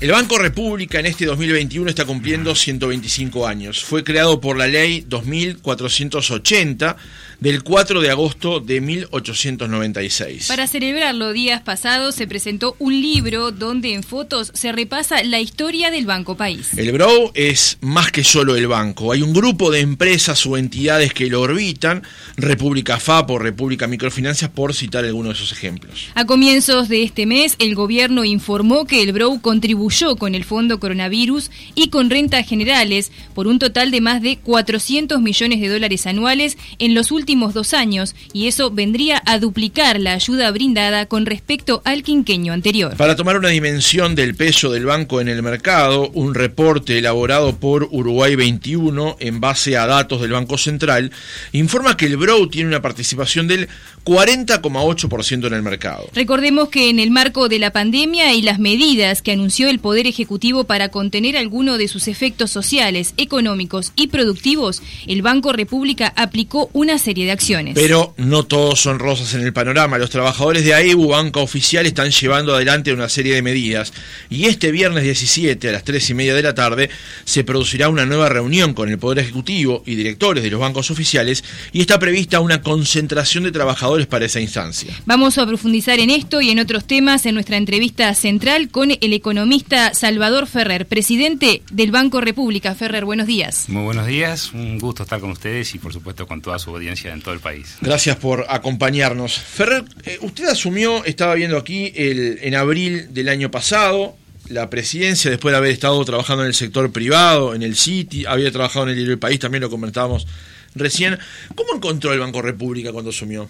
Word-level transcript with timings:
El 0.00 0.12
Banco 0.12 0.38
República 0.38 1.00
en 1.00 1.06
este 1.06 1.26
2021 1.26 1.90
está 1.90 2.04
cumpliendo 2.04 2.54
125 2.54 3.48
años. 3.48 3.82
Fue 3.82 4.04
creado 4.04 4.40
por 4.40 4.56
la 4.56 4.68
ley 4.68 5.04
2480 5.08 6.96
del 7.40 7.64
4 7.64 8.00
de 8.00 8.10
agosto 8.10 8.60
de 8.60 8.80
1896. 8.80 10.46
Para 10.46 10.68
celebrarlo, 10.68 11.32
días 11.32 11.62
pasados 11.62 12.14
se 12.14 12.28
presentó 12.28 12.76
un 12.78 12.92
libro 13.00 13.50
donde 13.50 13.92
en 13.92 14.04
fotos 14.04 14.52
se 14.54 14.70
repasa 14.70 15.24
la 15.24 15.40
historia 15.40 15.90
del 15.90 16.06
Banco 16.06 16.36
País. 16.36 16.68
El 16.76 16.92
BRO 16.92 17.32
es 17.34 17.78
más 17.80 18.12
que 18.12 18.22
solo 18.22 18.54
el 18.54 18.68
banco. 18.68 19.10
Hay 19.10 19.22
un 19.22 19.32
grupo 19.32 19.72
de 19.72 19.80
empresas 19.80 20.46
o 20.46 20.56
entidades 20.56 21.12
que 21.12 21.26
lo 21.26 21.40
orbitan, 21.40 22.04
República 22.36 23.00
FAP 23.00 23.30
o 23.32 23.38
República 23.40 23.88
Microfinanzas, 23.88 24.50
por 24.50 24.74
citar 24.74 25.04
algunos 25.04 25.36
de 25.36 25.44
esos 25.44 25.58
ejemplos. 25.58 26.06
A 26.14 26.24
comienzos 26.24 26.88
de 26.88 27.02
este 27.02 27.26
mes, 27.26 27.56
el 27.58 27.74
gobierno 27.74 28.24
informó 28.24 28.86
que 28.86 29.02
el 29.02 29.12
BRO 29.12 29.40
contribuyó 29.40 29.87
con 30.18 30.34
el 30.34 30.44
Fondo 30.44 30.78
Coronavirus 30.78 31.50
y 31.74 31.88
con 31.88 32.10
rentas 32.10 32.46
generales 32.46 33.10
por 33.34 33.46
un 33.46 33.58
total 33.58 33.90
de 33.90 34.02
más 34.02 34.20
de 34.20 34.36
400 34.36 35.20
millones 35.22 35.60
de 35.60 35.68
dólares 35.68 36.06
anuales 36.06 36.58
en 36.78 36.94
los 36.94 37.10
últimos 37.10 37.54
dos 37.54 37.72
años 37.72 38.14
y 38.34 38.48
eso 38.48 38.70
vendría 38.70 39.22
a 39.24 39.38
duplicar 39.38 39.98
la 39.98 40.12
ayuda 40.12 40.50
brindada 40.50 41.06
con 41.06 41.24
respecto 41.24 41.80
al 41.86 42.02
quinqueño 42.02 42.52
anterior. 42.52 42.96
Para 42.96 43.16
tomar 43.16 43.38
una 43.38 43.48
dimensión 43.48 44.14
del 44.14 44.34
peso 44.34 44.70
del 44.70 44.84
banco 44.84 45.22
en 45.22 45.28
el 45.28 45.42
mercado, 45.42 46.10
un 46.10 46.34
reporte 46.34 46.98
elaborado 46.98 47.56
por 47.56 47.88
Uruguay 47.90 48.36
21 48.36 49.16
en 49.20 49.40
base 49.40 49.78
a 49.78 49.86
datos 49.86 50.20
del 50.20 50.32
Banco 50.32 50.58
Central 50.58 51.10
informa 51.52 51.96
que 51.96 52.06
el 52.06 52.18
BROW 52.18 52.48
tiene 52.48 52.68
una 52.68 52.82
participación 52.82 53.48
del 53.48 53.68
40,8% 54.04 55.46
en 55.46 55.54
el 55.54 55.62
mercado. 55.62 56.08
Recordemos 56.14 56.68
que 56.68 56.90
en 56.90 56.98
el 56.98 57.10
marco 57.10 57.48
de 57.48 57.58
la 57.58 57.72
pandemia 57.72 58.34
y 58.34 58.42
las 58.42 58.58
medidas 58.58 59.22
que 59.22 59.32
anunció 59.32 59.68
el 59.68 59.77
Poder 59.78 60.06
Ejecutivo 60.06 60.64
para 60.64 60.88
contener 60.88 61.36
alguno 61.36 61.78
de 61.78 61.88
sus 61.88 62.08
efectos 62.08 62.50
sociales, 62.50 63.14
económicos 63.16 63.92
y 63.96 64.08
productivos, 64.08 64.82
el 65.06 65.22
Banco 65.22 65.52
República 65.52 66.12
aplicó 66.16 66.70
una 66.72 66.98
serie 66.98 67.24
de 67.24 67.32
acciones. 67.32 67.74
Pero 67.74 68.14
no 68.16 68.44
todos 68.44 68.80
son 68.80 68.98
rosas 68.98 69.34
en 69.34 69.42
el 69.42 69.52
panorama. 69.52 69.98
Los 69.98 70.10
trabajadores 70.10 70.64
de 70.64 70.74
AEBU, 70.74 71.08
banca 71.08 71.40
oficial, 71.40 71.86
están 71.86 72.10
llevando 72.10 72.54
adelante 72.54 72.92
una 72.92 73.08
serie 73.08 73.34
de 73.34 73.42
medidas. 73.42 73.92
Y 74.30 74.46
este 74.46 74.70
viernes 74.72 75.04
17 75.04 75.68
a 75.68 75.72
las 75.72 75.84
3 75.84 76.10
y 76.10 76.14
media 76.14 76.34
de 76.34 76.42
la 76.42 76.54
tarde 76.54 76.90
se 77.24 77.44
producirá 77.44 77.88
una 77.88 78.06
nueva 78.06 78.28
reunión 78.28 78.74
con 78.74 78.88
el 78.88 78.98
Poder 78.98 79.20
Ejecutivo 79.20 79.82
y 79.86 79.94
directores 79.94 80.42
de 80.42 80.50
los 80.50 80.60
bancos 80.60 80.90
oficiales 80.90 81.44
y 81.72 81.80
está 81.80 81.98
prevista 81.98 82.40
una 82.40 82.62
concentración 82.62 83.44
de 83.44 83.52
trabajadores 83.52 84.06
para 84.06 84.26
esa 84.26 84.40
instancia. 84.40 84.94
Vamos 85.06 85.38
a 85.38 85.46
profundizar 85.46 85.98
en 85.98 86.10
esto 86.10 86.40
y 86.40 86.50
en 86.50 86.58
otros 86.58 86.86
temas 86.86 87.26
en 87.26 87.34
nuestra 87.34 87.56
entrevista 87.56 88.14
central 88.14 88.68
con 88.70 88.90
el 88.90 89.12
economista 89.12 89.67
Salvador 89.92 90.46
Ferrer, 90.46 90.86
presidente 90.86 91.62
del 91.70 91.90
Banco 91.90 92.20
República. 92.20 92.74
Ferrer, 92.74 93.04
buenos 93.04 93.26
días. 93.26 93.68
Muy 93.68 93.82
buenos 93.82 94.06
días, 94.06 94.52
un 94.52 94.78
gusto 94.78 95.02
estar 95.02 95.20
con 95.20 95.30
ustedes 95.30 95.74
y 95.74 95.78
por 95.78 95.92
supuesto 95.92 96.26
con 96.26 96.40
toda 96.40 96.58
su 96.58 96.70
audiencia 96.70 97.12
en 97.12 97.20
todo 97.20 97.34
el 97.34 97.40
país. 97.40 97.76
Gracias 97.80 98.16
por 98.16 98.46
acompañarnos. 98.48 99.38
Ferrer, 99.38 99.84
eh, 100.04 100.18
usted 100.22 100.46
asumió, 100.48 101.04
estaba 101.04 101.34
viendo 101.34 101.58
aquí, 101.58 101.92
el, 101.94 102.38
en 102.42 102.54
abril 102.54 103.12
del 103.12 103.28
año 103.28 103.50
pasado, 103.50 104.16
la 104.48 104.70
presidencia, 104.70 105.30
después 105.30 105.52
de 105.52 105.58
haber 105.58 105.72
estado 105.72 106.02
trabajando 106.04 106.44
en 106.44 106.48
el 106.48 106.54
sector 106.54 106.90
privado, 106.90 107.54
en 107.54 107.62
el 107.62 107.76
City, 107.76 108.24
había 108.26 108.50
trabajado 108.50 108.88
en 108.88 108.96
el 108.96 109.10
El 109.10 109.18
País, 109.18 109.38
también 109.38 109.62
lo 109.62 109.70
comentábamos 109.70 110.26
recién. 110.74 111.18
¿Cómo 111.54 111.74
encontró 111.74 112.12
el 112.12 112.20
Banco 112.20 112.40
República 112.40 112.92
cuando 112.92 113.10
asumió? 113.10 113.48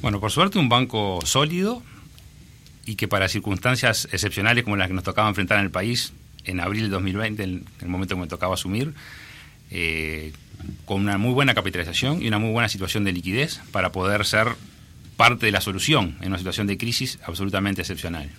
Bueno, 0.00 0.20
por 0.20 0.30
suerte 0.30 0.58
un 0.58 0.68
banco 0.68 1.18
sólido 1.24 1.82
y 2.86 2.96
que 2.96 3.08
para 3.08 3.28
circunstancias 3.28 4.08
excepcionales 4.12 4.64
como 4.64 4.76
las 4.76 4.88
que 4.88 4.94
nos 4.94 5.04
tocaba 5.04 5.28
enfrentar 5.28 5.58
en 5.58 5.64
el 5.64 5.70
país 5.70 6.12
en 6.44 6.60
abril 6.60 6.84
de 6.84 6.88
2020, 6.88 7.42
en 7.42 7.64
el 7.80 7.88
momento 7.88 8.14
que 8.14 8.20
me 8.20 8.26
tocaba 8.26 8.54
asumir, 8.54 8.94
eh, 9.70 10.32
con 10.84 11.00
una 11.00 11.18
muy 11.18 11.32
buena 11.32 11.54
capitalización 11.54 12.22
y 12.22 12.28
una 12.28 12.38
muy 12.38 12.50
buena 12.50 12.68
situación 12.68 13.04
de 13.04 13.12
liquidez 13.12 13.60
para 13.72 13.92
poder 13.92 14.26
ser 14.26 14.48
parte 15.16 15.46
de 15.46 15.52
la 15.52 15.60
solución 15.60 16.16
en 16.20 16.28
una 16.28 16.38
situación 16.38 16.66
de 16.66 16.78
crisis 16.78 17.18
absolutamente 17.24 17.82
excepcional. 17.82 18.30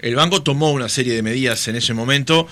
El 0.00 0.16
banco 0.16 0.42
tomó 0.42 0.72
una 0.72 0.88
serie 0.88 1.14
de 1.14 1.22
medidas 1.22 1.66
en 1.68 1.76
ese 1.76 1.94
momento 1.94 2.46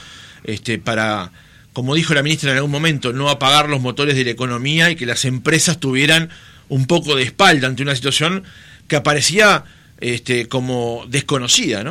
este, 0.44 0.78
para, 0.78 1.32
como 1.72 1.94
dijo 1.94 2.14
la 2.14 2.22
ministra 2.22 2.50
en 2.52 2.56
algún 2.58 2.70
momento, 2.70 3.12
no 3.12 3.28
apagar 3.28 3.68
los 3.68 3.80
motores 3.80 4.16
de 4.16 4.24
la 4.24 4.30
economía 4.30 4.90
y 4.90 4.96
que 4.96 5.06
las 5.06 5.24
empresas 5.24 5.78
tuvieran 5.78 6.30
un 6.68 6.86
poco 6.86 7.16
de 7.16 7.24
espalda 7.24 7.66
ante 7.66 7.82
una 7.82 7.94
situación 7.94 8.44
que 8.86 8.96
aparecía 8.96 9.64
este, 10.00 10.48
como 10.48 11.04
desconocida, 11.08 11.84
¿no? 11.84 11.90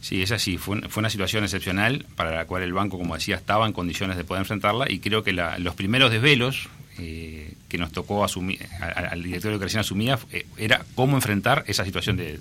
Sí, 0.00 0.22
es 0.22 0.32
así. 0.32 0.58
Fue, 0.58 0.80
una 0.96 1.08
situación 1.08 1.44
excepcional 1.44 2.04
para 2.14 2.30
la 2.30 2.44
cual 2.44 2.62
el 2.62 2.74
banco, 2.74 2.98
como 2.98 3.14
decía, 3.14 3.36
estaba 3.36 3.66
en 3.66 3.72
condiciones 3.72 4.16
de 4.16 4.24
poder 4.24 4.42
enfrentarla 4.42 4.90
y 4.90 4.98
creo 4.98 5.24
que 5.24 5.32
los 5.32 5.74
primeros 5.74 6.10
desvelos 6.10 6.68
eh, 6.98 7.54
que 7.68 7.78
nos 7.78 7.90
tocó 7.90 8.22
asumir, 8.22 8.60
al 8.80 9.22
directorio 9.22 9.58
que 9.58 9.64
recién 9.64 9.80
asumía 9.80 10.18
eh, 10.30 10.46
era 10.58 10.84
cómo 10.94 11.16
enfrentar 11.16 11.64
esa 11.66 11.84
situación 11.84 12.18
de, 12.18 12.38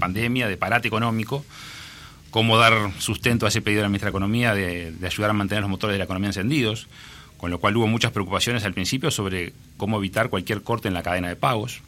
pandemia, 0.00 0.48
de 0.48 0.56
parate 0.56 0.88
económico, 0.88 1.44
cómo 2.30 2.56
dar 2.56 2.90
sustento 2.98 3.44
a 3.44 3.50
ese 3.50 3.60
pedido 3.60 3.80
de 3.80 3.82
la 3.82 3.88
ministra 3.90 4.06
de 4.06 4.12
Economía 4.12 4.54
de, 4.54 4.92
de 4.92 5.06
ayudar 5.06 5.30
a 5.30 5.34
mantener 5.34 5.60
los 5.60 5.70
motores 5.70 5.92
de 5.92 5.98
la 5.98 6.04
economía 6.04 6.30
encendidos, 6.30 6.88
con 7.36 7.50
lo 7.50 7.60
cual 7.60 7.76
hubo 7.76 7.86
muchas 7.86 8.12
preocupaciones 8.12 8.64
al 8.64 8.72
principio 8.72 9.10
sobre 9.10 9.52
cómo 9.76 9.98
evitar 9.98 10.30
cualquier 10.30 10.62
corte 10.62 10.88
en 10.88 10.94
la 10.94 11.02
cadena 11.02 11.28
de 11.28 11.36
pagos 11.36 11.82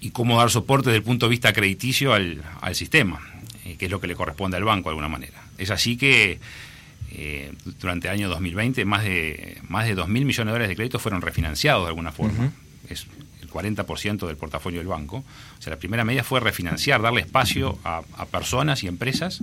y 0.00 0.10
cómo 0.10 0.38
dar 0.38 0.50
soporte 0.50 0.90
desde 0.90 0.98
el 0.98 1.04
punto 1.04 1.26
de 1.26 1.30
vista 1.30 1.52
crediticio 1.52 2.12
al, 2.12 2.42
al 2.60 2.74
sistema. 2.74 3.20
Eh, 3.68 3.76
que 3.76 3.84
es 3.84 3.90
lo 3.90 4.00
que 4.00 4.06
le 4.06 4.14
corresponde 4.14 4.56
al 4.56 4.64
banco 4.64 4.88
de 4.88 4.92
alguna 4.92 5.08
manera. 5.08 5.42
Es 5.58 5.70
así 5.70 5.98
que 5.98 6.40
eh, 7.12 7.52
durante 7.80 8.08
el 8.08 8.14
año 8.14 8.28
2020 8.30 8.84
más 8.86 9.04
de, 9.04 9.58
más 9.68 9.86
de 9.86 9.94
2.000 9.94 10.06
millones 10.06 10.36
de 10.36 10.44
dólares 10.44 10.68
de 10.68 10.76
créditos 10.76 11.02
fueron 11.02 11.20
refinanciados 11.20 11.84
de 11.84 11.88
alguna 11.88 12.10
forma. 12.10 12.50
Es 12.88 13.06
el 13.42 13.50
40% 13.50 14.26
del 14.26 14.36
portafolio 14.36 14.80
del 14.80 14.88
banco. 14.88 15.18
O 15.58 15.62
sea, 15.62 15.72
la 15.72 15.78
primera 15.78 16.04
medida 16.04 16.24
fue 16.24 16.40
refinanciar, 16.40 17.02
darle 17.02 17.20
espacio 17.20 17.78
a, 17.84 18.02
personas 18.30 18.82
y 18.84 18.88
empresas 18.88 19.42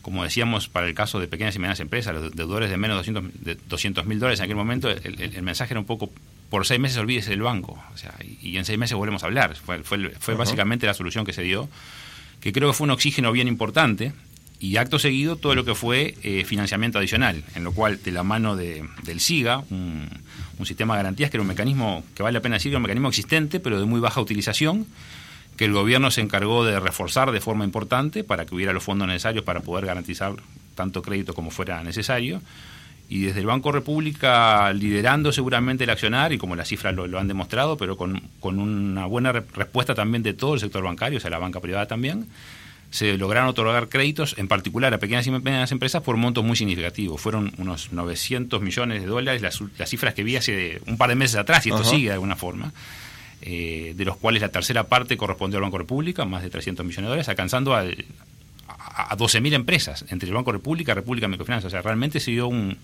como 0.00 0.24
decíamos, 0.24 0.70
para 0.70 0.86
el 0.86 0.94
caso 0.94 1.20
de 1.20 1.28
pequeñas 1.28 1.54
y 1.56 1.58
medianas 1.58 1.78
empresas, 1.78 2.14
los 2.14 2.34
deudores 2.34 2.70
de 2.70 2.78
menos 2.78 3.04
de 3.04 3.58
200 3.68 4.06
mil 4.06 4.18
dólares 4.18 4.40
en 4.40 4.44
aquel 4.44 4.56
momento, 4.56 4.88
el, 4.88 5.42
mensaje 5.42 5.74
era 5.74 5.80
un 5.80 5.84
poco, 5.84 6.10
por 6.50 6.66
seis 6.66 6.80
meses 6.80 6.98
olvídese 6.98 7.30
del 7.30 7.42
banco, 7.42 7.82
o 7.94 7.96
sea, 7.96 8.14
y, 8.42 8.56
en 8.58 8.64
seis 8.64 8.78
meses 8.78 8.96
volvemos 8.96 9.22
a 9.22 9.26
hablar. 9.26 9.56
Fue, 9.56 9.82
fue, 9.82 10.34
básicamente 10.34 10.86
la 10.86 10.94
solución 10.94 11.24
que 11.24 11.32
se 11.32 11.42
dio 11.42 11.68
que 12.40 12.52
creo 12.52 12.70
que 12.70 12.74
fue 12.74 12.86
un 12.86 12.90
oxígeno 12.90 13.32
bien 13.32 13.48
importante, 13.48 14.12
y 14.60 14.76
acto 14.76 14.98
seguido 14.98 15.36
todo 15.36 15.54
lo 15.54 15.64
que 15.64 15.74
fue 15.74 16.14
eh, 16.22 16.44
financiamiento 16.44 16.98
adicional, 16.98 17.42
en 17.54 17.64
lo 17.64 17.72
cual 17.72 18.02
de 18.02 18.12
la 18.12 18.22
mano 18.22 18.56
de, 18.56 18.86
del 19.04 19.20
SIGA, 19.20 19.64
un, 19.70 20.08
sistema 20.64 20.94
de 20.94 20.98
garantías 20.98 21.30
que 21.30 21.38
era 21.38 21.42
un 21.42 21.48
mecanismo 21.48 22.04
que 22.14 22.22
vale 22.22 22.34
la 22.34 22.42
pena 22.42 22.56
decir 22.56 22.68
que 22.68 22.74
era 22.74 22.78
un 22.78 22.82
mecanismo 22.82 23.08
existente, 23.08 23.60
pero 23.60 23.80
de 23.80 23.86
muy 23.86 23.98
baja 23.98 24.20
utilización, 24.20 24.86
que 25.56 25.64
el 25.64 25.72
gobierno 25.72 26.10
se 26.10 26.20
encargó 26.20 26.66
de 26.66 26.78
reforzar 26.78 27.32
de 27.32 27.40
forma 27.40 27.64
importante 27.64 28.24
para 28.24 28.44
que 28.44 28.54
hubiera 28.54 28.74
los 28.74 28.82
fondos 28.84 29.08
necesarios 29.08 29.42
para 29.42 29.60
poder 29.60 29.86
garantizar 29.86 30.34
tanto 30.74 31.00
crédito 31.00 31.32
como 31.32 31.50
fuera 31.50 31.82
necesario. 31.82 32.42
Y 33.10 33.22
desde 33.22 33.40
el 33.40 33.46
Banco 33.46 33.72
República 33.72 34.72
liderando 34.72 35.32
seguramente 35.32 35.82
el 35.82 35.90
accionar, 35.90 36.32
y 36.32 36.38
como 36.38 36.54
las 36.54 36.68
cifras 36.68 36.94
lo, 36.94 37.18
han 37.18 37.26
demostrado, 37.26 37.76
pero 37.76 37.96
con, 37.96 38.22
con 38.38 38.60
una 38.60 39.04
buena 39.06 39.32
respuesta 39.32 39.96
también 39.96 40.22
de 40.22 40.32
todo 40.32 40.54
el 40.54 40.60
sector 40.60 40.84
bancario, 40.84 41.18
o 41.18 41.20
sea, 41.20 41.28
la 41.28 41.38
banca 41.38 41.58
privada 41.58 41.86
también, 41.86 42.28
se 42.90 43.18
lograron 43.18 43.48
otorgar 43.48 43.88
créditos, 43.88 44.36
en 44.38 44.46
particular 44.46 44.94
a 44.94 44.98
pequeñas 44.98 45.26
y 45.26 45.32
medianas 45.32 45.72
empresas, 45.72 46.02
por 46.02 46.16
montos 46.16 46.44
muy 46.44 46.56
significativos. 46.56 47.20
Fueron 47.20 47.52
unos 47.58 47.92
900 47.92 48.62
millones 48.62 49.00
de 49.00 49.08
dólares, 49.08 49.42
las, 49.42 49.88
cifras 49.88 50.14
que 50.14 50.22
vi 50.22 50.36
hace 50.36 50.80
un 50.86 50.96
par 50.96 51.08
de 51.08 51.16
meses 51.16 51.36
atrás, 51.36 51.66
y 51.66 51.70
esto 51.70 51.82
sigue 51.82 52.08
de 52.08 52.14
alguna 52.14 52.36
forma, 52.36 52.72
eh, 53.42 53.92
de 53.96 54.04
los 54.04 54.18
cuales 54.18 54.40
la 54.40 54.50
tercera 54.50 54.84
parte 54.84 55.16
correspondió 55.16 55.58
al 55.58 55.62
Banco 55.62 55.78
República, 55.78 56.24
más 56.26 56.44
de 56.44 56.50
300 56.50 56.86
millones 56.86 57.06
de 57.06 57.08
dólares, 57.08 57.28
alcanzando 57.28 57.74
al, 57.74 58.04
a, 59.08 59.16
12.000 59.16 59.54
empresas, 59.54 60.04
entre 60.08 60.28
el 60.28 60.34
Banco 60.34 60.52
República, 60.52 60.94
República 60.94 61.28
Microfinanzas. 61.28 61.68
O 61.68 61.70
sea, 61.70 61.82
realmente 61.82 62.20
se 62.20 62.30
dio 62.30 62.48
un, 62.48 62.76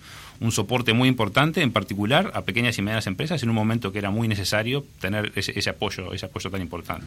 soporte 0.51 0.93
muy 0.93 1.09
importante, 1.09 1.63
en 1.63 1.73
particular 1.73 2.33
a 2.35 2.43
pequeñas 2.43 2.79
y 2.79 2.83
medianas 2.83 3.07
empresas, 3.07 3.43
en 3.43 3.49
un 3.49 3.55
momento 3.55 3.93
que 3.93 3.99
era 3.99 4.11
muy 4.11 4.29
necesario 4.29 4.85
tener 5.01 5.33
ese, 5.37 5.71
apoyo, 5.71 6.13
ese 6.13 6.27
apoyo 6.27 6.51
tan 6.51 6.61
importante. 6.61 7.07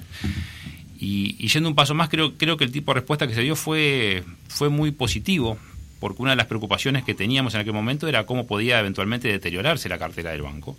Y, 1.00 1.47
yendo 1.47 1.69
un 1.69 1.75
paso 1.75 1.94
más, 1.94 2.09
creo, 2.09 2.38
creo 2.38 2.57
que 2.57 2.65
el 2.65 2.71
tipo 2.71 2.94
de 2.94 3.00
respuesta 3.00 3.27
que 3.27 3.33
se 3.33 3.41
dio 3.41 3.56
fue, 3.56 4.23
fue 4.47 4.69
muy 4.69 4.91
positivo, 4.91 5.57
porque 6.00 6.21
una 6.21 6.31
de 6.31 6.38
las 6.38 6.47
preocupaciones 6.47 7.03
que 7.03 7.13
teníamos 7.13 7.53
en 7.56 7.61
aquel 7.61 7.73
momento 7.73 8.07
era 8.07 8.25
cómo 8.25 8.47
podía 8.47 8.79
eventualmente 8.79 9.27
deteriorarse 9.27 9.89
la 9.89 9.97
cartera 9.97 10.31
del 10.31 10.41
banco. 10.41 10.77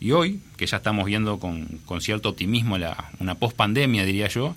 Y 0.00 0.12
hoy, 0.12 0.40
que 0.56 0.66
ya 0.66 0.78
estamos 0.78 1.04
viendo 1.04 1.38
con, 1.38 1.66
con 1.84 2.00
cierto 2.00 2.30
optimismo 2.30 2.78
la, 2.78 3.10
una 3.18 3.34
post-pandemia, 3.34 4.06
diría 4.06 4.28
yo, 4.28 4.54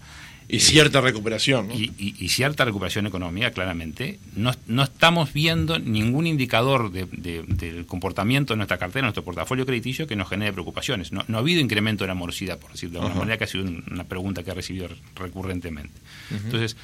y 0.48 0.60
cierta 0.60 1.02
recuperación. 1.02 1.70
Y, 1.72 2.30
cierta 2.30 2.66
recuperación 2.66 3.08
económica, 3.08 3.52
claramente. 3.52 4.20
No, 4.36 4.52
no 4.68 4.84
estamos 4.84 5.34
viendo 5.34 5.80
ningún 5.80 6.28
indicador 6.28 6.92
de, 6.92 7.06
del 7.06 7.86
comportamiento 7.86 8.54
de 8.54 8.58
nuestra 8.58 8.78
cartera, 8.78 9.02
de 9.02 9.08
nuestro 9.08 9.24
portafolio 9.24 9.66
crediticio, 9.66 10.08
que 10.08 10.16
nos 10.16 10.30
genere 10.30 10.54
preocupaciones. 10.54 11.12
No, 11.12 11.24
no 11.28 11.38
ha 11.38 11.42
habido 11.42 11.62
incremento 11.62 12.04
de 12.04 12.10
la 12.10 12.16
morosidad, 12.16 12.60
por 12.60 12.72
decirlo 12.72 13.00
de 13.00 13.06
alguna 13.06 13.20
manera, 13.20 13.38
que 13.38 13.44
ha 13.46 13.48
sido 13.48 13.66
una 13.66 14.04
pregunta 14.04 14.44
que 14.44 14.52
ha 14.52 14.56
recibido 14.56 14.90
recurrentemente. 15.16 16.00
Entonces, 16.32 16.76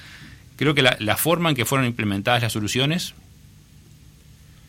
Creo 0.60 0.76
que 0.76 0.82
la, 0.82 0.98
la 1.00 1.16
forma 1.16 1.48
en 1.48 1.56
que 1.56 1.64
fueron 1.64 1.88
implementadas 1.88 2.44
las 2.44 2.52
soluciones 2.52 3.14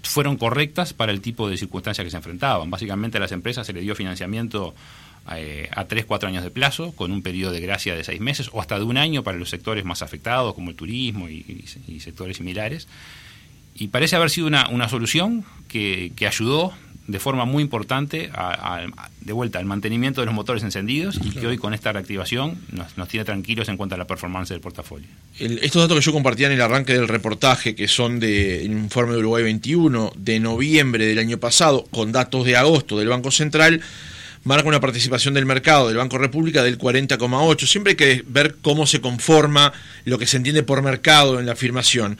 fueron 0.04 0.36
correctas 0.36 0.92
para 0.92 1.10
el 1.10 1.20
tipo 1.20 1.50
de 1.50 1.56
circunstancias 1.56 2.04
que 2.04 2.12
se 2.12 2.16
enfrentaban. 2.16 2.70
Básicamente 2.70 3.16
a 3.16 3.20
las 3.20 3.32
empresas 3.32 3.66
se 3.66 3.72
les 3.72 3.82
dio 3.82 3.96
financiamiento 3.96 4.72
a 5.26 5.84
3, 5.84 6.04
4 6.04 6.28
años 6.28 6.42
de 6.42 6.50
plazo, 6.50 6.92
con 6.92 7.12
un 7.12 7.22
periodo 7.22 7.52
de 7.52 7.60
gracia 7.60 7.94
de 7.94 8.02
6 8.02 8.20
meses 8.20 8.50
o 8.52 8.60
hasta 8.60 8.78
de 8.78 8.84
un 8.84 8.96
año 8.96 9.22
para 9.22 9.38
los 9.38 9.50
sectores 9.50 9.84
más 9.84 10.02
afectados, 10.02 10.54
como 10.54 10.70
el 10.70 10.76
turismo 10.76 11.28
y, 11.28 11.64
y 11.86 12.00
sectores 12.00 12.38
similares. 12.38 12.88
Y 13.74 13.88
parece 13.88 14.16
haber 14.16 14.30
sido 14.30 14.46
una, 14.46 14.68
una 14.68 14.88
solución 14.88 15.44
que, 15.68 16.12
que 16.16 16.26
ayudó 16.26 16.74
de 17.10 17.18
forma 17.18 17.44
muy 17.44 17.62
importante 17.62 18.30
a, 18.32 18.86
de 19.20 19.32
vuelta 19.32 19.58
al 19.58 19.64
mantenimiento 19.64 20.20
de 20.20 20.26
los 20.26 20.34
motores 20.34 20.62
encendidos 20.62 21.18
y 21.22 21.30
que 21.30 21.46
hoy 21.46 21.58
con 21.58 21.74
esta 21.74 21.92
reactivación 21.92 22.58
nos, 22.70 22.96
nos, 22.96 23.08
tiene 23.08 23.24
tranquilos 23.24 23.68
en 23.68 23.76
cuanto 23.76 23.96
a 23.96 23.98
la 23.98 24.06
performance 24.06 24.50
del 24.50 24.60
portafolio. 24.60 25.08
El, 25.38 25.58
estos 25.58 25.82
datos 25.82 25.98
que 25.98 26.04
yo 26.04 26.12
compartía 26.12 26.46
en 26.46 26.52
el 26.52 26.60
arranque 26.60 26.92
del 26.92 27.08
reportaje, 27.08 27.74
que 27.74 27.88
son 27.88 28.20
del 28.20 28.70
informe 28.70 29.14
de 29.14 29.18
Uruguay 29.18 29.42
21 29.42 30.12
de 30.16 30.40
noviembre 30.40 31.06
del 31.06 31.18
año 31.18 31.38
pasado, 31.38 31.84
con 31.90 32.12
datos 32.12 32.44
de 32.44 32.56
agosto 32.56 32.98
del 32.98 33.08
Banco 33.08 33.30
Central, 33.30 33.80
marca 34.44 34.68
una 34.68 34.80
participación 34.80 35.34
del 35.34 35.46
mercado 35.46 35.88
del 35.88 35.96
Banco 35.96 36.18
República 36.18 36.62
del 36.62 36.78
40,8. 36.78 37.66
Siempre 37.66 37.92
hay 37.92 37.96
que 37.96 38.24
ver 38.26 38.56
cómo 38.62 38.86
se 38.86 39.00
conforma 39.00 39.72
lo 40.04 40.18
que 40.18 40.26
se 40.26 40.36
entiende 40.36 40.62
por 40.62 40.82
mercado 40.82 41.38
en 41.38 41.46
la 41.46 41.52
afirmación. 41.52 42.18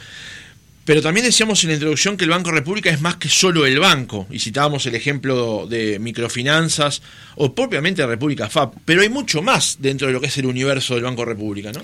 Pero 0.84 1.02
también 1.02 1.26
decíamos 1.26 1.62
en 1.62 1.68
la 1.68 1.74
introducción 1.74 2.16
que 2.16 2.24
el 2.24 2.30
Banco 2.30 2.50
República 2.50 2.90
es 2.90 3.00
más 3.00 3.16
que 3.16 3.28
solo 3.28 3.64
el 3.66 3.78
banco, 3.78 4.26
y 4.30 4.40
citábamos 4.40 4.86
el 4.86 4.94
ejemplo 4.94 5.66
de 5.68 5.98
microfinanzas 5.98 7.02
o 7.36 7.54
propiamente 7.54 8.04
República 8.06 8.48
FAP, 8.48 8.74
pero 8.84 9.02
hay 9.02 9.08
mucho 9.08 9.42
más 9.42 9.76
dentro 9.78 10.06
de 10.06 10.12
lo 10.12 10.20
que 10.20 10.26
es 10.26 10.38
el 10.38 10.46
universo 10.46 10.94
del 10.94 11.04
Banco 11.04 11.24
República, 11.24 11.70
¿no? 11.70 11.82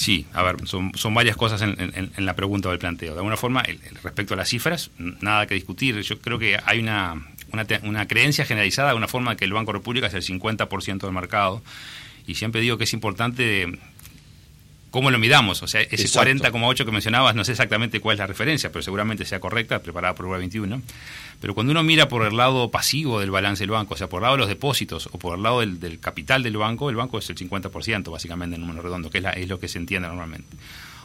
Sí, 0.00 0.24
a 0.32 0.42
ver, 0.42 0.66
son, 0.66 0.92
son 0.94 1.12
varias 1.12 1.36
cosas 1.36 1.60
en, 1.60 1.78
en, 1.78 2.10
en, 2.16 2.24
la 2.24 2.34
pregunta 2.34 2.70
o 2.70 2.72
el 2.72 2.78
planteo. 2.78 3.12
De 3.12 3.18
alguna 3.18 3.36
forma, 3.36 3.60
el, 3.60 3.78
respecto 4.02 4.32
a 4.32 4.36
las 4.38 4.48
cifras, 4.48 4.90
nada 4.96 5.46
que 5.46 5.52
discutir. 5.52 6.00
Yo 6.00 6.18
creo 6.22 6.38
que 6.38 6.58
hay 6.64 6.78
una, 6.78 7.22
una, 7.52 7.66
una 7.82 8.08
creencia 8.08 8.46
generalizada 8.46 8.86
de 8.86 8.90
alguna 8.92 9.08
forma 9.08 9.36
que 9.36 9.44
el 9.44 9.52
Banco 9.52 9.72
República 9.72 10.06
es 10.06 10.14
el 10.14 10.22
50% 10.22 11.00
del 11.00 11.12
mercado, 11.12 11.62
y 12.26 12.36
siempre 12.36 12.62
digo 12.62 12.78
que 12.78 12.84
es 12.84 12.94
importante 12.94 13.78
cómo 14.90 15.10
lo 15.10 15.18
midamos. 15.18 15.62
O 15.62 15.66
sea, 15.66 15.80
ese 15.82 16.08
40,8 16.08 16.84
que 16.84 16.90
mencionabas, 16.90 17.34
no 17.34 17.44
sé 17.44 17.52
exactamente 17.52 18.00
cuál 18.00 18.14
es 18.14 18.18
la 18.18 18.26
referencia, 18.26 18.70
pero 18.70 18.82
seguramente 18.82 19.24
sea 19.24 19.40
correcta, 19.40 19.80
preparada 19.80 20.14
por 20.14 20.26
Uruguay 20.26 20.40
21. 20.40 20.82
Pero 21.40 21.54
cuando 21.54 21.70
uno 21.70 21.82
mira 21.82 22.08
por 22.08 22.26
el 22.26 22.36
lado 22.36 22.70
pasivo 22.70 23.20
del 23.20 23.30
balance 23.30 23.62
del 23.62 23.70
banco, 23.70 23.94
o 23.94 23.96
sea, 23.96 24.08
por 24.08 24.18
el 24.18 24.24
lado 24.24 24.34
de 24.34 24.40
los 24.40 24.48
depósitos 24.48 25.08
o 25.12 25.18
por 25.18 25.36
el 25.36 25.42
lado 25.42 25.60
del, 25.60 25.80
del 25.80 25.98
capital 26.00 26.42
del 26.42 26.56
banco, 26.56 26.90
el 26.90 26.96
banco 26.96 27.18
es 27.18 27.30
el 27.30 27.36
50%, 27.36 28.10
básicamente, 28.10 28.56
en 28.56 28.60
número 28.60 28.82
redondo, 28.82 29.10
que 29.10 29.18
es, 29.18 29.24
la, 29.24 29.30
es 29.30 29.48
lo 29.48 29.58
que 29.58 29.68
se 29.68 29.78
entiende 29.78 30.08
normalmente. 30.08 30.48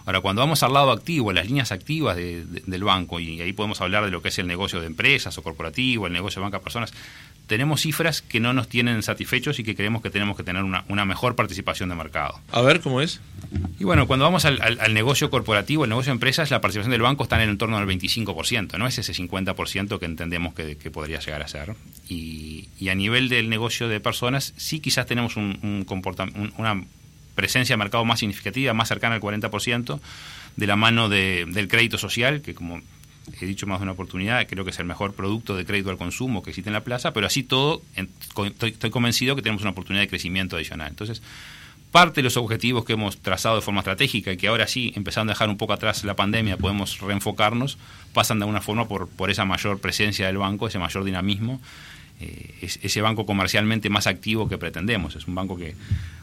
Ahora, 0.06 0.22
cuando 0.22 0.42
vamos 0.42 0.62
al 0.64 0.74
lado 0.74 0.92
activo, 0.92 1.34
las 1.34 1.48
líneas 1.48 1.72
activas 1.72 2.16
de, 2.16 2.46
de, 2.46 2.64
del 2.66 2.84
banco, 2.84 3.20
y 3.20 3.42
ahí 3.42 3.54
podemos 3.54 3.82
hablar 3.82 4.06
de 4.06 4.12
lo 4.12 4.22
que 4.22 4.30
es 4.30 4.40
el 4.40 4.48
negocio 4.48 4.80
de 4.80 4.88
empresas 4.88 5.38
o 5.38 5.44
corporativo, 5.44 6.08
el 6.08 6.14
negocio 6.14 6.40
de 6.40 6.44
banca 6.44 6.60
personas, 6.60 6.94
tenemos 7.48 7.82
cifras 7.82 8.22
que 8.22 8.40
no 8.40 8.54
nos 8.54 8.68
tienen 8.68 9.04
satisfechos 9.04 9.60
y 9.60 9.64
que 9.64 9.76
creemos 9.76 10.02
que 10.02 10.10
tenemos 10.10 10.36
que 10.36 10.44
tener 10.44 10.64
una, 10.64 10.84
una 10.90 11.06
mejor 11.06 11.36
participación 11.36 11.90
de 11.90 11.96
mercado. 11.96 12.40
A 12.52 12.62
ver, 12.62 12.82
¿cómo 12.82 13.02
es? 13.02 13.22
Y 13.80 13.84
bueno, 13.84 14.08
cuando 14.08 14.26
vamos 14.26 14.46
al, 14.46 14.62
al, 14.62 14.80
al, 14.80 14.94
negocio 14.94 15.30
corporativo, 15.30 15.84
el 15.84 15.90
negocio 15.90 16.12
de 16.12 16.16
empresas, 16.16 16.50
la 16.52 16.62
participación 16.62 16.92
del 16.92 17.02
banco 17.02 17.24
está 17.24 17.36
en 17.36 17.44
el 17.44 17.50
entorno 17.50 17.80
del 17.80 17.88
25%, 17.88 18.78
no 18.78 18.88
es 18.88 18.98
ese 18.98 19.14
50% 19.14 20.00
que 20.00 20.06
entendemos 20.06 20.54
que, 20.54 20.78
que, 20.78 20.92
podría 20.92 21.20
llegar 21.20 21.42
a 21.44 21.48
ser. 21.48 21.76
Y, 22.10 22.70
y, 22.80 22.90
a 22.90 22.96
nivel 22.96 23.30
del 23.30 23.50
negocio 23.50 23.88
de 23.88 24.00
personas, 24.00 24.54
sí 24.58 24.80
quizás 24.80 25.06
tenemos 25.06 25.36
un, 25.36 25.60
un 25.62 25.86
un, 26.36 26.54
una 26.58 26.84
presencia 27.36 27.74
de 27.74 27.78
mercado 27.78 28.06
más 28.06 28.20
significativa, 28.20 28.74
más 28.74 28.88
cercana 28.88 29.16
al 29.16 29.22
40%, 29.22 30.00
de 30.56 30.68
la 30.68 30.76
mano 30.76 31.10
de, 31.10 31.46
del 31.48 31.68
crédito 31.68 31.98
social, 31.98 32.42
que 32.42 32.56
como 32.56 32.82
he 33.42 33.46
dicho 33.46 33.68
más 33.68 33.80
de 33.80 33.84
una 33.84 33.92
oportunidad, 33.94 34.46
creo 34.48 34.64
que 34.64 34.72
es 34.72 34.80
el 34.80 34.86
mejor 34.86 35.14
producto 35.14 35.56
de 35.56 35.66
crédito 35.66 35.90
al 35.90 35.98
consumo 35.98 36.44
que 36.44 36.52
existe 36.52 36.70
en 36.70 36.74
la 36.74 36.84
plaza, 36.84 37.12
pero 37.12 37.28
así 37.28 37.44
todo, 37.44 37.82
estoy, 37.96 38.54
estoy 38.70 38.90
convencido 38.90 39.36
que 39.36 39.42
tenemos 39.42 39.62
una 39.62 39.72
oportunidad 39.72 40.04
de 40.04 40.08
crecimiento 40.08 40.56
adicional. 40.56 40.90
Entonces, 40.90 41.22
parte 41.92 42.16
de 42.16 42.24
los 42.24 42.38
objetivos 42.38 42.86
que 42.86 42.94
hemos 42.94 43.18
trazado 43.18 43.56
de 43.56 43.62
forma 43.62 43.80
estratégica 43.80 44.32
y 44.32 44.38
que 44.38 44.48
ahora 44.48 44.68
sí, 44.68 44.94
empezando 44.96 45.32
a 45.32 45.34
dejar 45.34 45.50
un 45.50 45.58
poco 45.58 45.74
atrás 45.74 46.04
la 46.04 46.16
pandemia, 46.16 46.58
podemos 46.58 47.00
reenfocarnos, 47.00 47.78
pasan 48.14 48.40
de 48.40 48.44
alguna 48.44 48.62
forma 48.62 48.88
por, 48.88 49.08
por 49.08 49.32
esa 49.32 49.46
mayor 49.46 49.80
presencia 49.80 50.28
del 50.28 50.38
banco, 50.38 50.68
ese 50.68 50.78
mayor 50.78 51.04
dinamismo, 51.04 51.62
eh, 52.20 52.56
es, 52.62 52.80
ese 52.82 53.02
banco 53.02 53.26
comercialmente 53.26 53.90
más 53.90 54.08
activo 54.08 54.48
que 54.48 54.58
pretendemos. 54.58 55.16
Es 55.16 55.28
un 55.28 55.36
banco 55.36 55.58
que, 55.58 55.76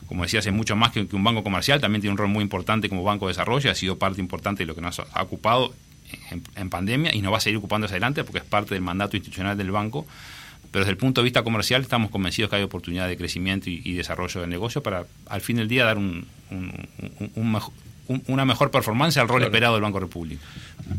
como 0.06 0.22
decías, 0.22 0.46
es 0.46 0.52
mucho 0.52 0.76
más 0.76 0.92
que, 0.92 1.06
un 1.12 1.24
banco 1.24 1.42
comercial, 1.42 1.80
también 1.80 2.00
tiene 2.00 2.12
un 2.12 2.18
rol 2.18 2.28
muy 2.28 2.42
importante 2.42 2.88
como 2.88 3.02
banco 3.04 3.26
de 3.26 3.32
desarrollo, 3.32 3.70
ha 3.70 3.74
sido 3.74 3.98
parte 3.98 4.20
importante 4.20 4.62
de 4.62 4.66
lo 4.66 4.74
que 4.74 4.80
nos 4.80 5.00
ha 5.00 5.22
ocupado 5.22 5.74
en, 6.30 6.42
en, 6.56 6.70
pandemia 6.70 7.14
y 7.14 7.22
nos 7.22 7.32
va 7.32 7.38
a 7.38 7.40
seguir 7.40 7.58
ocupando 7.58 7.86
hacia 7.86 7.94
adelante 7.94 8.24
porque 8.24 8.38
es 8.38 8.44
parte 8.44 8.74
del 8.74 8.82
mandato 8.82 9.16
institucional 9.16 9.56
del 9.56 9.70
banco. 9.70 10.06
Pero 10.72 10.84
desde 10.84 10.92
el 10.92 10.96
punto 10.96 11.20
de 11.20 11.24
vista 11.24 11.42
comercial 11.42 11.82
estamos 11.82 12.10
convencidos 12.10 12.50
que 12.50 12.56
hay 12.56 12.62
oportunidad 12.62 13.06
de 13.06 13.16
crecimiento 13.16 13.70
y, 13.70 13.82
y 13.84 13.92
desarrollo 13.92 14.40
del 14.40 14.50
negocio 14.50 14.82
para 14.82 15.04
al 15.26 15.40
fin 15.42 15.56
del 15.56 15.68
día 15.68 15.84
dar 15.84 15.98
un, 15.98 16.26
un, 16.50 16.88
un 17.34 17.52
mejor, 17.52 17.72
una 18.26 18.44
mejor 18.44 18.70
performance 18.70 19.16
al 19.18 19.28
rol 19.28 19.38
claro. 19.38 19.50
esperado 19.50 19.74
del 19.74 19.82
Banco 19.82 20.00
República. 20.00 20.42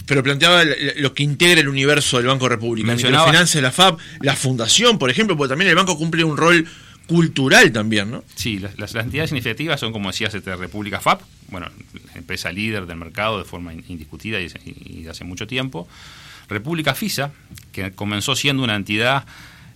Pero 0.06 0.24
planteaba 0.24 0.64
lo 0.98 1.14
que 1.14 1.24
integra 1.24 1.60
el 1.60 1.68
universo 1.68 2.18
del 2.18 2.28
Banco 2.28 2.48
República. 2.48 2.88
Mencionaba... 2.88 3.26
Finanzas, 3.26 3.62
la 3.62 3.72
FAB, 3.72 3.98
la 4.22 4.36
fundación, 4.36 4.98
por 4.98 5.10
ejemplo, 5.10 5.36
porque 5.36 5.50
también 5.50 5.70
el 5.70 5.76
banco 5.76 5.98
cumple 5.98 6.24
un 6.24 6.38
rol 6.38 6.68
cultural 7.08 7.72
también, 7.72 8.12
¿no? 8.12 8.24
Sí, 8.36 8.60
las, 8.60 8.78
las, 8.80 8.96
entidades 8.96 9.32
iniciativas 9.32 9.80
son, 9.80 9.92
como 9.92 10.10
decías, 10.10 10.34
este, 10.34 10.56
República 10.56 11.02
FAB, 11.02 11.20
bueno, 11.50 11.68
la 12.06 12.14
empresa 12.14 12.52
líder 12.52 12.86
del 12.86 12.98
mercado 12.98 13.40
de 13.40 13.44
forma 13.44 13.74
indiscutida 13.74 14.40
y, 14.40 14.48
y 14.66 15.04
de 15.04 15.10
hace 15.10 15.24
mucho 15.24 15.46
tiempo. 15.46 15.88
República 16.48 16.94
FISA, 16.94 17.32
que 17.72 17.92
comenzó 17.92 18.36
siendo 18.36 18.64
una 18.64 18.76
entidad 18.76 19.26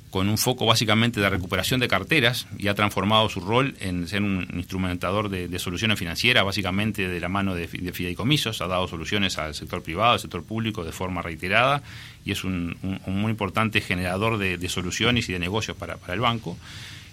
con 0.10 0.30
un 0.30 0.38
foco 0.38 0.66
básicamente 0.66 1.20
de 1.20 1.30
recuperación 1.30 1.80
de 1.80 1.88
carteras 1.88 2.48
y 2.58 2.70
ha 2.70 2.76
transformado 2.76 3.28
su 3.28 3.42
rol 3.42 3.76
en 3.80 4.08
ser 4.08 4.22
un 4.22 4.48
instrumentador 4.54 5.30
de, 5.30 5.60
soluciones 5.60 6.00
financieras, 6.00 6.46
básicamente 6.46 7.10
de 7.10 7.20
la 7.20 7.28
mano 7.28 7.56
de, 7.56 7.68
de, 7.68 7.92
fideicomisos, 7.92 8.62
ha 8.62 8.68
dado 8.68 8.88
soluciones 8.88 9.38
al 9.38 9.54
sector 9.54 9.84
privado, 9.84 10.14
al 10.14 10.20
sector 10.20 10.44
público 10.44 10.84
de 10.84 10.94
forma 10.94 11.22
reiterada 11.22 11.84
y 12.24 12.32
es 12.32 12.44
un, 12.44 12.78
un, 12.84 13.22
muy 13.22 13.32
importante 13.32 13.82
generador 13.82 14.38
de, 14.38 14.58
de, 14.58 14.70
soluciones 14.70 15.28
y 15.28 15.34
de 15.34 15.40
negocios 15.40 15.76
para, 15.76 15.98
para 15.98 16.14
el 16.14 16.22
banco. 16.22 16.58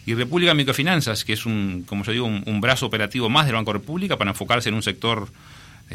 Y 0.06 0.14
República 0.14 0.54
Microfinanzas, 0.54 1.24
que 1.24 1.32
es 1.32 1.46
un, 1.46 1.84
como 1.86 2.04
yo 2.04 2.12
digo, 2.12 2.26
un, 2.26 2.44
un 2.46 2.60
brazo 2.60 2.86
operativo 2.86 3.28
más 3.28 3.46
del 3.46 3.54
Banco 3.54 3.72
República 3.72 4.18
para 4.18 4.30
enfocarse 4.30 4.68
en 4.68 4.74
un 4.74 4.82
sector 4.82 5.28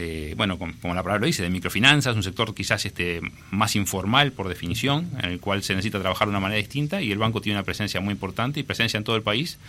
eh, 0.02 0.34
bueno, 0.38 0.58
como, 0.58 0.72
la 0.94 1.04
palabra 1.04 1.20
lo 1.20 1.26
dice, 1.26 1.44
de 1.44 1.50
microfinanzas, 1.50 2.16
un 2.16 2.24
sector 2.24 2.56
quizás 2.56 2.86
este, 2.86 3.20
más 3.52 3.76
informal 3.76 4.32
por 4.32 4.48
definición, 4.48 5.10
en 5.22 5.30
el 5.30 5.42
cual 5.42 5.62
se 5.62 5.74
necesita 5.74 6.00
trabajar 6.00 6.28
de 6.28 6.30
una 6.30 6.40
manera 6.40 6.58
distinta 6.58 7.02
y 7.02 7.12
el 7.12 7.18
banco 7.18 7.42
tiene 7.42 7.58
una 7.58 7.66
presencia 7.66 8.00
muy 8.00 8.14
importante 8.14 8.62
y 8.62 8.64
presencia 8.64 8.98
en 8.98 9.04
todo 9.04 9.18
el 9.18 9.24
país 9.24 9.60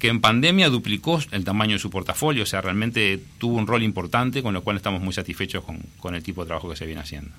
que 0.00 0.08
en 0.08 0.20
pandemia 0.20 0.68
duplicó 0.68 1.20
el 1.30 1.44
tamaño 1.44 1.74
de 1.74 1.78
su 1.78 1.88
portafolio, 1.88 2.42
o 2.42 2.46
sea, 2.46 2.60
realmente 2.60 3.20
tuvo 3.38 3.56
un 3.56 3.68
rol 3.68 3.84
importante, 3.84 4.42
con 4.42 4.52
lo 4.52 4.64
cual 4.64 4.76
estamos 4.76 5.00
muy 5.00 5.12
satisfechos 5.12 5.62
con, 5.62 5.78
con 6.00 6.16
el 6.16 6.24
tipo 6.24 6.42
de 6.42 6.48
trabajo 6.48 6.68
que 6.68 6.74
se 6.74 6.86
viene 6.86 7.00
haciendo. 7.00 7.30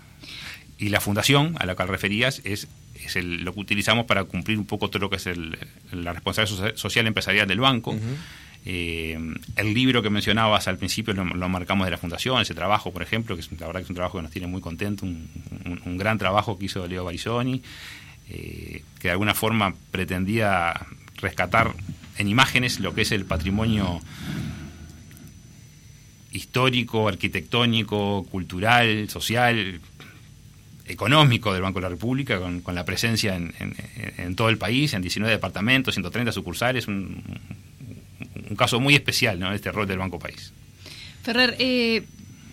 Y 0.77 0.87
la 0.87 1.01
fundación 1.01 1.57
a 1.59 1.65
la 1.65 1.75
cual 1.75 1.89
referías 1.89 2.39
es, 2.45 2.69
es 2.95 3.17
el, 3.17 3.43
lo 3.43 3.53
que 3.53 3.59
utilizamos 3.59 4.05
para 4.05 4.23
cumplir 4.23 4.57
un 4.57 4.65
poco 4.65 4.89
todo 4.89 4.99
lo 4.99 5.09
que 5.09 5.17
es 5.17 5.27
el, 5.27 5.57
la 5.91 6.13
responsabilidad 6.13 6.77
social 6.77 7.05
empresarial 7.05 7.49
del 7.49 7.59
banco. 7.59 7.97
Eh, 8.65 9.19
el 9.57 9.73
libro 9.73 10.01
que 10.01 10.09
mencionabas 10.09 10.67
al 10.67 10.77
principio 10.77 11.13
lo, 11.13 11.25
lo, 11.25 11.49
marcamos 11.49 11.85
de 11.85 11.91
la 11.91 11.97
Fundación, 11.97 12.41
ese 12.41 12.53
trabajo, 12.53 12.93
por 12.93 13.01
ejemplo, 13.01 13.35
que 13.35 13.41
es, 13.41 13.51
la 13.59 13.67
verdad 13.67 13.81
que 13.81 13.85
es 13.85 13.89
un 13.89 13.95
trabajo 13.95 14.17
que 14.17 14.21
nos 14.21 14.31
tiene 14.31 14.47
muy 14.47 14.61
contentos, 14.61 15.03
un, 15.03 15.97
gran 15.97 16.17
trabajo 16.17 16.57
que 16.57 16.65
hizo 16.65 16.87
Leo 16.87 17.03
Barizoni, 17.03 17.61
eh, 18.29 18.83
que 18.99 19.07
de 19.09 19.11
alguna 19.11 19.33
forma 19.33 19.75
pretendía 19.91 20.73
rescatar 21.17 21.73
en 22.17 22.27
imágenes 22.29 22.79
lo 22.79 22.93
que 22.93 23.01
es 23.01 23.11
el 23.11 23.25
patrimonio 23.25 23.99
histórico, 26.31 27.09
arquitectónico, 27.09 28.25
cultural, 28.31 29.09
social, 29.09 29.81
económico 30.85 31.53
del 31.53 31.61
Banco 31.61 31.79
de 31.79 31.83
la 31.83 31.89
República, 31.89 32.39
con, 32.39 32.61
con 32.61 32.75
la 32.75 32.85
presencia 32.85 33.35
en, 33.35 33.53
en, 33.59 33.75
en, 34.17 34.35
todo 34.35 34.49
el 34.49 34.57
país, 34.57 34.93
en 34.93 35.01
19 35.01 35.33
departamentos, 35.33 35.95
130 35.95 36.31
sucursales, 36.31 36.87
un, 36.87 37.21
un 38.49 38.55
caso 38.55 38.79
muy 38.79 38.95
especial, 38.95 39.39
¿no? 39.39 39.51
Este 39.53 39.71
rol 39.71 39.87
del 39.87 39.97
Banco 39.97 40.19
País. 40.19 40.53
Ferrer, 41.23 41.55
eh, 41.59 42.03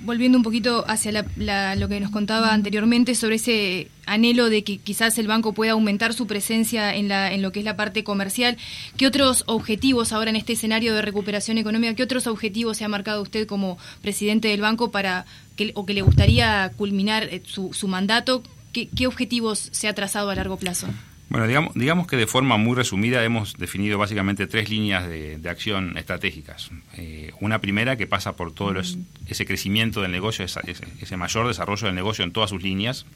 volviendo 0.02 0.38
un 0.38 0.44
poquito 0.44 0.84
hacia 0.88 1.12
la, 1.12 1.26
la, 1.36 1.76
lo 1.76 1.88
que 1.88 2.00
nos 2.00 2.10
contaba 2.10 2.52
anteriormente 2.54 3.14
sobre 3.14 3.36
ese 3.36 3.88
anhelo 4.06 4.48
de 4.48 4.64
que 4.64 4.78
quizás 4.78 5.18
el 5.18 5.26
banco 5.26 5.52
pueda 5.52 5.72
aumentar 5.72 6.14
su 6.14 6.26
presencia 6.26 6.94
en, 6.94 7.08
la, 7.08 7.32
en 7.32 7.42
lo 7.42 7.52
que 7.52 7.60
es 7.60 7.64
la 7.64 7.76
parte 7.76 8.02
comercial, 8.02 8.56
¿qué 8.96 9.06
otros 9.06 9.44
objetivos 9.46 10.12
ahora 10.12 10.30
en 10.30 10.36
este 10.36 10.54
escenario 10.54 10.94
de 10.94 11.02
recuperación 11.02 11.58
económica, 11.58 11.94
qué 11.94 12.02
otros 12.02 12.26
objetivos 12.26 12.78
se 12.78 12.84
ha 12.84 12.88
marcado 12.88 13.22
usted 13.22 13.46
como 13.46 13.78
presidente 14.02 14.48
del 14.48 14.60
banco 14.60 14.90
para 14.90 15.26
que, 15.56 15.72
o 15.74 15.84
que 15.84 15.94
le 15.94 16.02
gustaría 16.02 16.70
culminar 16.76 17.24
eh, 17.24 17.42
su, 17.44 17.72
su 17.72 17.88
mandato? 17.88 18.42
¿Qué, 18.72 18.88
¿Qué 18.88 19.06
objetivos 19.06 19.68
se 19.72 19.88
ha 19.88 19.94
trazado 19.94 20.30
a 20.30 20.34
largo 20.34 20.56
plazo? 20.56 20.86
Bueno, 21.30 21.46
digamos, 21.46 21.74
digamos 21.74 22.08
que 22.08 22.16
de 22.16 22.26
forma 22.26 22.56
muy 22.56 22.74
resumida 22.74 23.24
hemos 23.24 23.56
definido 23.56 23.98
básicamente 23.98 24.48
tres 24.48 24.68
líneas 24.68 25.08
de, 25.08 25.40
acción 25.48 25.96
estratégicas. 25.96 26.72
Eh, 26.96 27.30
una 27.40 27.60
primera 27.60 27.96
que 27.96 28.08
pasa 28.08 28.34
por 28.34 28.52
todo 28.52 28.74
ese 28.80 29.46
crecimiento 29.46 30.02
del 30.02 30.10
negocio, 30.10 30.44
ese, 30.44 31.16
mayor 31.16 31.46
desarrollo 31.46 31.86
del 31.86 31.94
negocio 31.94 32.24
en 32.24 32.32
todas 32.32 32.50
sus 32.50 32.64
líneas. 32.64 33.06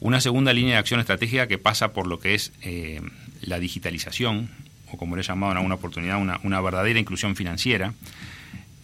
Una 0.00 0.22
segunda 0.22 0.54
línea 0.54 0.74
de 0.74 0.78
acción 0.78 1.00
estratégica 1.00 1.46
que 1.48 1.58
pasa 1.58 1.92
por 1.92 2.06
lo 2.06 2.18
que 2.18 2.34
es 2.34 2.50
eh, 2.62 3.02
la 3.42 3.58
digitalización, 3.58 4.48
o 4.90 4.96
como 4.96 5.14
le 5.14 5.20
he 5.20 5.24
llamado 5.24 5.52
en 5.52 5.58
alguna 5.58 5.74
oportunidad, 5.74 6.18
una, 6.42 6.60
verdadera 6.62 6.98
inclusión 6.98 7.36
financiera. 7.36 7.92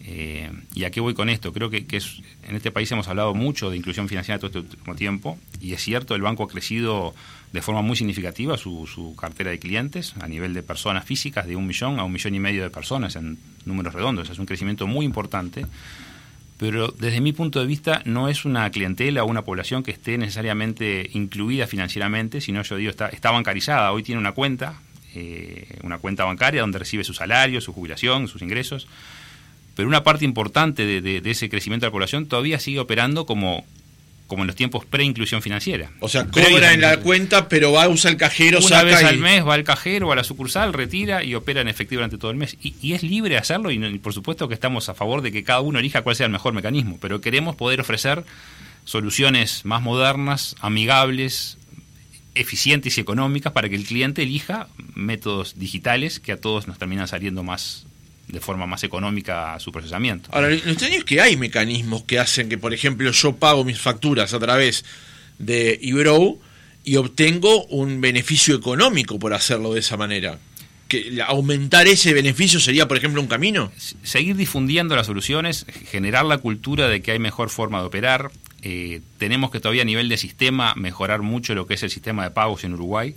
Eh, 0.07 0.51
¿Y 0.75 0.83
a 0.83 0.91
qué 0.91 1.01
voy 1.01 1.15
con 1.15 1.29
esto? 1.29 1.51
Creo 1.51 1.71
que, 1.71 1.79
en 1.79 2.55
este 2.55 2.71
país 2.71 2.91
hemos 2.91 3.07
hablado 3.07 3.33
mucho 3.33 3.71
de 3.71 3.77
inclusión 3.77 4.07
financiera 4.07 4.37
todo 4.37 4.47
este 4.47 4.59
último 4.59 4.95
tiempo, 4.95 5.39
y 5.59 5.73
es 5.73 5.81
cierto, 5.81 6.13
el 6.13 6.21
banco 6.21 6.43
ha 6.43 6.47
crecido 6.47 7.15
de 7.51 7.61
forma 7.61 7.81
muy 7.81 7.95
significativa 7.95 8.55
su, 8.57 9.15
cartera 9.19 9.49
de 9.49 9.57
clientes 9.57 10.13
a 10.19 10.27
nivel 10.27 10.53
de 10.53 10.61
personas 10.61 11.05
físicas 11.05 11.47
de 11.47 11.55
un 11.55 11.65
millón 11.65 11.99
a 11.99 12.03
un 12.03 12.11
millón 12.11 12.35
y 12.35 12.39
medio 12.39 12.61
de 12.61 12.69
personas 12.69 13.15
en 13.15 13.39
números 13.65 13.93
redondos. 13.95 14.29
Es 14.29 14.37
un 14.37 14.45
crecimiento 14.45 14.85
muy 14.85 15.05
importante, 15.05 15.65
pero 16.57 16.89
desde 16.89 17.19
mi 17.19 17.33
punto 17.33 17.59
de 17.59 17.65
vista 17.65 18.03
no 18.05 18.29
es 18.29 18.45
una 18.45 18.69
clientela 18.69 19.23
o 19.23 19.27
una 19.27 19.41
población 19.41 19.81
que 19.81 19.91
esté 19.91 20.19
necesariamente 20.19 21.09
incluida 21.13 21.65
financieramente, 21.65 22.41
sino 22.41 22.61
yo 22.61 22.75
digo, 22.75 22.91
está, 22.91 23.07
está 23.07 23.31
bancarizada. 23.31 23.91
Hoy 23.91 24.03
tiene 24.03 24.19
una 24.19 24.33
cuenta, 24.33 24.81
eh, 25.15 25.79
una 25.81 25.97
cuenta 25.97 26.25
bancaria 26.25 26.61
donde 26.61 26.77
recibe 26.77 27.03
su 27.03 27.13
salario, 27.13 27.59
su 27.59 27.73
jubilación, 27.73 28.27
sus 28.27 28.43
ingresos. 28.43 28.87
Pero 29.75 29.87
una 29.87 30.03
parte 30.03 30.25
importante 30.25 30.85
de 31.01 31.31
ese 31.31 31.49
crecimiento 31.49 31.85
de 31.85 31.89
la 31.89 31.91
población 31.91 32.27
todavía 32.27 32.59
sigue 32.59 32.79
operando 32.79 33.25
como, 33.25 33.65
como 34.27 34.43
en 34.43 34.47
los 34.47 34.55
tiempos 34.55 34.85
pre-inclusión 34.85 35.41
financiera. 35.41 35.91
O 35.99 36.09
sea, 36.09 36.25
cobra 36.25 36.73
en 36.73 36.81
la 36.81 36.97
cuenta, 36.97 37.47
pero 37.47 37.71
va 37.71 37.83
a 37.83 37.89
usar 37.89 38.11
el 38.11 38.17
cajero, 38.17 38.59
Una 38.59 38.83
vez 38.83 39.03
al 39.03 39.17
mes 39.17 39.45
va 39.45 39.53
al 39.53 39.63
cajero 39.63 40.11
a 40.11 40.15
la 40.15 40.23
sucursal, 40.23 40.73
retira 40.73 41.23
y 41.23 41.35
opera 41.35 41.61
en 41.61 41.67
efectivo 41.67 41.99
durante 41.99 42.17
todo 42.17 42.31
el 42.31 42.37
mes. 42.37 42.57
Y, 42.61 42.93
es 42.93 43.03
libre 43.03 43.37
hacerlo 43.37 43.71
y, 43.71 43.99
por 43.99 44.13
supuesto 44.13 44.47
que 44.47 44.53
estamos 44.53 44.89
a 44.89 44.93
favor 44.93 45.21
de 45.21 45.31
que 45.31 45.43
cada 45.43 45.61
uno 45.61 45.79
elija 45.79 46.01
cuál 46.01 46.15
sea 46.15 46.25
el 46.25 46.31
mejor 46.31 46.53
mecanismo, 46.53 46.97
pero 46.99 47.21
queremos 47.21 47.55
poder 47.55 47.81
ofrecer 47.81 48.23
soluciones 48.83 49.65
más 49.65 49.81
modernas, 49.81 50.55
amigables, 50.59 51.57
eficientes 52.33 52.97
y 52.97 53.01
económicas 53.01 53.53
para 53.53 53.69
que 53.69 53.75
el 53.75 53.85
cliente 53.85 54.23
elija 54.23 54.67
métodos 54.95 55.57
digitales 55.57 56.19
que 56.19 56.31
a 56.31 56.41
todos 56.41 56.67
nos 56.67 56.77
terminan 56.77 57.07
saliendo 57.07 57.43
más 57.43 57.85
de 58.35 58.41
forma 58.41 58.67
más 58.67 58.83
económica 58.83 59.57
su 59.59 59.71
procesamiento. 59.71 60.29
Ahora, 60.33 60.49
lo 60.49 60.55
extraño 60.55 60.97
es 60.97 61.05
que 61.05 61.21
hay 61.21 61.37
mecanismos 61.37 62.03
que 62.03 62.19
hacen 62.19 62.49
que, 62.49 62.57
por 62.57 62.73
ejemplo, 62.73 63.09
yo 63.09 63.37
pago 63.37 63.63
mis 63.63 63.79
facturas 63.79 64.33
a 64.33 64.39
través 64.39 64.83
de 65.39 65.79
Ibrow 65.81 66.39
y 66.83 66.97
obtengo 66.97 67.65
un 67.67 68.01
beneficio 68.01 68.55
económico 68.55 69.17
por 69.17 69.33
hacerlo 69.33 69.73
de 69.73 69.79
esa 69.79 69.95
manera. 69.95 70.37
Que 70.89 71.19
aumentar 71.25 71.87
ese 71.87 72.13
beneficio 72.13 72.59
sería, 72.59 72.87
por 72.87 72.97
ejemplo, 72.97 73.21
un 73.21 73.27
camino. 73.27 73.71
Seguir 74.03 74.35
difundiendo 74.35 74.97
las 74.97 75.07
soluciones, 75.07 75.65
generar 75.87 76.25
la 76.25 76.37
cultura 76.37 76.89
de 76.89 77.01
que 77.01 77.11
hay 77.11 77.19
mejor 77.19 77.49
forma 77.49 77.79
de 77.79 77.85
operar. 77.85 78.31
Eh, 78.61 79.01
tenemos 79.17 79.49
que 79.49 79.61
todavía 79.61 79.83
a 79.83 79.85
nivel 79.85 80.09
de 80.09 80.17
sistema 80.17 80.73
mejorar 80.75 81.21
mucho 81.21 81.55
lo 81.55 81.65
que 81.65 81.75
es 81.75 81.83
el 81.83 81.89
sistema 81.89 82.25
de 82.25 82.31
pagos 82.31 82.65
en 82.65 82.73
Uruguay. 82.73 83.15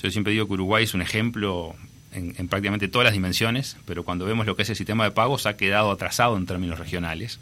Yo 0.00 0.10
siempre 0.10 0.34
digo 0.34 0.46
que 0.46 0.52
Uruguay 0.52 0.84
es 0.84 0.94
un 0.94 1.00
ejemplo 1.00 1.74
en, 2.12 2.48
prácticamente 2.48 2.88
todas 2.88 3.04
las 3.04 3.14
dimensiones, 3.14 3.76
pero 3.86 4.04
cuando 4.04 4.24
vemos 4.24 4.46
lo 4.46 4.56
que 4.56 4.62
es 4.62 4.70
el 4.70 4.76
sistema 4.76 5.04
de 5.04 5.10
pagos 5.10 5.46
ha 5.46 5.56
quedado 5.56 5.90
atrasado 5.90 6.36
en 6.36 6.46
términos 6.46 6.78
regionales. 6.78 7.40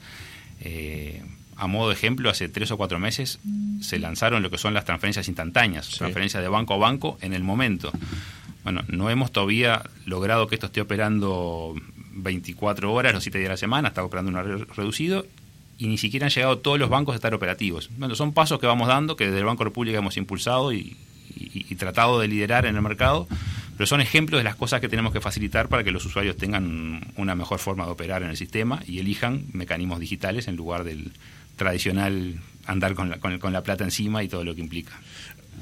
Eh, 0.60 1.22
a 1.56 1.66
modo 1.66 1.88
de 1.88 1.94
ejemplo, 1.94 2.30
hace 2.30 2.48
tres 2.48 2.70
o 2.70 2.78
cuatro 2.78 2.98
meses 2.98 3.38
se 3.82 3.98
lanzaron 3.98 4.42
lo 4.42 4.50
que 4.50 4.56
son 4.56 4.72
las 4.72 4.86
transferencias 4.86 5.28
instantáneas, 5.28 5.90
transferencias 5.90 6.42
de 6.42 6.48
banco 6.48 6.74
a 6.74 6.78
banco 6.78 7.18
en 7.20 7.34
el 7.34 7.42
momento. 7.42 7.92
Bueno, 8.64 8.82
no 8.88 9.10
hemos 9.10 9.30
todavía 9.30 9.82
logrado 10.06 10.46
que 10.46 10.54
esto 10.54 10.66
esté 10.66 10.80
operando 10.80 11.74
24 12.12 12.92
horas, 12.92 13.12
los 13.12 13.22
7 13.22 13.38
días 13.38 13.48
de 13.48 13.54
la 13.54 13.56
semana, 13.58 13.88
está 13.88 14.02
operando 14.02 14.30
un 14.30 14.66
reducido 14.68 15.26
y 15.76 15.88
ni 15.88 15.98
siquiera 15.98 16.26
han 16.26 16.32
llegado 16.32 16.58
todos 16.58 16.78
los 16.78 16.88
bancos 16.88 17.12
a 17.12 17.16
estar 17.16 17.34
operativos. 17.34 17.90
Bueno, 17.98 18.14
son 18.14 18.32
pasos 18.32 18.58
que 18.58 18.66
vamos 18.66 18.88
dando, 18.88 19.16
que 19.16 19.26
desde 19.26 19.38
el 19.38 19.44
Banco 19.44 19.64
República 19.64 19.98
hemos 19.98 20.16
impulsado 20.16 20.72
y 20.72 20.96
tratado 21.78 22.20
de 22.20 22.28
liderar 22.28 22.64
en 22.64 22.76
el 22.76 22.82
mercado 22.82 23.28
pero 23.80 23.87
son 23.87 24.02
ejemplos 24.02 24.38
de 24.38 24.44
las 24.44 24.56
cosas 24.56 24.78
que 24.82 24.90
tenemos 24.90 25.10
que 25.10 25.22
facilitar 25.22 25.70
para 25.70 25.82
que 25.82 25.90
los 25.90 26.04
usuarios 26.04 26.37
tengan 26.37 27.00
una 27.16 27.34
mejor 27.34 27.58
forma 27.58 27.87
de 27.87 27.92
operar 27.92 28.22
en 28.22 28.28
el 28.28 28.37
sistema 28.37 28.82
y 28.87 28.99
elijan 28.99 29.46
mecanismos 29.54 29.99
digitales 29.99 30.49
en 30.49 30.56
lugar 30.56 30.84
del 30.84 31.12
tradicional 31.56 32.34
andar 32.66 32.94
con 32.94 33.08
la, 33.08 33.62
plata 33.62 33.82
encima 33.82 34.22
y 34.22 34.28
todo 34.28 34.44
lo 34.44 34.54
que 34.54 34.60
implica. 34.60 35.00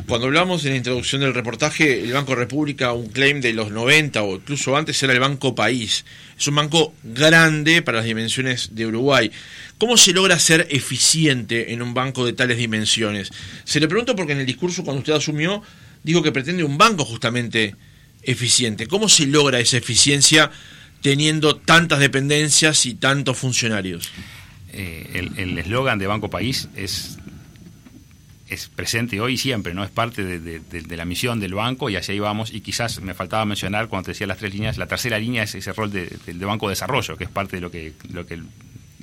Cuando 0.08 0.26
hablamos 0.26 0.64
en 0.64 0.72
la 0.72 0.78
introducción 0.78 1.20
del 1.20 1.32
reportaje, 1.32 2.02
el 2.02 2.12
Banco 2.12 2.34
República, 2.34 2.92
un 2.92 3.06
claim 3.06 3.40
de 3.40 3.52
los 3.52 3.70
90 3.70 4.20
o 4.25 4.34
incluso 4.34 4.76
antes 4.76 5.00
era 5.00 5.12
el 5.12 5.20
Banco 5.20 5.54
País. 5.54 6.04
Es 6.37 6.48
un 6.48 6.56
banco 6.56 6.94
grande 7.04 7.82
para 7.82 7.98
las 7.98 8.06
dimensiones 8.06 8.75
de 8.75 8.84
Uruguay. 8.84 9.30
¿Cómo 9.78 9.96
se 9.96 10.12
logra 10.12 10.40
ser 10.40 10.66
eficiente 10.72 11.72
en 11.72 11.82
un 11.82 11.94
banco 11.94 12.26
de 12.26 12.32
tales 12.32 12.58
dimensiones? 12.58 13.30
Se 13.62 13.78
le 13.78 13.87
pregunto 13.87 14.16
porque 14.16 14.32
en 14.32 14.40
el 14.40 14.46
discurso 14.46 14.82
cuando 14.82 14.98
usted 14.98 15.12
asumió 15.12 15.62
dijo 16.02 16.20
que 16.20 16.32
pretende 16.32 16.64
un 16.64 16.78
banco 16.78 17.04
justamente 17.04 17.76
eficiente. 18.22 18.87
¿Cómo 18.87 19.08
se 19.08 19.26
logra 19.26 19.60
esa 19.60 19.76
eficiencia 19.76 20.50
teniendo 21.02 21.56
tantas 21.56 21.98
dependencias 22.00 22.87
y 22.87 22.94
tantos 22.94 23.38
funcionarios? 23.38 24.10
Eh, 24.72 25.30
el 25.37 25.58
eslogan 25.58 25.98
de 25.98 26.06
Banco 26.06 26.28
País 26.28 26.68
es, 26.76 27.18
es 28.48 28.68
presente 28.68 29.20
hoy 29.20 29.34
y 29.34 29.37
siempre, 29.37 29.75
¿no? 29.75 29.84
Es 29.84 29.90
parte 29.90 30.25
de, 30.25 30.96
la 30.96 31.04
misión 31.04 31.38
del 31.40 31.54
banco 31.54 31.90
y 31.90 31.96
hacia 31.96 32.12
ahí 32.12 32.18
vamos. 32.18 32.52
Y 32.52 32.60
quizás 32.60 33.00
me 33.00 33.14
faltaba 33.14 33.44
mencionar 33.44 33.88
cuando 33.88 34.06
te 34.06 34.10
decía 34.12 34.26
las 34.26 34.38
tres 34.38 34.54
líneas, 34.54 34.78
la 34.78 34.87
tercera 34.87 35.18
línea 35.18 35.42
es 35.42 35.54
ese 35.54 35.72
rol 35.72 35.90
de, 35.92 36.08
Banco 36.40 36.68
de 36.68 36.72
Desarrollo, 36.72 37.16
que 37.16 37.25
es 37.25 37.30
parte 37.30 37.56
de 37.56 37.60
lo 37.60 37.70
que, 37.70 37.92
lo 38.10 38.26
que, 38.26 38.42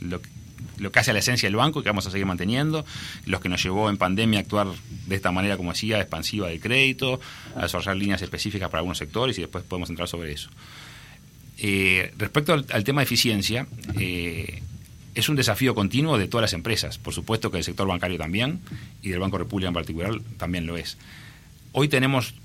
lo 0.01 0.21
que 0.21 0.29
lo 0.77 0.91
que 0.91 0.99
hace 0.99 1.13
la 1.13 1.19
esencia 1.19 1.47
del 1.47 1.55
banco 1.55 1.79
y 1.79 1.83
que 1.83 1.89
vamos 1.89 2.07
a 2.07 2.11
seguir 2.11 2.25
manteniendo, 2.25 2.85
los 3.25 3.41
que 3.41 3.49
nos 3.49 3.63
llevó 3.63 3.89
en 3.89 3.97
pandemia 3.97 4.39
a 4.39 4.41
actuar 4.43 4.67
de 5.07 5.15
esta 5.15 5.31
manera, 5.31 5.57
como 5.57 5.71
decía, 5.71 5.99
expansiva 5.99 6.47
de 6.47 6.59
crédito, 6.59 7.19
a 7.55 7.63
desarrollar 7.63 7.97
líneas 7.97 8.21
específicas 8.21 8.69
para 8.69 8.79
algunos 8.79 8.97
sectores 8.97 9.37
y 9.37 9.41
después 9.41 9.63
podemos 9.63 9.89
entrar 9.89 10.07
sobre 10.07 10.33
eso. 10.33 10.49
Eh, 11.57 12.11
respecto 12.17 12.53
al, 12.53 12.83
tema 12.83 13.01
de 13.01 13.05
eficiencia, 13.05 13.67
eh, 13.97 14.61
es 15.13 15.29
un 15.29 15.35
desafío 15.35 15.73
continuo 15.73 16.17
de 16.17 16.27
todas 16.27 16.43
las 16.43 16.53
empresas, 16.53 16.97
por 16.97 17.13
supuesto 17.13 17.49
que 17.49 17.57
el 17.57 17.63
sector 17.63 17.87
bancario 17.87 18.17
también 18.17 18.59
y 19.01 19.09
del 19.09 19.19
Banco 19.19 19.37
República 19.37 19.69
en 19.69 19.73
particular 19.73 20.11
también 20.37 20.67
lo 20.67 20.75
es. 20.75 20.97
Hoy 21.71 21.87
tenemos 21.87 22.35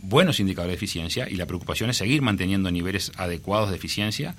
buenos 0.00 0.38
indicadores 0.38 0.72
de 0.72 0.76
eficiencia 0.76 1.28
y 1.28 1.34
la 1.34 1.46
preocupación 1.46 1.90
es 1.90 1.96
seguir 1.96 2.22
manteniendo 2.22 2.70
niveles 2.70 3.10
adecuados 3.16 3.70
de 3.70 3.76
eficiencia 3.76 4.36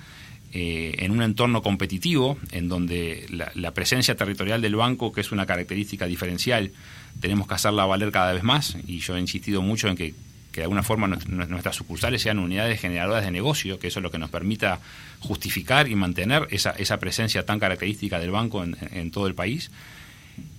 eh, 0.52 0.94
en 0.98 1.12
un 1.12 1.22
entorno 1.22 1.62
competitivo, 1.62 2.38
en 2.52 2.68
donde 2.68 3.26
la, 3.30 3.70
presencia 3.72 4.14
territorial 4.14 4.62
del 4.62 4.76
banco, 4.76 5.12
que 5.12 5.20
es 5.20 5.32
una 5.32 5.46
característica 5.46 6.06
diferencial, 6.06 6.72
tenemos 7.20 7.46
que 7.46 7.54
hacerla 7.54 7.84
valer 7.84 8.12
cada 8.12 8.32
vez 8.32 8.42
más, 8.42 8.76
y 8.86 8.98
yo 8.98 9.16
he 9.16 9.20
insistido 9.20 9.62
mucho 9.62 9.88
en 9.88 9.96
que, 9.96 10.14
de 10.52 10.62
alguna 10.62 10.82
forma 10.82 11.06
nuestras 11.06 11.76
sucursales 11.76 12.22
sean 12.22 12.38
unidades 12.38 12.80
generadoras 12.80 13.24
de 13.24 13.30
negocio, 13.30 13.78
que 13.78 13.88
eso 13.88 13.98
es 13.98 14.02
lo 14.02 14.10
que 14.10 14.18
nos 14.18 14.30
permita 14.30 14.80
justificar 15.20 15.88
y 15.88 15.94
mantener 15.94 16.48
esa, 16.50 16.70
esa 16.70 16.98
presencia 16.98 17.44
tan 17.44 17.58
característica 17.58 18.18
del 18.18 18.30
banco 18.30 18.64
en 18.64 19.10
todo 19.10 19.26
el 19.26 19.34
país. 19.34 19.70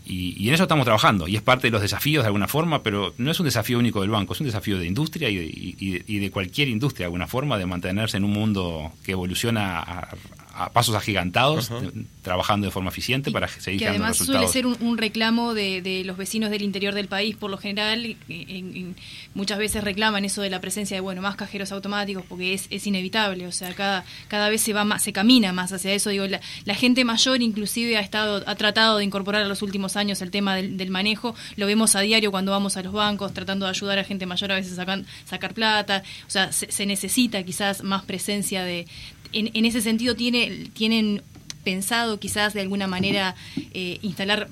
Y, 0.09 0.47
en 0.47 0.53
eso 0.53 0.63
estamos 0.63 0.85
trabajando, 0.85 1.27
y 1.27 1.35
es 1.35 1.41
parte 1.41 1.67
de 1.67 1.71
los 1.71 1.81
desafíos 1.81 2.23
de 2.23 2.27
alguna 2.27 2.47
forma, 2.47 2.81
pero 2.81 3.13
no 3.17 3.31
es 3.31 3.39
un 3.39 3.45
desafío 3.45 3.77
único 3.77 4.01
del 4.01 4.09
banco, 4.09 4.33
es 4.33 4.39
un 4.39 4.47
desafío 4.47 4.79
de 4.79 4.85
industria 4.85 5.29
y 5.29 5.35
de, 5.35 6.03
y 6.07 6.19
de 6.19 6.31
cualquier 6.31 6.69
industria 6.69 7.03
de 7.03 7.07
alguna 7.07 7.27
forma, 7.27 7.57
de 7.57 7.65
mantenerse 7.65 8.17
en 8.17 8.23
un 8.23 8.31
mundo 8.31 8.93
que 9.03 9.11
evoluciona 9.11 9.79
a, 9.79 10.07
a 10.57 10.71
pasos 10.71 10.95
agigantados, 10.95 11.71
trabajando 12.23 12.65
de 12.65 12.71
forma 12.71 12.89
eficiente 12.89 13.31
para 13.31 13.47
seguir 13.47 13.79
que 13.79 13.87
además 13.87 14.17
suele 14.17 14.47
ser 14.47 14.65
un, 14.65 14.97
reclamo 14.97 15.53
de, 15.53 16.01
los 16.03 16.17
vecinos 16.17 16.49
del 16.49 16.63
interior 16.63 16.95
del 16.95 17.07
país, 17.07 17.35
por 17.35 17.51
lo 17.51 17.57
general, 17.57 18.17
muchas 19.35 19.59
veces 19.59 19.83
reclaman 19.83 20.25
eso 20.25 20.41
de 20.41 20.49
la 20.49 20.59
presencia 20.59 20.97
de 20.97 21.01
bueno 21.01 21.21
más 21.21 21.35
cajeros 21.35 21.71
automáticos 21.71 22.23
porque 22.27 22.55
es, 22.55 22.67
es 22.71 22.87
inevitable, 22.87 23.45
o 23.45 23.51
sea, 23.51 23.73
cada, 23.73 24.03
cada 24.27 24.49
vez 24.49 24.61
se 24.61 24.73
va 24.73 24.83
más, 24.83 25.03
se 25.03 25.13
camina 25.13 25.53
más 25.53 25.71
hacia 25.71 25.93
eso. 25.93 26.09
Digo, 26.09 26.25
la, 26.25 26.75
gente 26.75 27.05
mayor 27.05 27.41
inclusive 27.41 27.97
ha 27.97 28.01
estado, 28.01 28.43
ha 28.47 28.55
tratado 28.55 28.97
de 28.97 29.03
incorporar 29.03 29.43
en 29.43 29.49
los 29.49 29.61
últimos 29.61 29.95
años 29.95 30.21
el 30.21 30.31
tema 30.31 30.55
del, 30.55 30.89
manejo, 30.89 31.35
lo 31.55 31.67
vemos 31.67 31.95
a 31.95 32.01
diario 32.01 32.31
cuando 32.31 32.51
vamos 32.51 32.77
a 32.77 32.81
los 32.81 32.93
bancos, 32.93 33.33
tratando 33.33 33.65
de 33.65 33.71
ayudar 33.71 33.99
a 33.99 34.03
gente 34.03 34.25
mayor 34.25 34.51
a 34.53 34.55
veces 34.55 34.79
a 34.79 34.85
sacar 35.25 35.53
plata, 35.53 36.01
o 36.25 36.29
sea, 36.29 36.51
se 36.51 36.85
necesita 36.85 37.43
quizás 37.43 37.83
más 37.83 38.03
presencia 38.05 38.63
de, 38.63 38.87
en, 39.34 39.65
ese 39.65 39.81
sentido 39.81 40.15
tiene, 40.15 40.69
tienen 40.74 41.22
pensado 41.67 42.17
quizás 42.17 42.53
de 42.53 42.62
alguna 42.62 42.88
manera 42.88 43.36
eh, 43.74 44.00
instalar, 44.01 44.48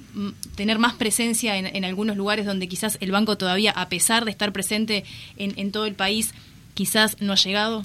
tener 0.55 0.79
más 0.79 0.95
presencia 0.95 1.57
en, 1.57 1.85
algunos 1.85 2.17
lugares 2.17 2.45
donde 2.45 2.67
quizás 2.67 2.97
el 2.99 3.11
banco 3.11 3.37
todavía, 3.37 3.71
a 3.71 3.87
pesar 3.87 4.25
de 4.25 4.31
estar 4.31 4.51
presente 4.51 5.05
en, 5.37 5.71
todo 5.71 5.85
el 5.85 5.95
país, 5.95 6.33
quizás 6.73 7.21
no 7.21 7.31
ha 7.31 7.37
llegado? 7.37 7.83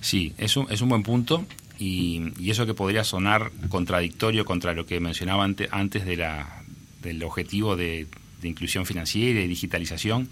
Sí, 0.00 0.32
es 0.36 0.56
un, 0.56 0.66
es 0.68 0.80
un 0.80 0.88
buen 0.88 1.04
punto 1.04 1.46
y, 1.78 2.50
eso 2.50 2.66
que 2.66 2.74
podría 2.74 3.04
sonar 3.04 3.52
contradictorio 3.68 4.44
contra 4.44 4.72
lo 4.72 4.84
que 4.84 4.98
mencionaba 4.98 5.44
antes, 5.44 6.04
de 6.04 6.16
la, 6.16 6.62
del 7.02 7.22
objetivo 7.22 7.76
de, 7.76 8.08
inclusión 8.42 8.84
financiera 8.84 9.40
y 9.40 9.46
digitalización. 9.46 10.28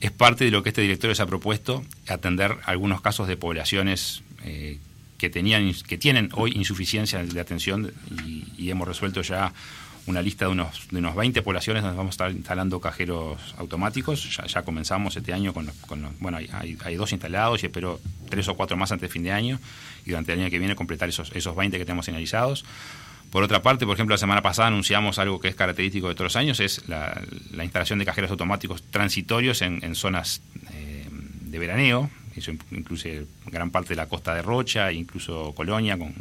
es 0.00 0.10
parte 0.10 0.46
de 0.46 0.50
lo 0.50 0.62
que 0.62 0.70
este 0.70 0.80
directorio 0.80 1.14
se 1.14 1.22
ha 1.22 1.26
propuesto, 1.26 1.82
atender 2.08 2.56
algunos 2.64 3.02
casos 3.02 3.28
de 3.28 3.36
poblaciones 3.36 4.22
eh, 4.44 4.78
que, 5.22 5.30
tenían, 5.30 5.72
que 5.86 5.98
tienen 5.98 6.30
hoy 6.32 6.50
insuficiencia 6.56 7.22
de 7.22 7.40
atención 7.40 7.92
y, 8.26 8.68
hemos 8.68 8.88
resuelto 8.88 9.22
ya 9.22 9.52
una 10.06 10.20
lista 10.20 10.46
de 10.46 10.50
unos, 10.50 10.88
de 10.90 10.98
unos 10.98 11.14
20 11.14 11.42
poblaciones 11.42 11.84
donde 11.84 11.96
vamos 11.96 12.10
a 12.10 12.14
estar 12.14 12.32
instalando 12.32 12.80
cajeros 12.80 13.38
automáticos. 13.56 14.40
Ya, 14.48 14.62
comenzamos 14.62 15.14
este 15.14 15.32
año 15.32 15.52
con, 15.52 15.70
bueno, 16.18 16.38
hay, 16.38 16.76
hay, 16.84 16.96
dos 16.96 17.12
instalados 17.12 17.62
y 17.62 17.66
espero 17.66 18.00
tres 18.30 18.48
o 18.48 18.56
cuatro 18.56 18.76
más 18.76 18.90
antes 18.90 19.08
de 19.10 19.12
fin 19.12 19.22
de 19.22 19.30
año 19.30 19.60
y 20.04 20.10
durante 20.10 20.32
el 20.32 20.40
año 20.40 20.50
que 20.50 20.58
viene 20.58 20.74
completar 20.74 21.08
esos, 21.08 21.30
esos 21.36 21.54
20 21.54 21.78
que 21.78 21.84
tenemos 21.84 22.04
señalizados. 22.04 22.64
Por 23.30 23.44
otra 23.44 23.62
parte, 23.62 23.86
por 23.86 23.94
ejemplo, 23.94 24.14
la 24.14 24.18
semana 24.18 24.42
pasada 24.42 24.68
anunciamos 24.68 25.20
algo 25.20 25.38
que 25.38 25.46
es 25.46 25.54
característico 25.54 26.08
de 26.08 26.14
todos 26.14 26.34
los 26.34 26.36
años, 26.36 26.58
es 26.58 26.88
la, 26.88 27.22
instalación 27.62 28.00
de 28.00 28.06
cajeros 28.06 28.32
automáticos 28.32 28.82
transitorios 28.90 29.62
en, 29.62 29.94
zonas 29.94 30.42
eh, 30.72 31.06
de 31.42 31.58
veraneo, 31.60 32.10
eso 32.40 32.52
incluye 32.70 33.26
gran 33.46 33.70
parte 33.70 33.90
de 33.90 33.96
la 33.96 34.06
costa 34.06 34.34
de 34.34 34.42
Rocha, 34.42 34.92
incluso 34.92 35.52
Colonia, 35.54 35.98
con, 35.98 36.14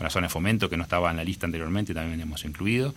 la 0.00 0.08
zona 0.08 0.28
de 0.28 0.32
fomento 0.32 0.70
que 0.70 0.78
no 0.78 0.82
estaba 0.82 1.10
en 1.10 1.18
la 1.18 1.24
lista 1.24 1.46
anteriormente, 1.46 1.92
también 1.92 2.20
hemos 2.20 2.44
incluido. 2.44 2.94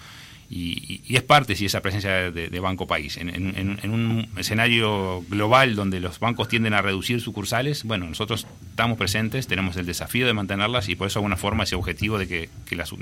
Y, 0.50 1.02
es 1.10 1.24
parte, 1.24 1.56
sí, 1.56 1.66
esa 1.66 1.82
presencia 1.82 2.32
de, 2.32 2.60
Banco 2.60 2.86
País. 2.86 3.18
En, 3.18 3.92
un 3.92 4.30
escenario 4.38 5.24
global 5.28 5.76
donde 5.76 6.00
los 6.00 6.20
bancos 6.20 6.48
tienden 6.48 6.74
a 6.74 6.82
reducir 6.82 7.22
sucursales, 7.22 7.84
bueno, 7.84 8.08
nosotros 8.08 8.46
estamos 8.70 8.98
presentes, 8.98 9.48
tenemos 9.48 9.76
el 9.78 9.86
desafío 9.86 10.28
de 10.28 10.34
mantenerlas 10.34 10.90
y 10.90 10.96
por 10.96 11.08
eso 11.08 11.20
de 11.20 11.22
alguna 11.22 11.38
forma 11.38 11.64
ese 11.64 11.76
objetivo 11.76 12.20
de 12.20 12.28
que, 12.28 12.76
las, 12.76 12.94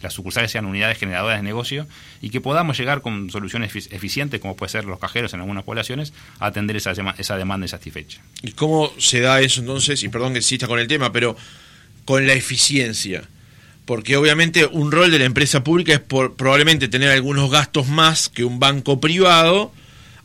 las, 0.00 0.12
sucursales 0.12 0.50
sean 0.50 0.66
unidades 0.66 0.98
generadoras 0.98 1.38
de 1.38 1.42
negocio 1.42 1.86
y 2.20 2.30
que 2.30 2.40
podamos 2.40 2.78
llegar 2.78 3.02
con 3.02 3.30
soluciones 3.30 3.74
eficientes, 3.90 4.40
como 4.40 4.56
puede 4.56 4.70
ser 4.70 4.84
los 4.84 4.98
cajeros 4.98 5.34
en 5.34 5.40
algunas 5.40 5.64
poblaciones, 5.64 6.12
a 6.38 6.46
atender 6.46 6.76
esa, 6.76 6.92
esa 7.18 7.36
demanda 7.36 7.64
insatisfecha. 7.64 8.20
¿Y 8.42 8.52
cómo 8.52 8.92
se 8.98 9.20
da 9.20 9.40
eso 9.40 9.60
entonces? 9.60 10.02
Y 10.02 10.08
perdón 10.08 10.32
que 10.32 10.38
insista 10.38 10.66
con 10.66 10.78
el 10.78 10.88
tema, 10.88 11.12
pero 11.12 11.36
con 12.04 12.26
la 12.26 12.32
eficiencia 12.32 13.28
porque 13.90 14.16
obviamente 14.16 14.66
un 14.66 14.92
rol 14.92 15.10
de 15.10 15.18
la 15.18 15.24
empresa 15.24 15.64
pública 15.64 15.92
es 15.92 15.98
por, 15.98 16.36
probablemente 16.36 16.86
tener 16.86 17.10
algunos 17.10 17.50
gastos 17.50 17.88
más 17.88 18.28
que 18.28 18.44
un 18.44 18.60
banco 18.60 19.00
privado 19.00 19.72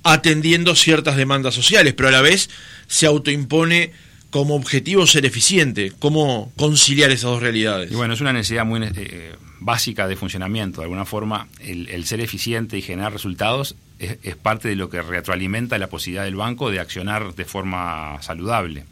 atendiendo 0.03 0.75
ciertas 0.75 1.17
demandas 1.17 1.55
sociales, 1.55 1.95
pero 1.97 2.09
a 2.09 2.11
la 2.11 2.21
vez 2.21 2.51
se 2.85 3.07
autoimpone 3.07 3.91
como 4.35 4.55
objetivo 4.55 5.07
ser 5.07 5.25
eficiente. 5.25 5.93
¿Cómo 5.97 6.51
conciliar 6.57 7.09
esas 7.09 7.31
dos 7.31 7.41
realidades? 7.41 7.89
Y 7.89 7.95
bueno, 7.95 8.15
es 8.15 8.19
una 8.19 8.33
necesidad 8.33 8.65
muy 8.65 8.81
eh, 8.83 9.33
básica 9.61 10.09
de 10.09 10.17
funcionamiento. 10.17 10.81
De 10.81 10.87
alguna 10.87 11.05
forma, 11.05 11.47
el, 11.61 12.03
ser 12.03 12.19
eficiente 12.19 12.77
y 12.77 12.81
generar 12.81 13.13
resultados 13.13 13.77
es, 13.97 14.17
es, 14.23 14.35
parte 14.35 14.67
de 14.67 14.75
lo 14.75 14.89
que 14.89 15.01
retroalimenta 15.01 15.77
la 15.77 15.87
posibilidad 15.87 16.25
del 16.25 16.35
banco 16.35 16.69
de 16.69 16.81
accionar 16.81 17.33
de 17.33 17.45
forma 17.45 18.21
saludable. 18.23 18.83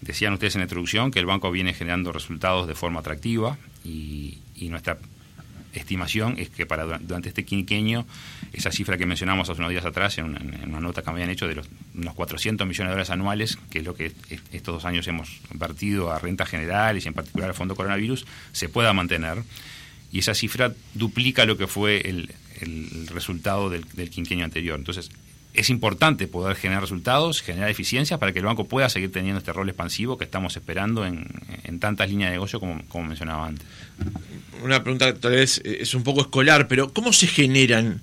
Decían 0.00 0.32
ustedes 0.32 0.56
en 0.56 0.62
la 0.62 0.64
introducción 0.64 1.12
que 1.12 1.20
el 1.20 1.26
banco 1.26 1.52
viene 1.52 1.74
generando 1.74 2.10
resultados 2.10 2.66
de 2.66 2.74
forma 2.74 2.98
atractiva 2.98 3.58
y, 3.84 4.40
nuestra 4.62 4.98
estimación 5.72 6.36
es 6.38 6.50
que 6.50 6.66
para 6.66 6.98
durante 6.98 7.28
este 7.28 7.44
quinquenio, 7.44 8.06
esa 8.52 8.70
cifra 8.70 8.98
que 8.98 9.06
mencionamos 9.06 9.48
hace 9.48 9.60
unos 9.60 9.70
días 9.70 9.84
atrás 9.84 10.18
en 10.18 10.26
una, 10.26 10.80
nota 10.80 11.02
que 11.02 11.08
me 11.08 11.14
habían 11.14 11.30
hecho 11.30 11.48
de 11.48 11.54
los 11.54 11.68
unos 11.94 12.14
400 12.14 12.66
millones 12.66 12.88
de 12.88 12.92
dólares 12.92 13.10
anuales, 13.10 13.58
que 13.70 13.78
es 13.78 13.84
lo 13.84 13.94
que 13.94 14.12
estos 14.52 14.74
dos 14.74 14.84
años 14.84 15.06
hemos 15.08 15.40
invertido 15.52 16.12
a 16.12 16.18
rentas 16.18 16.48
generales 16.48 17.04
y 17.04 17.08
en 17.08 17.14
particular 17.14 17.50
al 17.50 17.54
Fondo 17.54 17.74
Coronavirus, 17.74 18.26
se 18.52 18.68
pueda 18.68 18.92
mantener. 18.92 19.42
Y 20.10 20.18
esa 20.18 20.34
cifra 20.34 20.74
duplica 20.94 21.46
lo 21.46 21.56
que 21.56 21.66
fue 21.66 22.08
el, 22.08 22.30
resultado 23.08 23.70
del, 23.70 23.84
del 23.94 24.08
quinquenio 24.08 24.44
anterior. 24.44 24.78
Entonces, 24.78 25.10
es 25.54 25.68
importante 25.68 26.26
poder 26.28 26.56
generar 26.56 26.82
resultados, 26.82 27.42
generar 27.42 27.68
eficiencia 27.68 28.18
para 28.18 28.32
que 28.32 28.38
el 28.38 28.44
banco 28.44 28.64
pueda 28.66 28.88
seguir 28.88 29.12
teniendo 29.12 29.38
este 29.38 29.52
rol 29.52 29.68
expansivo 29.68 30.16
que 30.16 30.24
estamos 30.24 30.56
esperando 30.56 31.04
en, 31.04 31.28
tantas 31.78 32.08
líneas 32.08 32.30
de 32.30 32.36
negocio 32.36 32.60
como, 32.60 33.04
mencionaba 33.06 33.46
antes. 33.46 33.66
Una 34.62 34.82
pregunta 34.82 35.12
tal 35.14 35.32
vez 35.32 35.60
eh, 35.64 35.78
es 35.80 35.94
un 35.94 36.04
poco 36.04 36.20
escolar, 36.22 36.68
pero 36.68 36.92
¿cómo 36.92 37.12
se 37.12 37.26
generan 37.26 38.00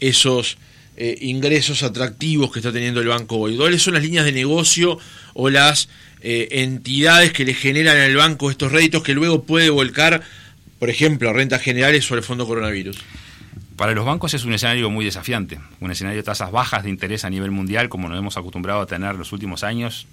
esos 0.00 0.58
eh, 0.96 1.16
ingresos 1.22 1.82
atractivos 1.82 2.52
que 2.52 2.58
está 2.58 2.72
teniendo 2.72 3.00
el 3.00 3.08
banco 3.08 3.38
hoy? 3.38 3.56
¿Cuáles 3.56 3.82
son 3.82 3.94
las 3.94 4.02
líneas 4.02 4.24
de 4.24 4.32
negocio 4.32 4.98
o 5.34 5.50
las 5.50 5.88
eh, 6.20 6.48
entidades 6.52 7.32
que 7.32 7.44
le 7.44 7.54
generan 7.54 7.96
al 7.96 8.14
banco 8.14 8.50
estos 8.50 8.70
réditos 8.70 9.02
que 9.02 9.14
luego 9.14 9.44
puede 9.44 9.70
volcar, 9.70 10.22
por 10.78 10.90
ejemplo, 10.90 11.30
a 11.30 11.32
rentas 11.32 11.62
generales 11.62 12.08
o 12.10 12.14
al 12.14 12.22
fondo 12.22 12.46
coronavirus? 12.46 12.98
Para 13.76 13.92
los 13.92 14.04
bancos 14.04 14.34
es 14.34 14.44
un 14.44 14.52
escenario 14.52 14.90
muy 14.90 15.04
desafiante, 15.04 15.58
un 15.80 15.90
escenario 15.90 16.18
de 16.18 16.22
tasas 16.22 16.50
bajas 16.50 16.82
de 16.82 16.90
interés 16.90 17.24
a 17.24 17.30
nivel 17.30 17.50
mundial, 17.50 17.88
como 17.88 18.08
nos 18.08 18.18
hemos 18.18 18.36
acostumbrado 18.36 18.80
a 18.80 18.86
tener 18.86 19.14
los 19.14 19.32
últimos 19.32 19.64
años, 19.64 20.06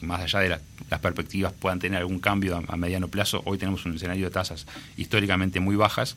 más 0.00 0.20
allá 0.20 0.40
de 0.40 0.48
las 0.90 1.00
perspectivas 1.00 1.52
puedan 1.52 1.78
tener 1.78 2.00
algún 2.00 2.18
cambio 2.18 2.62
a, 2.68 2.76
mediano 2.76 3.08
plazo, 3.08 3.42
hoy 3.46 3.58
tenemos 3.58 3.84
un 3.86 3.96
escenario 3.96 4.26
de 4.26 4.30
tasas 4.30 4.66
históricamente 4.96 5.60
muy 5.60 5.76
bajas. 5.76 6.16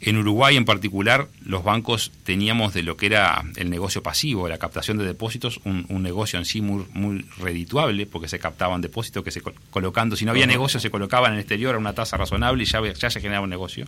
En 0.00 0.16
Uruguay 0.16 0.56
en 0.56 0.64
particular, 0.64 1.28
los 1.44 1.62
bancos 1.62 2.10
teníamos 2.24 2.74
de 2.74 2.82
lo 2.82 2.96
que 2.96 3.06
era 3.06 3.44
el 3.54 3.70
negocio 3.70 4.02
pasivo, 4.02 4.48
la 4.48 4.58
captación 4.58 4.98
de 4.98 5.04
depósitos, 5.04 5.60
un, 5.64 6.02
negocio 6.02 6.40
en 6.40 6.44
sí 6.44 6.60
muy, 6.60 6.86
muy 6.92 7.24
redituable, 7.38 8.06
porque 8.06 8.26
se 8.26 8.40
captaban 8.40 8.80
depósitos 8.80 9.22
que 9.22 9.30
se 9.30 9.42
colocando, 9.70 10.16
si 10.16 10.24
no 10.24 10.32
había 10.32 10.46
negocio, 10.46 10.80
se 10.80 10.90
colocaban 10.90 11.32
en 11.32 11.34
el 11.34 11.40
exterior 11.40 11.76
a 11.76 11.78
una 11.78 11.92
tasa 11.92 12.16
razonable 12.16 12.64
y 12.64 12.66
ya, 12.66 12.80
ya 12.92 13.10
se 13.10 13.20
generaba 13.20 13.44
un 13.44 13.50
negocio. 13.50 13.86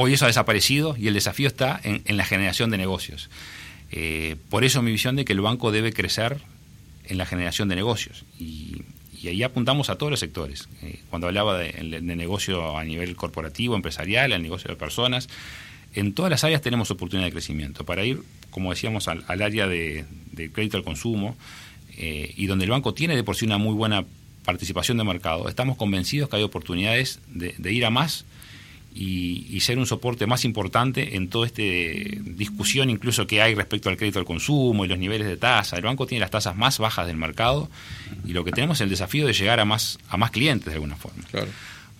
Hoy 0.00 0.12
eso 0.12 0.26
ha 0.26 0.28
desaparecido 0.28 0.94
y 0.96 1.08
el 1.08 1.14
desafío 1.14 1.48
está 1.48 1.80
en, 1.82 2.16
la 2.16 2.24
generación 2.24 2.70
de 2.70 2.78
negocios. 2.78 3.28
Eh, 3.90 4.36
por 4.48 4.62
eso 4.62 4.80
mi 4.80 4.92
visión 4.92 5.16
de 5.16 5.24
que 5.24 5.32
el 5.32 5.40
banco 5.40 5.72
debe 5.72 5.92
crecer 5.92 6.38
en 7.06 7.18
la 7.18 7.26
generación 7.26 7.68
de 7.68 7.74
negocios. 7.74 8.24
Y, 8.38 8.82
ahí 9.26 9.42
apuntamos 9.42 9.90
a 9.90 9.96
todos 9.96 10.10
los 10.10 10.20
sectores. 10.20 10.68
Eh, 10.82 11.00
cuando 11.10 11.26
hablaba 11.26 11.58
de, 11.58 12.00
negocio 12.00 12.78
a 12.78 12.84
nivel 12.84 13.16
corporativo, 13.16 13.74
empresarial, 13.74 14.32
al 14.32 14.40
negocio 14.40 14.70
de 14.70 14.76
personas, 14.76 15.28
en 15.94 16.12
todas 16.12 16.30
las 16.30 16.44
áreas 16.44 16.62
tenemos 16.62 16.92
oportunidad 16.92 17.26
de 17.26 17.32
crecimiento. 17.32 17.84
Para 17.84 18.04
ir, 18.04 18.22
como 18.52 18.70
decíamos, 18.70 19.08
al, 19.08 19.24
área 19.26 19.66
de, 19.66 20.04
crédito 20.52 20.76
al 20.76 20.84
consumo, 20.84 21.36
eh, 21.96 22.34
y 22.36 22.46
donde 22.46 22.66
el 22.66 22.70
banco 22.70 22.94
tiene 22.94 23.16
de 23.16 23.24
por 23.24 23.34
sí 23.34 23.46
una 23.46 23.58
muy 23.58 23.74
buena 23.74 24.04
participación 24.44 24.96
de 24.96 25.02
mercado, 25.02 25.48
estamos 25.48 25.76
convencidos 25.76 26.30
que 26.30 26.36
hay 26.36 26.44
oportunidades 26.44 27.18
de 27.26 27.72
ir 27.72 27.84
a 27.84 27.90
más 27.90 28.26
y, 29.00 29.60
ser 29.60 29.78
un 29.78 29.86
soporte 29.86 30.26
más 30.26 30.44
importante 30.44 31.16
en 31.16 31.28
toda 31.28 31.46
esta 31.46 31.62
discusión 31.62 32.90
incluso 32.90 33.26
que 33.26 33.40
hay 33.40 33.54
respecto 33.54 33.88
al 33.88 33.96
crédito 33.96 34.18
al 34.18 34.24
consumo 34.24 34.84
y 34.84 34.88
los 34.88 34.98
niveles 34.98 35.28
de 35.28 35.36
tasa. 35.36 35.76
El 35.76 35.82
banco 35.82 36.06
tiene 36.06 36.20
las 36.20 36.30
tasas 36.30 36.56
más 36.56 36.78
bajas 36.78 37.06
del 37.06 37.16
mercado 37.16 37.70
y 38.24 38.32
lo 38.32 38.44
que 38.44 38.50
tenemos 38.50 38.78
es 38.78 38.80
el 38.82 38.90
desafío 38.90 39.26
de 39.26 39.34
llegar 39.34 39.60
a 39.60 39.64
más, 39.64 39.98
a 40.08 40.16
más 40.16 40.32
clientes 40.32 40.66
de 40.66 40.74
alguna 40.74 40.96
forma. 40.96 41.22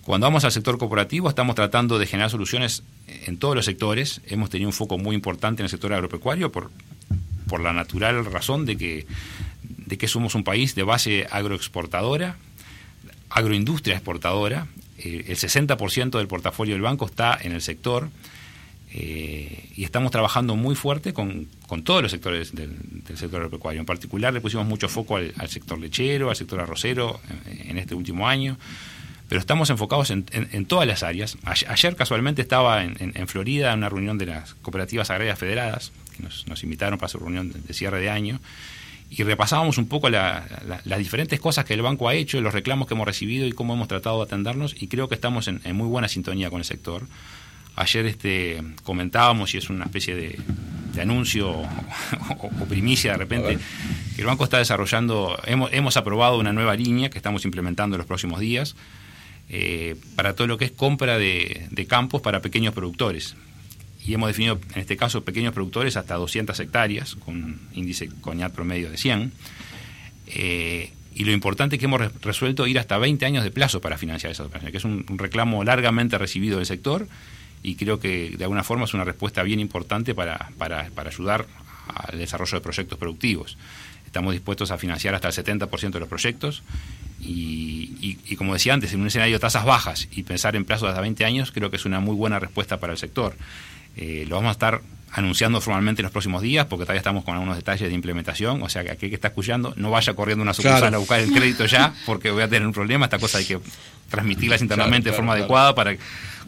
Cuando 0.01 0.27
vamos 0.27 0.43
al 0.43 0.51
sector 0.51 0.77
corporativo 0.77 1.29
estamos 1.29 1.55
tratando 1.55 1.99
de 1.99 2.05
generar 2.05 2.31
soluciones 2.31 2.83
en 3.07 3.37
todos 3.37 3.55
los 3.55 3.65
sectores. 3.65 4.21
Hemos 4.27 4.49
tenido 4.49 4.67
un 4.67 4.73
foco 4.73 4.97
muy 4.97 5.15
importante 5.15 5.61
en 5.61 5.65
el 5.65 5.69
sector 5.69 5.93
agropecuario 5.93 6.51
por, 6.51 6.69
por 7.47 7.61
la 7.61 7.71
natural 7.71 8.25
razón 8.25 8.65
de 8.65 8.77
que, 8.77 9.07
de 9.63 9.97
que 9.97 10.07
somos 10.09 10.35
un 10.35 10.43
país 10.43 10.75
de 10.75 10.83
base 10.83 11.27
agroexportadora, 11.31 12.35
agroindustria 13.29 13.95
exportadora 13.95 14.67
el 15.03 15.35
60% 15.35 16.17
del 16.17 16.27
portafolio 16.27 16.75
del 16.75 16.81
banco 16.81 17.05
está 17.05 17.37
en 17.41 17.51
el 17.51 17.61
sector 17.61 18.09
eh, 18.91 19.69
y 19.75 19.83
estamos 19.83 20.11
trabajando 20.11 20.55
muy 20.55 20.73
fuerte 20.73 21.13
con, 21.13 21.47
todos 21.83 22.01
los 22.01 22.11
sectores 22.11 22.55
del, 22.55 22.75
sector 23.15 23.35
agropecuario. 23.35 23.79
En 23.79 23.85
particular 23.85 24.33
le 24.33 24.41
pusimos 24.41 24.65
mucho 24.65 24.89
foco 24.89 25.17
al, 25.17 25.49
sector 25.49 25.79
lechero, 25.79 26.29
al 26.29 26.35
sector 26.35 26.59
arrocero 26.59 27.19
en, 27.45 27.77
este 27.77 27.93
último 27.93 28.27
año, 28.27 28.57
pero 29.27 29.39
estamos 29.39 29.69
enfocados 29.69 30.09
en, 30.09 30.65
todas 30.65 30.87
las 30.87 31.03
áreas. 31.03 31.37
Ayer, 31.43 31.95
casualmente 31.95 32.41
estaba 32.41 32.83
en, 32.83 33.27
Florida 33.27 33.73
en 33.73 33.79
una 33.79 33.89
reunión 33.89 34.17
de 34.17 34.25
las 34.25 34.55
cooperativas 34.55 35.11
agrarias 35.11 35.37
federadas, 35.37 35.91
que 36.17 36.23
nos, 36.23 36.63
invitaron 36.63 36.97
para 36.97 37.09
su 37.09 37.19
reunión 37.19 37.51
de 37.51 37.73
cierre 37.73 37.99
de 37.99 38.09
año 38.09 38.39
y 39.09 39.23
repasábamos 39.23 39.77
un 39.77 39.87
poco 39.87 40.09
las 40.09 40.97
diferentes 40.97 41.39
cosas 41.39 41.65
que 41.65 41.73
el 41.73 41.81
banco 41.81 42.07
ha 42.07 42.13
hecho, 42.13 42.39
los 42.41 42.53
reclamos 42.53 42.87
que 42.87 42.93
hemos 42.93 43.07
recibido 43.07 43.47
y 43.47 43.51
cómo 43.53 43.73
hemos 43.73 43.87
tratado 43.87 44.17
de 44.17 44.23
atendernos 44.23 44.75
y 44.79 44.87
creo 44.87 45.09
que 45.09 45.15
estamos 45.15 45.47
en, 45.47 45.61
muy 45.73 45.87
buena 45.87 46.07
sintonía 46.07 46.49
con 46.49 46.59
el 46.59 46.65
sector. 46.65 47.07
Ayer 47.75 48.05
este, 48.05 48.61
comentábamos, 48.83 49.55
y 49.55 49.57
es 49.57 49.69
una 49.69 49.85
especie 49.85 50.15
de, 50.15 50.39
anuncio 51.01 51.49
o, 51.49 52.49
primicia 52.67 53.13
de 53.13 53.17
repente, 53.17 53.57
que 54.15 54.21
el 54.21 54.27
banco 54.27 54.43
está 54.43 54.57
desarrollando, 54.57 55.39
hemos, 55.45 55.71
hemos, 55.73 55.95
aprobado 55.97 56.37
una 56.37 56.51
nueva 56.51 56.75
línea 56.75 57.09
que 57.09 57.17
estamos 57.17 57.45
implementando 57.45 57.95
en 57.95 57.99
los 57.99 58.07
próximos 58.07 58.41
días 58.41 58.75
eh, 59.47 59.95
para 60.15 60.35
todo 60.35 60.45
lo 60.45 60.57
que 60.57 60.65
es 60.65 60.71
compra 60.71 61.17
de, 61.17 61.67
de 61.71 61.85
campos 61.87 62.21
para 62.21 62.41
pequeños 62.41 62.73
productores 62.73 63.35
y 64.05 64.13
hemos 64.13 64.27
definido 64.27 64.59
en 64.73 64.81
este 64.81 64.97
caso 64.97 65.23
pequeños 65.23 65.53
productores 65.53 65.97
hasta 65.97 66.15
200 66.15 66.59
hectáreas 66.59 67.15
con 67.15 67.59
índice 67.73 68.09
coñat 68.21 68.53
promedio 68.53 68.89
de 68.89 68.97
100. 68.97 69.31
Eh, 70.27 70.91
y 71.13 71.25
lo 71.25 71.31
importante 71.31 71.75
es 71.75 71.79
que 71.79 71.85
hemos 71.85 72.01
resuelto 72.21 72.65
ir 72.67 72.79
hasta 72.79 72.97
20 72.97 73.25
años 73.25 73.43
de 73.43 73.51
plazo 73.51 73.81
para 73.81 73.97
financiar 73.97 74.31
esas 74.31 74.45
operaciones, 74.45 74.71
que 74.71 74.77
es 74.77 74.85
un, 74.85 75.05
reclamo 75.17 75.63
largamente 75.63 76.17
recibido 76.17 76.57
del 76.57 76.65
sector 76.65 77.07
y 77.61 77.75
creo 77.75 77.99
que 77.99 78.35
de 78.37 78.43
alguna 78.43 78.63
forma 78.63 78.85
es 78.85 78.93
una 78.93 79.03
respuesta 79.03 79.43
bien 79.43 79.59
importante 79.59 80.15
para, 80.15 80.49
para, 80.57 80.87
ayudar 81.05 81.45
al 81.87 82.17
desarrollo 82.17 82.57
de 82.57 82.61
proyectos 82.61 82.97
productivos. 82.97 83.57
Estamos 84.05 84.33
dispuestos 84.33 84.71
a 84.71 84.77
financiar 84.77 85.13
hasta 85.13 85.27
el 85.27 85.33
70% 85.33 85.91
de 85.91 85.99
los 85.99 86.09
proyectos 86.09 86.63
y, 87.19 88.35
como 88.37 88.53
decía 88.53 88.73
antes, 88.73 88.93
en 88.93 89.01
un 89.01 89.07
escenario 89.07 89.35
de 89.35 89.39
tasas 89.39 89.65
bajas 89.65 90.07
y 90.11 90.23
pensar 90.23 90.55
en 90.55 90.63
plazos 90.63 90.89
hasta 90.89 91.01
20 91.01 91.25
años 91.25 91.51
creo 91.51 91.69
que 91.69 91.75
es 91.75 91.85
una 91.85 91.99
muy 91.99 92.15
buena 92.15 92.39
respuesta 92.39 92.79
para 92.79 92.93
el 92.93 92.97
sector. 92.97 93.35
Eh, 94.01 94.25
lo 94.29 94.37
vamos 94.37 94.49
a 94.49 94.51
estar 94.53 94.81
anunciando 95.11 95.59
formalmente 95.59 96.01
en 96.01 96.03
los 96.03 96.11
próximos 96.11 96.41
días 96.41 96.67
porque 96.67 96.85
todavía 96.85 96.99
estamos 96.99 97.25
con 97.25 97.33
algunos 97.33 97.57
detalles 97.57 97.89
de 97.89 97.93
implementación, 97.93 98.63
o 98.63 98.69
sea 98.69 98.83
que 98.83 98.91
aquel 98.91 99.09
que 99.09 99.15
está 99.15 99.27
escuchando 99.27 99.73
no 99.75 99.91
vaya 99.91 100.13
corriendo 100.13 100.41
una 100.41 100.53
sucursal 100.53 100.93
a 100.93 100.97
buscar 100.99 101.19
el 101.19 101.31
crédito 101.33 101.65
ya 101.65 101.93
porque 102.05 102.31
voy 102.31 102.43
a 102.43 102.47
tener 102.47 102.65
un 102.65 102.71
problema, 102.71 103.07
esta 103.07 103.19
cosa 103.19 103.39
hay 103.39 103.45
que 103.45 103.59
transmitirlas 104.09 104.61
internamente 104.61 105.09
de 105.09 105.15
forma 105.15 105.33
adecuada 105.33 105.75
para 105.75 105.97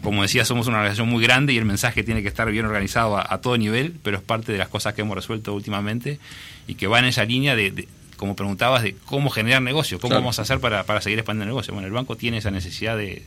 como 0.02 0.24
decía, 0.24 0.46
somos 0.46 0.68
una 0.68 0.78
organización 0.78 1.10
muy 1.10 1.22
grande 1.22 1.54
y 1.54 1.58
el 1.58 1.66
mensaje 1.66 2.04
tiene 2.04 2.22
que 2.22 2.28
estar 2.28 2.50
bien 2.50 2.66
organizado 2.66 3.18
a, 3.18 3.42
todo 3.42 3.58
nivel, 3.58 3.96
pero 4.02 4.18
es 4.18 4.24
parte 4.24 4.52
de 4.52 4.58
las 4.58 4.68
cosas 4.68 4.94
que 4.94 5.02
hemos 5.02 5.16
resuelto 5.16 5.54
últimamente 5.54 6.20
y 6.68 6.76
que 6.76 6.88
va 6.88 7.00
en 7.00 7.06
esa 7.06 7.24
línea 7.24 7.56
de, 7.56 7.88
como 8.18 8.36
preguntabas, 8.36 8.82
de 8.82 8.96
cómo 9.06 9.30
generar 9.30 9.62
negocio, 9.62 10.00
cómo 10.00 10.16
vamos 10.16 10.40
a 10.40 10.42
hacer 10.42 10.60
para, 10.60 10.86
para 10.86 11.02
seguir 11.02 11.20
expandiendo 11.20 11.44
el 11.44 11.50
negocio. 11.50 11.74
Bueno, 11.74 11.88
el 11.88 11.94
banco 11.94 12.18
tiene 12.18 12.38
esa 12.38 12.50
necesidad 12.50 12.98
de, 12.98 13.26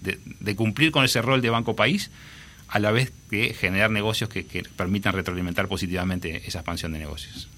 de, 0.00 0.56
cumplir 0.56 0.90
con 0.90 1.04
ese 1.04 1.22
rol 1.22 1.42
de 1.42 1.50
banco 1.50 1.76
país 1.76 2.10
a 2.68 2.78
la 2.78 2.90
vez 2.90 3.12
que 3.30 3.54
generar 3.54 3.90
negocios 3.90 4.28
que 4.30 4.64
permitan 4.76 5.12
retroalimentar 5.12 5.68
positivamente 5.68 6.42
esa 6.46 6.58
expansión 6.58 6.92
de 6.92 6.98
negocios. 6.98 7.48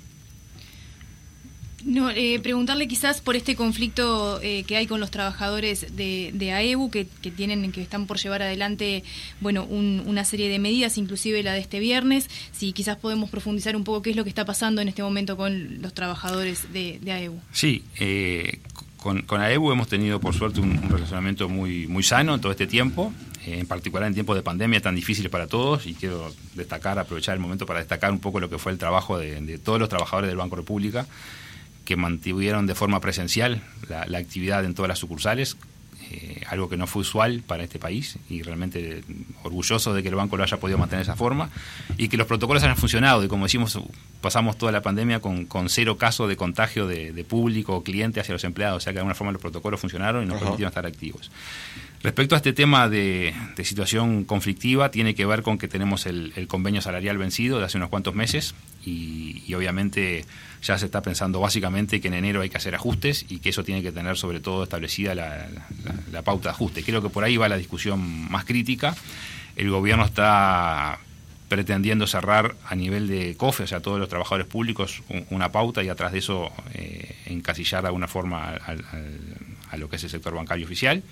No, 1.84 2.10
eh, 2.10 2.40
preguntarle 2.42 2.88
quizás 2.88 3.20
por 3.20 3.36
este 3.36 3.54
conflicto 3.54 4.40
eh, 4.42 4.64
que 4.64 4.76
hay 4.76 4.86
con 4.86 4.98
los 4.98 5.10
trabajadores 5.10 5.96
de, 5.96 6.30
de 6.34 6.52
AEBU 6.52 6.90
que, 6.90 7.04
tienen 7.04 7.70
que 7.70 7.80
están 7.80 8.06
por 8.06 8.18
llevar 8.18 8.42
adelante 8.42 9.04
bueno 9.40 9.64
una 9.64 10.24
serie 10.24 10.48
de 10.48 10.58
medidas, 10.58 10.98
inclusive 10.98 11.42
la 11.42 11.52
de 11.52 11.60
este 11.60 11.78
viernes. 11.78 12.28
Si 12.52 12.72
quizás 12.72 12.96
podemos 12.96 13.30
profundizar 13.30 13.76
un 13.76 13.84
poco 13.84 14.02
qué 14.02 14.10
es 14.10 14.16
lo 14.16 14.24
que 14.24 14.28
está 14.28 14.44
pasando 14.44 14.82
en 14.82 14.88
este 14.88 15.02
momento 15.02 15.36
con 15.36 15.80
los 15.80 15.94
trabajadores 15.94 16.72
de, 16.72 16.98
de 17.00 17.12
AEBU. 17.12 17.40
Sí, 17.52 17.84
eh, 18.00 18.58
con, 18.98 19.24
AEBU 19.40 19.72
hemos 19.72 19.88
tenido 19.88 20.20
por 20.20 20.34
suerte 20.34 20.60
un, 20.60 20.88
relacionamiento 20.88 21.48
muy 21.48 21.86
muy 21.86 22.02
sano 22.02 22.34
en 22.34 22.40
todo 22.40 22.52
este 22.52 22.66
tiempo. 22.66 23.12
en 23.46 23.66
particular 23.66 24.06
en 24.08 24.14
tiempos 24.14 24.36
de 24.36 24.42
pandemia 24.42 24.80
tan 24.80 24.94
difíciles 24.94 25.30
para 25.30 25.46
todos 25.46 25.86
y 25.86 25.94
quiero 25.94 26.34
destacar, 26.54 26.98
aprovechar 26.98 27.34
el 27.34 27.40
momento 27.40 27.64
para 27.64 27.78
destacar 27.78 28.10
un 28.12 28.18
poco 28.18 28.40
lo 28.40 28.50
que 28.50 28.58
fue 28.58 28.72
el 28.72 28.78
trabajo 28.78 29.18
de, 29.18 29.40
de 29.40 29.58
todos 29.58 29.78
los 29.78 29.88
trabajadores 29.88 30.28
del 30.28 30.36
Banco 30.36 30.56
República 30.56 31.06
que 31.88 31.96
mantuvieron 31.96 32.66
de 32.66 32.74
forma 32.74 33.00
presencial 33.00 33.62
la, 33.88 34.18
actividad 34.18 34.62
en 34.66 34.74
todas 34.74 34.90
las 34.90 34.98
sucursales, 34.98 35.56
eh, 36.10 36.42
algo 36.46 36.68
que 36.68 36.76
no 36.76 36.86
fue 36.86 37.00
usual 37.00 37.42
para 37.46 37.64
este 37.64 37.78
país 37.78 38.18
y 38.28 38.42
realmente 38.42 39.02
orgulloso 39.42 39.94
de 39.94 40.02
que 40.02 40.10
el 40.10 40.14
banco 40.14 40.36
lo 40.36 40.42
haya 40.42 40.58
podido 40.58 40.76
mantener 40.76 41.06
de 41.06 41.10
esa 41.10 41.16
forma 41.16 41.48
y 41.96 42.10
que 42.10 42.18
los 42.18 42.26
protocolos 42.26 42.62
hayan 42.62 42.76
funcionado 42.76 43.24
y 43.24 43.28
como 43.28 43.46
decimos 43.46 43.80
pasamos 44.20 44.58
toda 44.58 44.72
la 44.72 44.82
pandemia 44.82 45.20
con, 45.20 45.46
con 45.46 45.68
cero 45.68 45.96
casos 45.96 46.28
de 46.28 46.36
contagio 46.36 46.86
de, 46.86 47.24
público 47.28 47.76
o 47.76 47.82
cliente 47.82 48.20
hacia 48.20 48.32
los 48.32 48.44
empleados, 48.44 48.78
o 48.78 48.80
sea 48.80 48.92
que 48.92 48.94
de 48.94 49.00
alguna 49.00 49.14
forma 49.14 49.32
los 49.32 49.42
protocolos 49.42 49.80
funcionaron 49.80 50.24
y 50.24 50.26
nos 50.26 50.38
permitieron 50.38 50.70
estar 50.70 50.86
activos. 50.86 51.30
Respecto 52.02 52.34
a 52.34 52.38
este 52.38 52.52
tema 52.52 52.88
de, 52.88 53.34
situación 53.64 54.24
conflictiva, 54.24 54.90
tiene 54.90 55.14
que 55.14 55.26
ver 55.26 55.42
con 55.42 55.58
que 55.58 55.68
tenemos 55.68 56.06
el, 56.06 56.46
convenio 56.48 56.80
salarial 56.80 57.18
vencido 57.18 57.58
de 57.58 57.64
hace 57.64 57.76
unos 57.76 57.90
cuantos 57.90 58.14
meses 58.14 58.54
y 58.84 59.52
obviamente 59.54 60.24
ya 60.62 60.78
se 60.78 60.86
está 60.86 61.02
pensando 61.02 61.40
básicamente 61.40 62.00
que 62.00 62.08
en 62.08 62.14
enero 62.14 62.40
hay 62.40 62.50
que 62.50 62.56
hacer 62.56 62.74
ajustes 62.74 63.24
y 63.28 63.38
que 63.38 63.50
eso 63.50 63.64
tiene 63.64 63.82
que 63.82 63.92
tener 63.92 64.16
sobre 64.16 64.40
todo 64.40 64.64
establecida 64.64 65.14
la, 65.14 66.22
pauta 66.24 66.48
de 66.48 66.54
ajuste. 66.54 66.82
Creo 66.82 67.02
que 67.02 67.08
por 67.08 67.24
ahí 67.24 67.36
va 67.36 67.48
la 67.48 67.56
discusión 67.56 68.30
más 68.30 68.44
crítica. 68.44 68.96
El 69.56 69.70
gobierno 69.70 70.04
está 70.04 70.98
pretendiendo 71.48 72.06
cerrar 72.06 72.54
a 72.66 72.74
nivel 72.74 73.08
de 73.08 73.36
COFE, 73.36 73.64
o 73.64 73.66
sea, 73.66 73.80
todos 73.80 73.98
los 73.98 74.08
trabajadores 74.08 74.46
públicos, 74.46 75.02
una 75.30 75.50
pauta 75.50 75.82
y 75.82 75.88
atrás 75.88 76.12
de 76.12 76.18
eso 76.18 76.52
eh, 76.74 77.16
encasillar 77.26 77.82
de 77.82 77.88
alguna 77.88 78.08
forma 78.08 78.54
a, 79.70 79.76
lo 79.76 79.88
que 79.88 79.96
es 79.96 80.04
el 80.04 80.10
sector 80.10 80.34
bancario 80.34 80.66
oficial. 80.66 81.02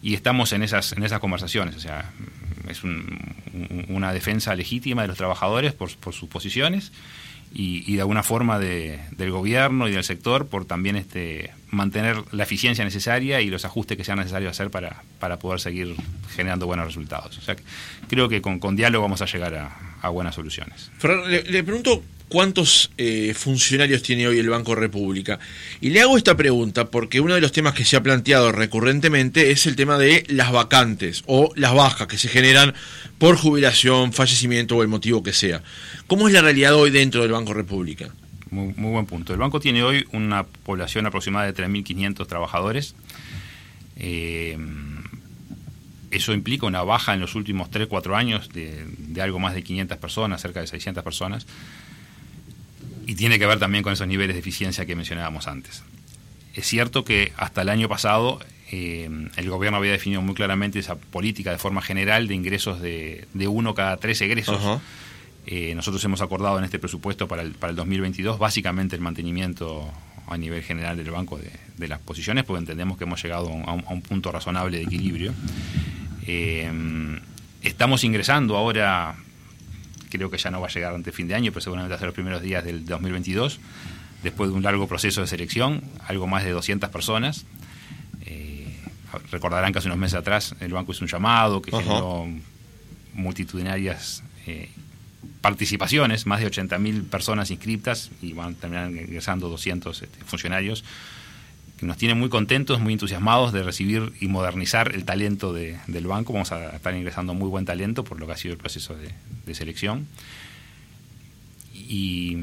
Y 0.00 0.14
estamos 0.14 0.52
en 0.52 0.62
esas, 0.62 0.92
en 0.92 1.02
esas 1.02 1.18
conversaciones, 1.18 1.76
o 1.76 1.80
sea, 1.80 2.12
es 2.68 2.82
una 3.88 4.12
defensa 4.12 4.54
legítima 4.54 5.02
de 5.02 5.08
los 5.08 5.16
trabajadores 5.16 5.72
por, 5.72 5.94
por 5.96 6.14
sus 6.14 6.28
posiciones 6.28 6.92
y, 7.52 7.94
de 7.94 8.00
alguna 8.00 8.22
forma 8.22 8.58
de, 8.58 9.00
del 9.12 9.30
gobierno 9.30 9.88
y 9.88 9.92
del 9.92 10.04
sector 10.04 10.46
por 10.46 10.64
también 10.64 10.96
este, 10.96 11.50
mantener 11.70 12.22
la 12.32 12.42
eficiencia 12.44 12.84
necesaria 12.84 13.40
y 13.40 13.50
los 13.50 13.64
ajustes 13.64 13.96
que 13.96 14.04
sean 14.04 14.18
necesarios 14.18 14.50
hacer 14.50 14.70
para, 14.70 15.02
para 15.18 15.38
poder 15.38 15.60
seguir 15.60 15.96
generando 16.34 16.66
buenos 16.66 16.86
resultados. 16.86 17.38
O 17.38 17.40
sea, 17.40 17.56
creo 18.08 18.28
que 18.28 18.40
con, 18.42 18.58
con 18.58 18.76
diálogo 18.76 19.02
vamos 19.02 19.22
a 19.22 19.26
llegar 19.26 19.54
a, 19.54 20.08
buenas 20.10 20.34
soluciones. 20.34 20.90
le, 21.28 21.62
pregunto 21.64 22.02
cuántos 22.28 22.90
eh, 22.98 23.34
funcionarios 23.34 24.02
tiene 24.02 24.26
hoy 24.26 24.38
el 24.38 24.48
Banco 24.48 24.74
República. 24.74 25.38
Y 25.80 25.90
le 25.90 26.00
hago 26.00 26.16
esta 26.16 26.36
pregunta 26.36 26.90
porque 26.90 27.20
uno 27.20 27.34
de 27.34 27.40
los 27.40 27.52
temas 27.52 27.74
que 27.74 27.84
se 27.84 27.96
ha 27.96 28.02
planteado 28.02 28.52
recurrentemente 28.52 29.50
es 29.50 29.66
el 29.66 29.76
tema 29.76 29.98
de 29.98 30.24
las 30.28 30.52
vacantes 30.52 31.22
o 31.26 31.52
las 31.56 31.74
bajas 31.74 32.06
que 32.06 32.18
se 32.18 32.28
generan 32.28 32.74
por 33.18 33.36
jubilación, 33.36 34.12
fallecimiento 34.12 34.76
o 34.76 34.82
el 34.82 34.88
motivo 34.88 35.22
que 35.22 35.32
sea. 35.32 35.62
¿Cómo 36.06 36.28
es 36.28 36.34
la 36.34 36.42
realidad 36.42 36.74
hoy 36.74 36.90
dentro 36.90 37.22
del 37.22 37.32
Banco 37.32 37.54
República? 37.54 38.10
Muy, 38.50 38.72
buen 38.72 39.06
punto. 39.06 39.32
El 39.34 39.38
banco 39.38 39.60
tiene 39.60 39.82
hoy 39.82 40.06
una 40.12 40.44
población 40.44 41.04
aproximada 41.06 41.50
de 41.50 41.54
3.500 41.54 42.26
trabajadores. 42.26 42.94
Eh, 43.96 44.56
eso 46.10 46.32
implica 46.32 46.64
una 46.64 46.82
baja 46.82 47.12
en 47.12 47.20
los 47.20 47.34
últimos 47.34 47.70
3-4 47.70 48.16
años 48.16 48.48
de, 48.48 48.86
de, 48.86 49.20
algo 49.20 49.38
más 49.38 49.54
de 49.54 49.62
500 49.62 49.98
personas, 49.98 50.40
cerca 50.40 50.60
de 50.60 50.66
600 50.66 51.04
personas 51.04 51.46
y 53.08 53.14
tiene 53.14 53.38
que 53.38 53.46
ver 53.46 53.58
también 53.58 53.82
con 53.82 53.94
esos 53.94 54.06
niveles 54.06 54.36
de 54.36 54.40
eficiencia 54.40 54.84
que 54.84 54.94
mencionábamos 54.94 55.48
antes. 55.48 55.82
Es 56.54 56.66
cierto 56.66 57.04
que 57.04 57.32
hasta 57.38 57.62
el 57.62 57.70
año 57.70 57.88
pasado 57.88 58.38
eh, 58.70 59.08
el 59.36 59.48
gobierno 59.48 59.78
había 59.78 59.92
definido 59.92 60.20
muy 60.20 60.34
claramente 60.34 60.78
esa 60.78 60.96
política 60.96 61.50
de 61.50 61.56
forma 61.56 61.80
general 61.80 62.28
de 62.28 62.34
ingresos 62.34 62.82
de, 62.82 63.26
de 63.32 63.48
uno 63.48 63.74
cada 63.74 63.96
tres 63.96 64.20
egresos. 64.20 64.60
Eh, 65.46 65.74
nosotros 65.74 66.04
hemos 66.04 66.20
acordado 66.20 66.58
en 66.58 66.64
este 66.64 66.78
presupuesto 66.78 67.26
para 67.26 67.40
el, 67.40 67.52
para 67.52 67.70
el 67.70 67.76
2022 67.76 68.38
básicamente 68.38 68.94
el 68.94 69.00
mantenimiento 69.00 69.90
a 70.26 70.36
nivel 70.36 70.62
general 70.62 70.98
del 70.98 71.10
banco 71.10 71.38
de, 71.78 71.88
las 71.88 72.00
posiciones, 72.00 72.44
porque 72.44 72.58
entendemos 72.58 72.98
que 72.98 73.04
hemos 73.04 73.22
llegado 73.22 73.48
a 73.48 73.72
un, 73.72 74.02
punto 74.02 74.30
razonable 74.30 74.76
de 74.76 74.82
equilibrio. 74.82 75.32
Eh, 76.26 76.70
estamos 77.62 78.04
ingresando 78.04 78.54
ahora 78.58 79.16
creo 80.10 80.30
que 80.30 80.38
ya 80.38 80.50
no 80.50 80.60
va 80.60 80.68
a 80.68 80.70
llegar 80.70 80.94
ante 80.94 81.12
fin 81.12 81.28
de 81.28 81.34
año, 81.34 81.52
pero 81.52 81.60
seguramente 81.60 81.90
va 81.90 81.96
a 81.96 81.98
ser 81.98 82.06
los 82.06 82.14
primeros 82.14 82.42
días 82.42 82.64
del 82.64 82.84
2022, 82.84 83.60
después 84.22 84.50
de 84.50 84.56
un 84.56 84.62
largo 84.62 84.86
proceso 84.88 85.20
de 85.20 85.26
selección, 85.26 85.82
algo 86.06 86.26
más 86.26 86.44
de 86.44 86.50
200 86.50 86.90
personas. 86.90 87.44
Eh, 88.26 88.76
recordarán 89.30 89.72
que 89.72 89.78
hace 89.78 89.88
unos 89.88 89.98
meses 89.98 90.18
atrás 90.18 90.54
el 90.60 90.72
banco 90.72 90.92
hizo 90.92 91.04
un 91.04 91.08
llamado 91.08 91.62
que 91.62 91.70
generó 91.70 92.26
multitudinarias 93.14 94.22
eh, 94.46 94.70
participaciones, 95.40 96.26
más 96.26 96.40
de 96.40 96.50
80.000 96.50 97.08
personas 97.08 97.50
inscritas 97.50 98.10
y 98.22 98.32
van 98.32 98.54
a 98.54 98.56
terminar 98.56 98.90
ingresando 98.90 99.48
200 99.48 100.02
este, 100.02 100.24
funcionarios 100.24 100.84
que 101.78 101.86
nos 101.86 101.96
tiene 101.96 102.14
muy 102.14 102.28
contentos, 102.28 102.80
muy 102.80 102.92
entusiasmados 102.92 103.52
de 103.52 103.62
recibir 103.62 104.12
y 104.20 104.26
modernizar 104.26 104.94
el 104.94 105.04
talento 105.04 105.52
del 105.52 106.06
banco. 106.06 106.32
Vamos 106.32 106.50
a 106.50 106.74
estar 106.74 106.94
ingresando 106.94 107.34
muy 107.34 107.48
buen 107.48 107.64
talento 107.64 108.02
por 108.02 108.18
lo 108.18 108.26
que 108.26 108.32
ha 108.32 108.36
sido 108.36 108.52
el 108.52 108.58
proceso 108.58 108.96
de, 108.96 109.54
selección. 109.54 110.08
Y, 111.72 112.36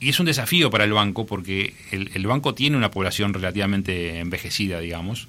es 0.00 0.18
un 0.18 0.24
desafío 0.24 0.70
para 0.70 0.84
el 0.84 0.94
banco 0.94 1.26
porque 1.26 1.74
el, 1.90 2.26
banco 2.26 2.54
tiene 2.54 2.78
una 2.78 2.90
población 2.90 3.34
relativamente 3.34 4.18
envejecida, 4.18 4.80
digamos. 4.80 5.28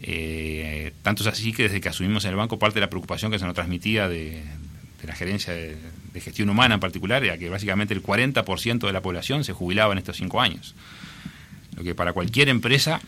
Eh, 0.00 0.92
tanto 1.02 1.22
es 1.24 1.26
así 1.26 1.52
que 1.52 1.64
desde 1.64 1.82
que 1.82 1.90
asumimos 1.90 2.24
en 2.24 2.30
el 2.30 2.36
banco 2.36 2.58
parte 2.58 2.76
de 2.76 2.80
la 2.80 2.88
preocupación 2.88 3.30
que 3.30 3.38
se 3.38 3.44
nos 3.44 3.54
transmitía 3.54 4.08
de, 4.08 4.42
la 5.06 5.14
gerencia 5.14 5.52
de, 5.52 5.76
de, 6.14 6.20
gestión 6.22 6.48
humana 6.48 6.76
en 6.76 6.80
particular 6.80 7.22
era 7.22 7.36
que 7.36 7.50
básicamente 7.50 7.92
el 7.92 8.02
40% 8.02 8.86
de 8.86 8.92
la 8.92 9.02
población 9.02 9.44
se 9.44 9.52
jubilaba 9.52 9.92
en 9.92 9.98
estos 9.98 10.16
cinco 10.16 10.40
años. 10.40 10.74
Lo 11.78 11.84
que 11.84 11.94
para 11.94 12.12
cualquier 12.12 12.48
empresa, 12.48 13.00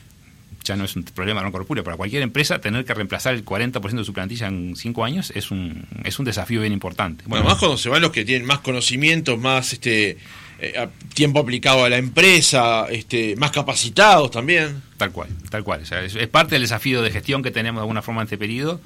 ya 0.63 0.77
no 0.77 0.85
es 0.85 0.95
un 0.95 1.03
problema 1.03 1.43
no 1.43 1.51
corpóreo, 1.51 1.83
para 1.83 1.97
cualquier 1.97 2.23
empresa 2.23 2.61
tener 2.61 2.85
que 2.85 2.95
reemplazar 2.95 3.35
el 3.35 3.45
40% 3.45 3.99
de 3.99 4.05
su 4.05 4.13
plantilla 4.13 4.47
en 4.47 4.77
cinco 4.77 5.05
años 5.05 5.33
es 5.35 5.51
un, 5.51 5.87
es 6.05 6.19
un 6.21 6.25
desafío 6.25 6.61
bien 6.61 6.73
importante. 6.73 7.25
Bueno, 7.27 7.45
más 7.45 7.59
cuando 7.59 7.77
se 7.77 7.89
van 7.89 8.01
los 8.01 8.13
que 8.13 8.25
tienen 8.25 8.47
más 8.47 8.61
conocimientos, 8.61 9.39
más 9.41 9.73
este 9.73 10.19
eh, 10.61 10.89
tiempo 11.15 11.41
aplicado 11.41 11.85
a 11.85 11.89
la 11.89 11.97
empresa, 11.97 12.87
este, 12.91 13.35
más 13.37 13.51
capacitados 13.51 14.31
también. 14.31 14.83
Tal 14.99 15.11
cual, 15.11 15.31
tal 15.51 15.65
cual. 15.65 15.83
es, 15.83 16.29
parte 16.29 16.55
del 16.55 16.63
desafío 16.63 17.03
de 17.03 17.11
gestión 17.11 17.43
que 17.43 17.51
tenemos 17.51 17.81
de 17.81 17.83
alguna 17.83 18.03
forma 18.03 18.21
en 18.21 18.27
este 18.27 18.39
periodo. 18.39 18.81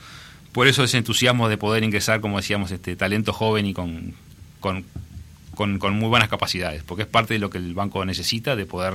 Por 0.53 0.67
eso 0.67 0.85
ese 0.85 0.97
entusiasmo 0.97 1.51
de 1.51 1.59
poder 1.59 1.85
ingresar, 1.85 2.21
como 2.23 2.39
decíamos, 2.39 2.71
este 2.71 2.97
talento 2.97 3.35
joven 3.35 3.67
y 3.67 3.75
con, 3.75 4.15
con, 4.61 4.85
con 5.53 5.95
muy 5.95 6.09
buenas 6.09 6.31
capacidades, 6.31 6.85
porque 6.85 7.03
es 7.03 7.09
parte 7.09 7.35
de 7.35 7.41
lo 7.41 7.51
que 7.51 7.59
el 7.59 7.75
banco 7.75 8.03
necesita 8.05 8.57
de 8.57 8.65
poder 8.65 8.95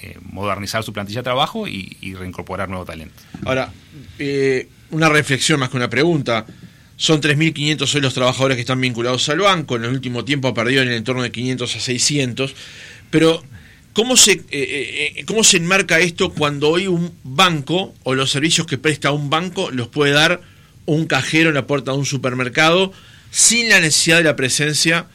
eh, 0.00 0.16
modernizar 0.22 0.84
su 0.84 0.92
plantilla 0.92 1.20
de 1.20 1.24
trabajo 1.24 1.66
y, 1.66 2.14
reincorporar 2.14 2.68
nuevo 2.68 2.84
talento. 2.84 3.14
Ahora, 3.44 3.72
eh, 4.18 4.68
una 4.90 5.08
reflexión 5.08 5.58
más 5.58 5.70
que 5.70 5.76
una 5.76 5.90
pregunta. 5.90 6.46
Son 6.96 7.20
3.500 7.20 7.94
hoy 7.94 8.00
los 8.00 8.14
trabajadores 8.14 8.56
que 8.56 8.60
están 8.60 8.80
vinculados 8.80 9.28
al 9.28 9.38
banco. 9.38 9.76
En 9.76 9.84
el 9.84 9.90
último 9.90 10.24
tiempo 10.24 10.48
ha 10.48 10.54
perdido 10.54 10.82
en 10.82 10.88
el 10.88 10.94
entorno 10.94 11.22
de 11.22 11.32
500 11.32 11.76
a 11.76 11.80
600. 11.80 12.54
Pero, 13.10 13.42
¿cómo 13.92 14.16
se, 14.16 14.42
eh, 14.50 15.24
¿cómo 15.26 15.42
se 15.42 15.56
enmarca 15.56 15.98
esto 15.98 16.30
cuando 16.30 16.70
hoy 16.70 16.86
un 16.86 17.12
banco 17.24 17.94
o 18.04 18.14
los 18.14 18.30
servicios 18.30 18.66
que 18.66 18.78
presta 18.78 19.10
un 19.10 19.30
banco 19.30 19.70
los 19.70 19.88
puede 19.88 20.12
dar 20.12 20.40
un 20.86 21.06
cajero 21.06 21.48
en 21.48 21.56
la 21.56 21.66
puerta 21.66 21.92
de 21.92 21.98
un 21.98 22.06
supermercado 22.06 22.92
sin 23.30 23.68
la 23.68 23.80
necesidad 23.80 24.18
de 24.18 24.24
la 24.24 24.36
presencia 24.36 25.06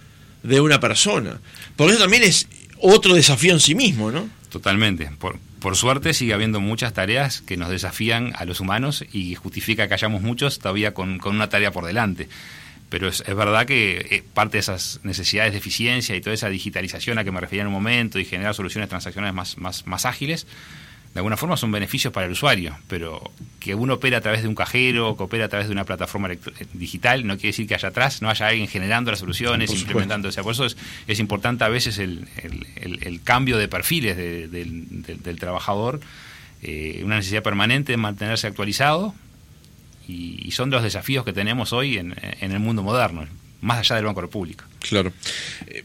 de 0.43 0.59
una 0.59 0.79
persona? 0.79 1.39
Porque 1.75 1.93
eso 1.93 2.01
también 2.01 2.23
es 2.23 2.47
otro 2.79 3.15
desafío 3.15 3.53
en 3.53 3.61
sí 3.61 3.75
mismo, 3.75 4.11
¿no? 4.11 4.29
Totalmente. 4.53 5.09
Por, 5.17 5.39
por 5.59 5.75
suerte 5.75 6.13
sigue 6.13 6.35
habiendo 6.35 6.59
muchas 6.59 6.93
tareas 6.93 7.41
que 7.41 7.57
nos 7.57 7.69
desafían 7.69 8.33
a 8.35 8.45
los 8.45 8.59
humanos 8.59 9.03
y 9.11 9.33
justifica 9.33 9.87
que 9.87 9.95
hayamos 9.95 10.21
muchos 10.21 10.59
todavía 10.59 10.93
con, 10.93 11.19
una 11.25 11.49
tarea 11.49 11.71
por 11.71 11.85
delante. 11.85 12.29
Pero 12.87 13.07
es, 13.07 13.23
verdad 13.25 13.65
que 13.65 14.05
eh, 14.11 14.23
parte 14.35 14.57
de 14.57 14.59
esas 14.59 14.99
necesidades 15.01 15.53
de 15.53 15.57
eficiencia 15.57 16.15
y 16.15 16.21
toda 16.21 16.35
esa 16.35 16.49
digitalización 16.49 17.17
a 17.17 17.23
que 17.23 17.31
me 17.31 17.39
refería 17.41 17.63
en 17.63 17.69
un 17.69 17.73
momento 17.73 18.19
y 18.19 18.25
generar 18.25 18.53
soluciones 18.53 18.89
transaccionales 18.89 19.33
más, 19.33 19.57
más, 19.57 19.87
más 19.87 20.05
ágiles, 20.05 20.45
de 21.13 21.19
alguna 21.19 21.37
forma 21.37 21.57
son 21.57 21.71
beneficios 21.71 22.11
para 22.11 22.25
el 22.25 22.31
usuario, 22.31 22.75
pero 22.87 23.31
que 23.59 23.75
uno 23.75 23.95
opera 23.95 24.17
a 24.17 24.21
través 24.21 24.41
de 24.41 24.47
un 24.47 24.55
cajero, 24.55 25.15
que 25.15 25.23
opera 25.23 25.45
a 25.45 25.47
través 25.47 25.67
de 25.67 25.73
una 25.73 25.83
plataforma 25.83 26.31
eh, 26.31 26.39
digital, 26.73 27.27
no 27.27 27.35
quiere 27.35 27.49
decir 27.49 27.67
que 27.67 27.75
allá 27.75 27.89
atrás 27.89 28.23
no 28.23 28.29
haya 28.29 28.47
alguien 28.47 28.67
generando 28.67 29.11
las 29.11 29.19
soluciones, 29.19 29.71
implementando. 29.71 30.29
O 30.29 30.31
sea, 30.31 30.41
por 30.41 30.53
eso 30.53 30.65
es, 30.65 31.19
importante 31.19 31.63
a 31.63 31.69
veces 31.69 31.99
el, 31.99 32.27
cambio 33.23 33.59
de 33.59 33.67
perfiles 33.67 34.17
del, 34.17 35.37
trabajador, 35.39 35.99
eh, 36.63 37.01
una 37.05 37.17
necesidad 37.17 37.43
permanente 37.43 37.91
de 37.91 37.97
mantenerse 37.97 38.47
actualizado, 38.47 39.13
y, 40.07 40.51
son 40.51 40.69
los 40.69 40.83
desafíos 40.83 41.23
que 41.23 41.31
tenemos 41.31 41.73
hoy 41.73 41.97
en, 41.97 42.15
el 42.41 42.59
mundo 42.59 42.81
moderno, 42.81 43.25
más 43.61 43.77
allá 43.77 43.97
del 43.97 44.05
Banco 44.05 44.21
República. 44.21 44.65
Claro. 44.79 45.13
Eh, 45.67 45.83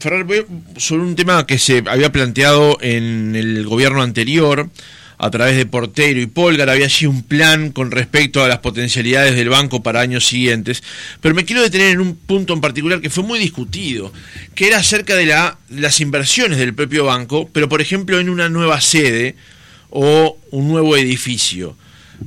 Ferrer, 0.00 0.46
sobre 0.76 1.02
un 1.02 1.14
tema 1.16 1.46
que 1.46 1.58
se 1.58 1.84
había 1.86 2.12
planteado 2.12 2.78
en 2.80 3.36
el 3.36 3.64
gobierno 3.66 4.02
anterior, 4.02 4.70
a 5.22 5.30
través 5.30 5.56
de 5.56 5.66
Portero 5.66 6.20
y 6.20 6.26
Polgar, 6.26 6.68
había 6.68 6.86
allí 6.86 7.06
un 7.06 7.22
plan 7.22 7.70
con 7.70 7.92
respecto 7.92 8.42
a 8.42 8.48
las 8.48 8.58
potencialidades 8.58 9.36
del 9.36 9.50
banco 9.50 9.80
para 9.80 10.00
años 10.00 10.26
siguientes, 10.26 10.82
pero 11.20 11.32
me 11.32 11.44
quiero 11.44 11.62
detener 11.62 11.90
en 11.90 12.00
un 12.00 12.16
punto 12.16 12.52
en 12.52 12.60
particular 12.60 13.00
que 13.00 13.08
fue 13.08 13.22
muy 13.22 13.38
discutido, 13.38 14.12
que 14.56 14.66
era 14.66 14.78
acerca 14.78 15.14
de 15.14 15.26
la, 15.26 15.58
las 15.70 16.00
inversiones 16.00 16.58
del 16.58 16.74
propio 16.74 17.04
banco, 17.04 17.48
pero 17.52 17.68
por 17.68 17.80
ejemplo 17.80 18.18
en 18.18 18.28
una 18.28 18.48
nueva 18.48 18.80
sede 18.80 19.36
o 19.90 20.38
un 20.50 20.68
nuevo 20.68 20.96
edificio. 20.96 21.76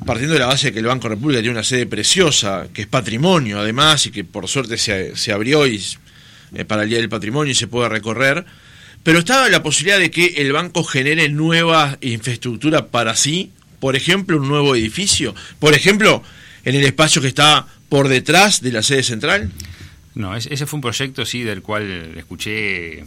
Partiendo 0.06 0.34
de 0.34 0.39
la 0.39 0.47
base 0.47 0.67
de 0.67 0.73
que 0.73 0.80
el 0.80 0.86
Banco 0.86 1.10
República 1.10 1.41
tiene 1.41 1.56
una 1.56 1.63
sede 1.63 1.86
preciosa, 1.86 2.67
que 2.73 2.84
es 2.84 2.88
patrimonio 2.88 3.60
además, 3.60 4.06
y 4.06 4.12
que 4.12 4.23
por 4.23 4.47
suerte 4.47 4.78
se, 4.78 5.15
se 5.17 5.32
abrió 5.34 5.67
y 5.67 5.82
eh, 6.53 6.65
para 6.65 6.84
el 6.84 6.89
Día 6.89 6.99
del 6.99 7.10
Patrimonio 7.10 7.51
y 7.51 7.55
se 7.55 7.67
puede 7.67 7.89
recorrer, 7.89 8.45
pero 9.03 9.19
estaba 9.19 9.49
la 9.49 9.63
posibilidad 9.63 9.99
de 9.99 10.12
que 10.12 10.25
el 10.38 10.51
banco 10.51 10.84
genere 10.84 11.29
nueva 11.29 11.97
infraestructura 12.01 12.88
para 12.88 13.15
sí, 13.15 13.51
por 13.79 13.95
ejemplo, 13.95 14.38
un 14.38 14.47
nuevo 14.47 14.75
edificio, 14.75 15.36
por 15.60 15.73
ejemplo, 15.73 16.23
en 16.63 16.75
el 16.75 16.84
espacio 16.84 17.21
que 17.21 17.27
está 17.27 17.67
por 17.89 18.08
detrás 18.08 18.62
de 18.62 18.71
la 18.71 18.81
sede 18.81 19.03
central. 19.03 19.51
No, 20.15 20.36
ese 20.36 20.65
fue 20.65 20.77
un 20.77 20.81
proyecto, 20.81 21.25
sí, 21.25 21.43
del 21.43 21.62
cual 21.62 22.17
escuché 22.17 23.03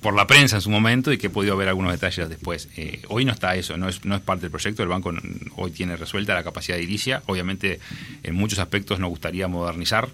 por 0.00 0.14
la 0.14 0.26
prensa 0.26 0.56
en 0.56 0.62
su 0.62 0.70
momento 0.70 1.12
y 1.12 1.18
que 1.18 1.26
he 1.26 1.30
podido 1.30 1.56
ver 1.56 1.68
algunos 1.68 1.92
detalles 1.92 2.28
después. 2.28 2.68
Eh, 2.76 3.02
hoy 3.08 3.24
no 3.24 3.32
está 3.32 3.54
eso, 3.54 3.76
no 3.76 3.88
es, 3.88 4.00
parte 4.24 4.42
del 4.42 4.50
proyecto, 4.50 4.82
el 4.82 4.88
banco 4.88 5.12
hoy 5.56 5.70
tiene 5.70 5.96
resuelta 5.96 6.34
la 6.34 6.42
capacidad 6.42 6.76
de 6.76 6.82
iricia, 6.82 7.22
obviamente 7.26 7.80
en 8.22 8.34
muchos 8.34 8.58
aspectos 8.58 8.98
nos 8.98 9.10
gustaría 9.10 9.46
modernizar 9.48 10.08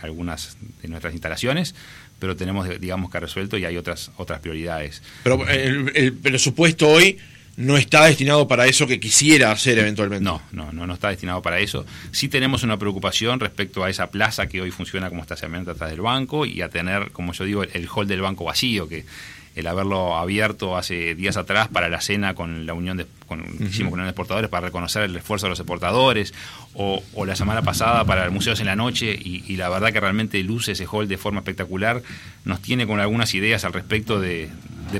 algunas 0.00 0.56
de 0.82 0.88
nuestras 0.88 1.12
instalaciones, 1.12 1.74
pero 2.18 2.36
tenemos, 2.36 2.68
digamos, 2.80 3.10
que 3.10 3.20
resuelto 3.20 3.56
y 3.56 3.64
hay 3.64 3.76
otras, 3.76 4.10
otras 4.16 4.40
prioridades. 4.40 5.02
Pero 5.24 5.46
el, 5.48 6.12
presupuesto 6.14 6.88
hoy 6.88 7.18
no 7.56 7.76
está 7.76 8.06
destinado 8.06 8.48
para 8.48 8.66
eso 8.66 8.86
que 8.86 9.00
quisiera 9.00 9.50
hacer 9.50 9.78
eventualmente. 9.78 10.24
No, 10.24 10.40
no, 10.52 10.72
no, 10.72 10.86
no 10.86 10.94
está 10.94 11.08
destinado 11.08 11.42
para 11.42 11.58
eso. 11.58 11.84
Sí 12.12 12.28
tenemos 12.28 12.62
una 12.62 12.78
preocupación 12.78 13.40
respecto 13.40 13.84
a 13.84 13.90
esa 13.90 14.10
plaza 14.10 14.46
que 14.46 14.60
hoy 14.60 14.70
funciona 14.70 15.08
como 15.08 15.22
estacionamiento 15.22 15.72
atrás 15.72 15.90
del 15.90 16.00
banco 16.00 16.46
y 16.46 16.62
a 16.62 16.68
tener, 16.68 17.10
como 17.10 17.32
yo 17.32 17.44
digo, 17.44 17.62
el 17.64 17.88
hall 17.88 18.06
del 18.06 18.20
banco 18.20 18.44
vacío, 18.44 18.88
que 18.88 19.04
el 19.54 19.66
haberlo 19.66 20.16
abierto 20.16 20.76
hace 20.76 21.14
días 21.14 21.36
atrás 21.36 21.68
para 21.68 21.88
la 21.88 22.00
cena 22.00 22.34
con 22.34 22.64
la 22.66 22.72
unión 22.72 22.96
de, 22.96 23.06
con, 23.26 23.40
hicimos 23.60 23.90
con 23.90 23.98
la 23.98 24.04
unión 24.04 24.04
de 24.06 24.10
exportadores 24.10 24.48
para 24.48 24.66
reconocer 24.66 25.02
el 25.02 25.16
esfuerzo 25.16 25.46
de 25.46 25.50
los 25.50 25.60
exportadores 25.60 26.32
o, 26.74 27.02
la 27.26 27.36
semana 27.36 27.62
pasada 27.62 28.04
para 28.04 28.24
el 28.24 28.30
Museos 28.30 28.60
en 28.60 28.66
la 28.66 28.76
Noche 28.76 29.12
y, 29.12 29.56
la 29.56 29.68
verdad 29.68 29.92
que 29.92 30.00
realmente 30.00 30.42
luce 30.42 30.72
ese 30.72 30.86
hall 30.90 31.06
de 31.06 31.18
forma 31.18 31.40
espectacular 31.40 32.02
nos 32.44 32.62
tiene 32.62 32.86
con 32.86 32.98
algunas 32.98 33.34
ideas 33.34 33.64
al 33.64 33.72
respecto 33.72 34.20
de, 34.20 34.50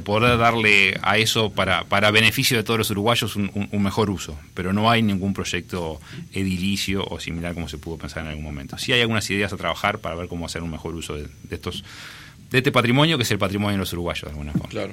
poder 0.04 0.38
darle 0.38 0.98
a 1.02 1.18
eso 1.18 1.50
para, 1.50 1.84
para 1.84 2.10
beneficio 2.10 2.56
de 2.56 2.62
todos 2.62 2.78
los 2.78 2.90
uruguayos 2.90 3.36
un, 3.36 3.68
mejor 3.82 4.10
uso. 4.10 4.38
Pero 4.54 4.72
no 4.72 4.90
hay 4.90 5.02
ningún 5.02 5.34
proyecto 5.34 6.00
edilicio 6.32 7.04
o 7.04 7.20
similar 7.20 7.54
como 7.54 7.68
se 7.68 7.78
pudo 7.78 7.98
pensar 7.98 8.22
en 8.24 8.30
algún 8.30 8.44
momento. 8.44 8.78
Sí 8.78 8.92
hay 8.92 9.00
algunas 9.00 9.28
ideas 9.30 9.52
a 9.52 9.56
trabajar 9.56 9.98
para 9.98 10.14
ver 10.14 10.28
cómo 10.28 10.46
hacer 10.46 10.62
un 10.62 10.70
mejor 10.70 10.94
uso 10.94 11.14
de 11.14 11.28
estos 11.50 11.84
de 12.52 12.58
este 12.58 12.70
patrimonio 12.70 13.16
que 13.16 13.24
es 13.24 13.30
el 13.30 13.38
patrimonio 13.38 13.72
de 13.72 13.78
los 13.78 13.92
uruguayos 13.92 14.22
de 14.22 14.30
alguna 14.30 14.52
forma. 14.52 14.68
Claro. 14.68 14.92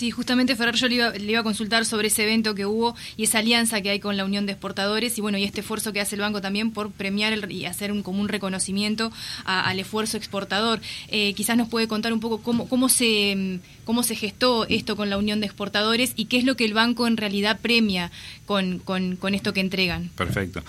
Sí, 0.00 0.10
justamente 0.10 0.56
Ferrer 0.56 0.76
yo 0.76 0.88
le 0.88 0.94
iba, 1.30 1.40
a 1.40 1.42
consultar 1.42 1.84
sobre 1.84 2.08
ese 2.08 2.22
evento 2.22 2.54
que 2.54 2.64
hubo 2.64 2.96
y 3.18 3.24
esa 3.24 3.40
alianza 3.40 3.82
que 3.82 3.90
hay 3.90 4.00
con 4.00 4.16
la 4.16 4.24
Unión 4.24 4.46
de 4.46 4.52
Exportadores 4.52 5.18
y 5.18 5.20
bueno, 5.20 5.36
y 5.36 5.44
este 5.44 5.60
esfuerzo 5.60 5.92
que 5.92 6.00
hace 6.00 6.14
el 6.14 6.22
banco 6.22 6.40
también 6.40 6.70
por 6.70 6.90
premiar 6.90 7.52
y 7.52 7.66
hacer 7.66 7.92
un, 7.92 8.02
como 8.02 8.18
un 8.18 8.30
reconocimiento 8.30 9.12
al 9.44 9.78
esfuerzo 9.78 10.16
exportador. 10.16 10.80
Eh, 11.08 11.34
quizás 11.34 11.58
nos 11.58 11.68
puede 11.68 11.86
contar 11.86 12.14
un 12.14 12.20
poco 12.20 12.40
cómo, 12.40 12.66
cómo, 12.66 12.88
se, 12.88 13.60
cómo 13.84 14.02
se 14.02 14.14
gestó 14.14 14.66
esto 14.70 14.96
con 14.96 15.10
la 15.10 15.18
Unión 15.18 15.40
de 15.40 15.44
Exportadores 15.44 16.14
y 16.16 16.24
qué 16.24 16.38
es 16.38 16.44
lo 16.44 16.56
que 16.56 16.64
el 16.64 16.72
banco 16.72 17.06
en 17.06 17.18
realidad 17.18 17.58
premia 17.60 18.10
con, 18.46 18.78
con, 18.78 19.34
esto 19.34 19.52
que 19.52 19.60
entregan. 19.60 20.08
Perfecto. 20.16 20.62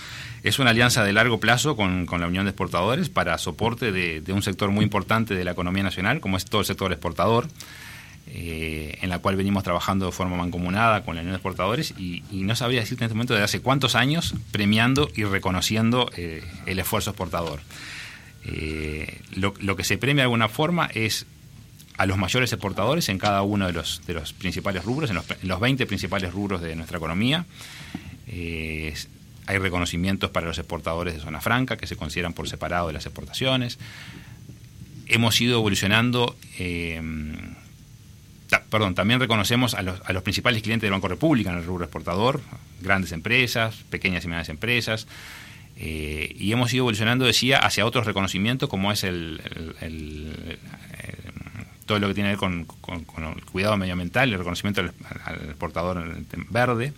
Es 0.44 0.60
una 0.60 0.72
alianza 0.72 1.06
de 1.06 1.14
largo 1.14 1.40
plazo 1.40 1.78
con, 1.78 2.06
la 2.06 2.28
Unión 2.28 2.44
de 2.44 2.50
Exportadores 2.50 3.08
para 3.08 3.38
soporte 3.38 3.94
de, 3.94 4.20
de 4.20 4.34
un 4.34 4.42
sector 4.42 4.72
muy 4.72 4.84
importante 4.84 5.36
de 5.36 5.46
la 5.46 5.52
economía 5.52 5.84
nacional, 5.84 6.20
como 6.20 6.36
es 6.36 6.44
todo 6.44 6.60
el 6.60 6.68
sector 6.68 6.92
exportador. 6.92 7.48
Eh, 8.34 8.98
en 9.02 9.10
la 9.10 9.20
cual 9.20 9.36
venimos 9.36 9.62
trabajando 9.62 10.06
de 10.06 10.14
forma 10.14 10.38
mancomunada 10.38 11.04
con 11.04 11.16
la 11.16 11.22
Unión 11.22 11.34
de 11.34 11.38
Exportadores 11.38 11.94
y, 11.98 12.24
no 12.32 12.56
sabría 12.56 12.80
decirte 12.80 13.04
en 13.04 13.08
este 13.08 13.14
momento 13.14 13.34
de 13.34 13.44
hace 13.44 13.60
cuántos 13.60 13.94
años 13.94 14.36
premiando 14.52 15.10
y 15.18 15.26
reconociendo 15.26 16.10
eh, 16.16 16.42
el 16.66 16.80
esfuerzo 16.80 17.10
exportador. 17.10 17.60
Eh, 18.46 19.20
lo, 19.36 19.76
que 19.76 19.84
se 19.84 19.98
premia 19.98 20.22
de 20.22 20.28
alguna 20.28 20.48
forma 20.48 20.90
es 20.94 21.26
a 21.98 22.06
los 22.06 22.18
mayores 22.18 22.54
exportadores 22.54 23.10
en 23.10 23.18
cada 23.18 23.42
uno 23.42 23.68
de 23.68 23.74
los, 23.74 24.02
de 24.08 24.14
los 24.14 24.32
principales 24.32 24.86
rubros, 24.86 25.10
en 25.10 25.18
los, 25.18 25.60
20 25.60 25.86
principales 25.86 26.32
rubros 26.32 26.62
de 26.62 26.74
nuestra 26.78 27.00
economía. 27.00 27.46
hay 28.28 29.58
reconocimientos 29.58 30.30
para 30.30 30.48
los 30.48 30.58
exportadores 30.58 31.16
de 31.16 31.20
zona 31.20 31.42
franca 31.42 31.76
que 31.76 31.86
se 31.86 31.98
consideran 31.98 32.32
por 32.32 32.48
separado 32.48 32.88
de 32.88 32.94
las 32.94 33.06
exportaciones. 33.06 33.78
Hemos 35.08 35.42
ido 35.42 35.60
evolucionando 35.60 36.38
perdón, 38.60 38.96
también 38.96 39.20
reconocemos 39.20 39.74
a 39.74 39.82
los, 39.82 40.02
a 40.06 40.14
los, 40.14 40.24
principales 40.24 40.62
clientes 40.62 40.84
del 40.84 40.92
Banco 40.92 41.08
República 41.08 41.52
en 41.52 41.58
el 41.58 41.66
rubro 41.66 41.86
exportador, 41.86 42.42
grandes 42.82 43.12
empresas, 43.12 43.76
pequeñas 43.90 44.24
y 44.26 44.28
medianas 44.28 44.50
empresas, 44.50 45.08
eh, 45.78 46.36
y 46.38 46.52
hemos 46.52 46.72
ido 46.74 46.84
evolucionando, 46.84 47.26
decía, 47.26 47.58
hacia 47.58 47.86
otros 47.86 48.06
reconocimientos 48.06 48.70
como 48.70 48.92
es 48.92 49.04
el, 49.04 49.42
todo 51.86 52.00
lo 52.00 52.08
que 52.10 52.14
tiene 52.14 52.30
que 52.36 52.46
ver 52.46 52.66
con, 52.82 53.36
el 53.36 53.46
cuidado 53.46 53.78
medioambiental, 53.78 54.32
el 54.32 54.38
reconocimiento 54.38 54.82
al, 54.82 55.36
exportador 55.50 56.06
verde, 56.50 56.94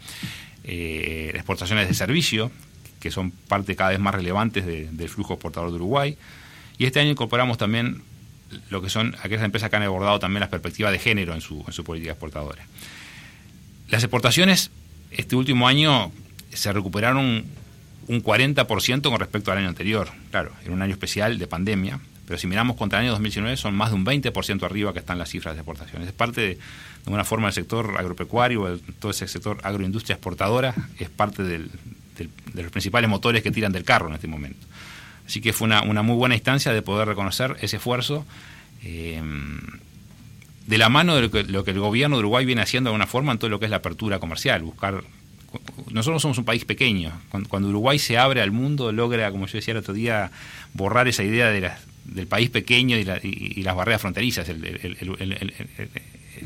eh, 0.63 1.31
exportaciones 1.33 1.87
de 1.87 1.93
servicio, 1.93 2.51
que 2.99 3.09
son 3.11 3.31
parte 3.31 3.75
cada 3.75 3.91
vez 3.91 3.99
más 3.99 4.15
relevantes 4.15 4.65
del 4.65 5.09
flujo 5.09 5.33
exportador 5.33 5.69
de 5.69 5.75
Uruguay, 5.75 6.17
y 6.77 6.85
este 6.85 6.99
año 6.99 7.11
incorporamos 7.11 7.57
también 7.57 8.01
lo 8.69 8.81
que 8.81 8.89
son 8.89 9.15
aquellas 9.21 9.43
empresas 9.43 9.69
que 9.69 9.75
han 9.75 9.83
abordado 9.83 10.19
también 10.19 10.41
las 10.41 10.49
perspectivas 10.49 10.91
de 10.91 10.99
género 10.99 11.33
en 11.33 11.41
su, 11.41 11.63
en 11.65 11.73
su 11.73 11.83
política 11.83 12.11
exportadora. 12.11 12.65
Las 13.89 14.03
exportaciones 14.03 14.71
este 15.11 15.35
último 15.35 15.67
año 15.67 16.11
se 16.51 16.73
recuperaron 16.73 17.45
un 18.07 18.23
40% 18.23 19.01
con 19.01 19.19
respecto 19.19 19.51
al 19.51 19.59
año 19.59 19.69
anterior. 19.69 20.09
Claro, 20.31 20.51
era 20.63 20.73
un 20.73 20.81
año 20.81 20.93
especial 20.93 21.37
de 21.37 21.47
pandemia, 21.47 21.99
pero 22.27 22.37
si 22.39 22.47
miramos 22.47 22.75
contra 22.75 22.99
el 22.99 23.05
año 23.05 23.11
2019 23.11 23.57
son 23.57 23.75
más 23.75 23.91
de 23.91 23.95
un 23.95 24.05
20% 24.05 24.63
arriba 24.63 24.93
que 24.93 24.99
están 24.99 25.17
las 25.17 25.29
cifras 25.29 25.55
de 25.55 25.61
exportaciones. 25.61 26.07
Es 26.07 26.13
parte 26.13 26.41
de, 26.41 26.47
de 26.47 26.59
alguna 27.05 27.23
forma 27.23 27.47
del 27.47 27.53
sector 27.53 27.95
agropecuario, 27.97 28.79
todo 28.99 29.11
ese 29.11 29.27
sector 29.27 29.59
agroindustria 29.63 30.15
exportadora, 30.15 30.73
es 30.99 31.09
parte 31.09 31.43
de 31.43 31.69
los 32.53 32.71
principales 32.71 33.09
motores 33.09 33.43
que 33.43 33.51
tiran 33.51 33.71
del 33.71 33.83
carro 33.83 34.07
en 34.07 34.15
este 34.15 34.27
momento. 34.27 34.65
Así 35.25 35.41
que 35.41 35.53
fue 35.53 35.65
una, 35.65 36.01
muy 36.01 36.15
buena 36.15 36.36
instancia 36.36 36.73
de 36.73 36.81
poder 36.81 37.07
reconocer 37.07 37.57
ese 37.62 37.77
esfuerzo. 37.77 38.25
Eh, 38.83 39.21
de 40.67 40.77
la 40.77 40.89
mano 40.89 41.15
de 41.15 41.21
lo 41.23 41.63
que, 41.63 41.71
el 41.71 41.79
gobierno 41.79 42.17
de 42.17 42.21
Uruguay 42.21 42.45
viene 42.45 42.62
haciendo 42.62 42.89
de 42.89 42.93
alguna 42.93 43.07
forma 43.07 43.31
en 43.31 43.38
todo 43.38 43.49
lo 43.49 43.59
que 43.59 43.65
es 43.65 43.71
la 43.71 43.77
apertura 43.77 44.19
comercial, 44.19 44.63
buscar 44.63 45.03
nosotros 45.91 46.21
somos 46.21 46.38
un 46.38 46.45
país 46.45 46.65
pequeño. 46.65 47.12
Cuando, 47.47 47.69
Uruguay 47.69 47.99
se 47.99 48.17
abre 48.17 48.41
al 48.41 48.51
mundo, 48.51 48.91
logra, 48.91 49.29
como 49.31 49.45
yo 49.45 49.53
decía 49.53 49.73
el 49.73 49.77
otro 49.77 49.93
día, 49.93 50.31
borrar 50.73 51.07
esa 51.07 51.23
idea 51.23 51.49
de 51.49 51.71
del 52.05 52.27
país 52.27 52.49
pequeño 52.49 52.97
y, 52.97 53.03
las 53.63 53.75
barreras 53.75 54.01
fronterizas. 54.01 54.49
El, 54.49 54.59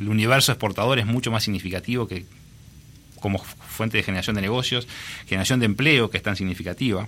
universo 0.07 0.51
exportador 0.51 0.99
es 0.99 1.05
mucho 1.05 1.31
más 1.31 1.43
significativo 1.43 2.07
que 2.07 2.25
como 3.19 3.39
fuente 3.39 3.97
de 3.97 4.03
generación 4.03 4.35
de 4.35 4.43
negocios, 4.43 4.87
generación 5.25 5.59
de 5.59 5.65
empleo, 5.65 6.09
que 6.09 6.17
es 6.17 6.23
tan 6.23 6.35
significativa. 6.35 7.07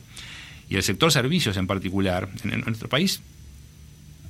Y 0.70 0.76
el 0.76 0.84
sector 0.84 1.12
servicios 1.12 1.58
en 1.58 1.68
particular, 1.68 2.30
en, 2.44 2.62
nuestro 2.62 2.90
país, 2.90 3.22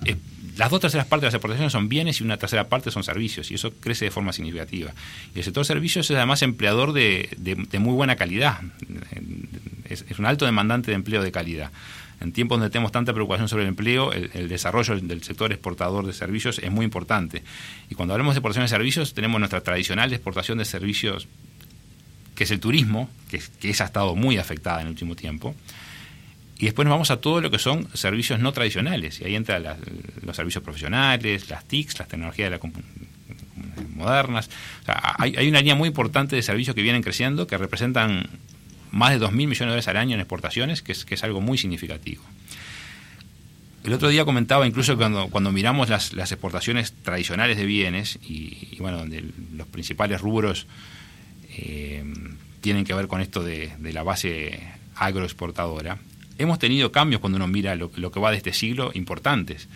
eh, 0.06 0.15
las 0.60 0.69
dos 0.69 0.82
terceras 0.82 1.08
partes 1.08 1.21
de 1.21 1.28
las 1.28 1.34
exportaciones 1.36 1.71
son 1.71 1.88
bienes 1.88 2.19
y 2.19 2.23
una 2.23 2.38
tercera 2.38 2.67
parte 2.67 2.91
son 2.91 3.04
servicios, 3.04 3.49
y 3.49 3.56
eso 3.56 3.71
crece 3.80 4.06
de 4.06 4.12
forma 4.12 4.34
significativa. 4.34 4.93
Y 5.34 5.39
el 5.39 5.45
sector 5.45 5.65
servicios 5.65 6.10
es 6.10 6.17
además 6.17 6.41
empleador 6.41 6.93
de, 6.93 7.30
muy 7.80 7.93
buena 7.93 8.15
calidad, 8.15 8.60
es, 9.89 10.04
un 10.19 10.25
alto 10.25 10.45
demandante 10.45 10.91
de 10.91 10.95
empleo 10.95 11.23
de 11.23 11.32
calidad. 11.32 11.71
En 12.19 12.34
tiempos 12.34 12.60
donde 12.60 12.69
tenemos 12.69 12.91
tanta 12.91 13.13
preocupación 13.13 13.47
sobre 13.47 13.63
el 13.63 13.69
empleo, 13.69 14.12
el, 14.12 14.49
desarrollo 14.49 14.99
del 14.99 15.23
sector 15.23 15.54
exportador 15.54 16.06
de 16.06 16.12
servicios 16.12 16.60
es 16.60 16.69
muy 16.69 16.84
importante. 16.84 17.43
Y 17.89 17.95
cuando 17.95 18.13
hablamos 18.13 18.36
de 18.36 18.39
exportación 18.39 18.65
de 18.65 18.69
servicios, 18.69 19.13
tenemos 19.13 19.39
nuestra 19.39 19.62
tradicional 19.62 20.12
exportación 20.12 20.58
de 20.58 20.65
servicios, 20.65 21.30
que 22.36 22.43
es 22.43 22.52
el 22.52 22.60
turismo, 22.60 23.10
que, 23.30 23.41
que 23.62 23.69
ha 23.69 23.86
estado 23.86 24.15
muy 24.15 24.38
afectada 24.38 24.82
en 24.82 24.88
el 24.88 24.91
último 24.91 25.15
tiempo. 25.15 25.56
Y 26.60 26.65
después 26.65 26.86
nos 26.86 26.91
vamos 26.91 27.10
a 27.10 27.22
todo 27.22 27.39
lo 27.39 27.50
que 27.50 27.58
son 27.58 27.88
servicios 27.93 28.39
no 28.41 28.52
tradicionales. 28.52 29.22
Y 29.22 29.24
ahí 29.24 29.36
entran 29.36 29.63
los 30.22 30.36
servicios 30.36 30.62
profesionales, 30.62 31.50
las 31.50 31.63
TICs, 31.65 31.98
las 32.00 32.10
tecnologías 32.10 32.52
de 32.52 32.58
la 32.58 32.74
modernas. 33.95 34.50
hay, 34.86 35.36
hay, 35.38 35.48
una 35.48 35.60
línea 35.60 35.76
muy 35.76 35.88
importante 35.88 36.36
de 36.36 36.41
servicios 36.41 36.76
que 36.76 36.82
vienen 36.82 37.02
creciendo, 37.02 37.48
que 37.48 37.58
representan 37.58 38.28
más 38.91 39.12
de 39.12 39.26
2.000 39.26 39.32
millones 39.32 39.60
de 39.60 39.65
dólares 39.65 39.88
al 39.88 39.98
año 39.98 40.15
en 40.15 40.19
exportaciones, 40.19 40.82
que 40.82 40.91
es, 40.91 41.06
que 41.06 41.15
es 41.15 41.24
algo 41.24 41.39
muy 41.39 41.58
significativo. 41.58 42.24
El 43.86 43.93
otro 43.93 44.10
día 44.10 44.26
comentaba 44.26 44.67
incluso 44.67 44.98
cuando, 44.98 45.30
cuando 45.30 45.54
miramos 45.54 45.88
las, 45.88 46.13
exportaciones 46.13 46.93
tradicionales 47.04 47.56
de 47.58 47.65
bienes, 47.65 48.19
y, 48.22 48.76
bueno, 48.80 48.98
donde 48.98 49.24
los 49.56 49.67
principales 49.67 50.19
rubros 50.19 50.67
eh, 51.58 52.04
tienen 52.60 52.84
que 52.84 52.93
ver 52.93 53.08
con 53.08 53.22
esto 53.22 53.41
de 53.41 53.93
la 53.93 54.04
base 54.04 54.60
agroexportadora, 54.95 55.98
hemos 56.39 56.58
tenido 56.58 56.91
cambios 56.91 57.21
cuando 57.21 57.36
uno 57.36 57.47
mira 57.47 57.75
lo, 57.75 57.91
que 57.91 58.19
va 58.19 58.32
de 58.32 58.38
este 58.38 58.54
siglo 58.54 58.91
importantes. 58.95 59.67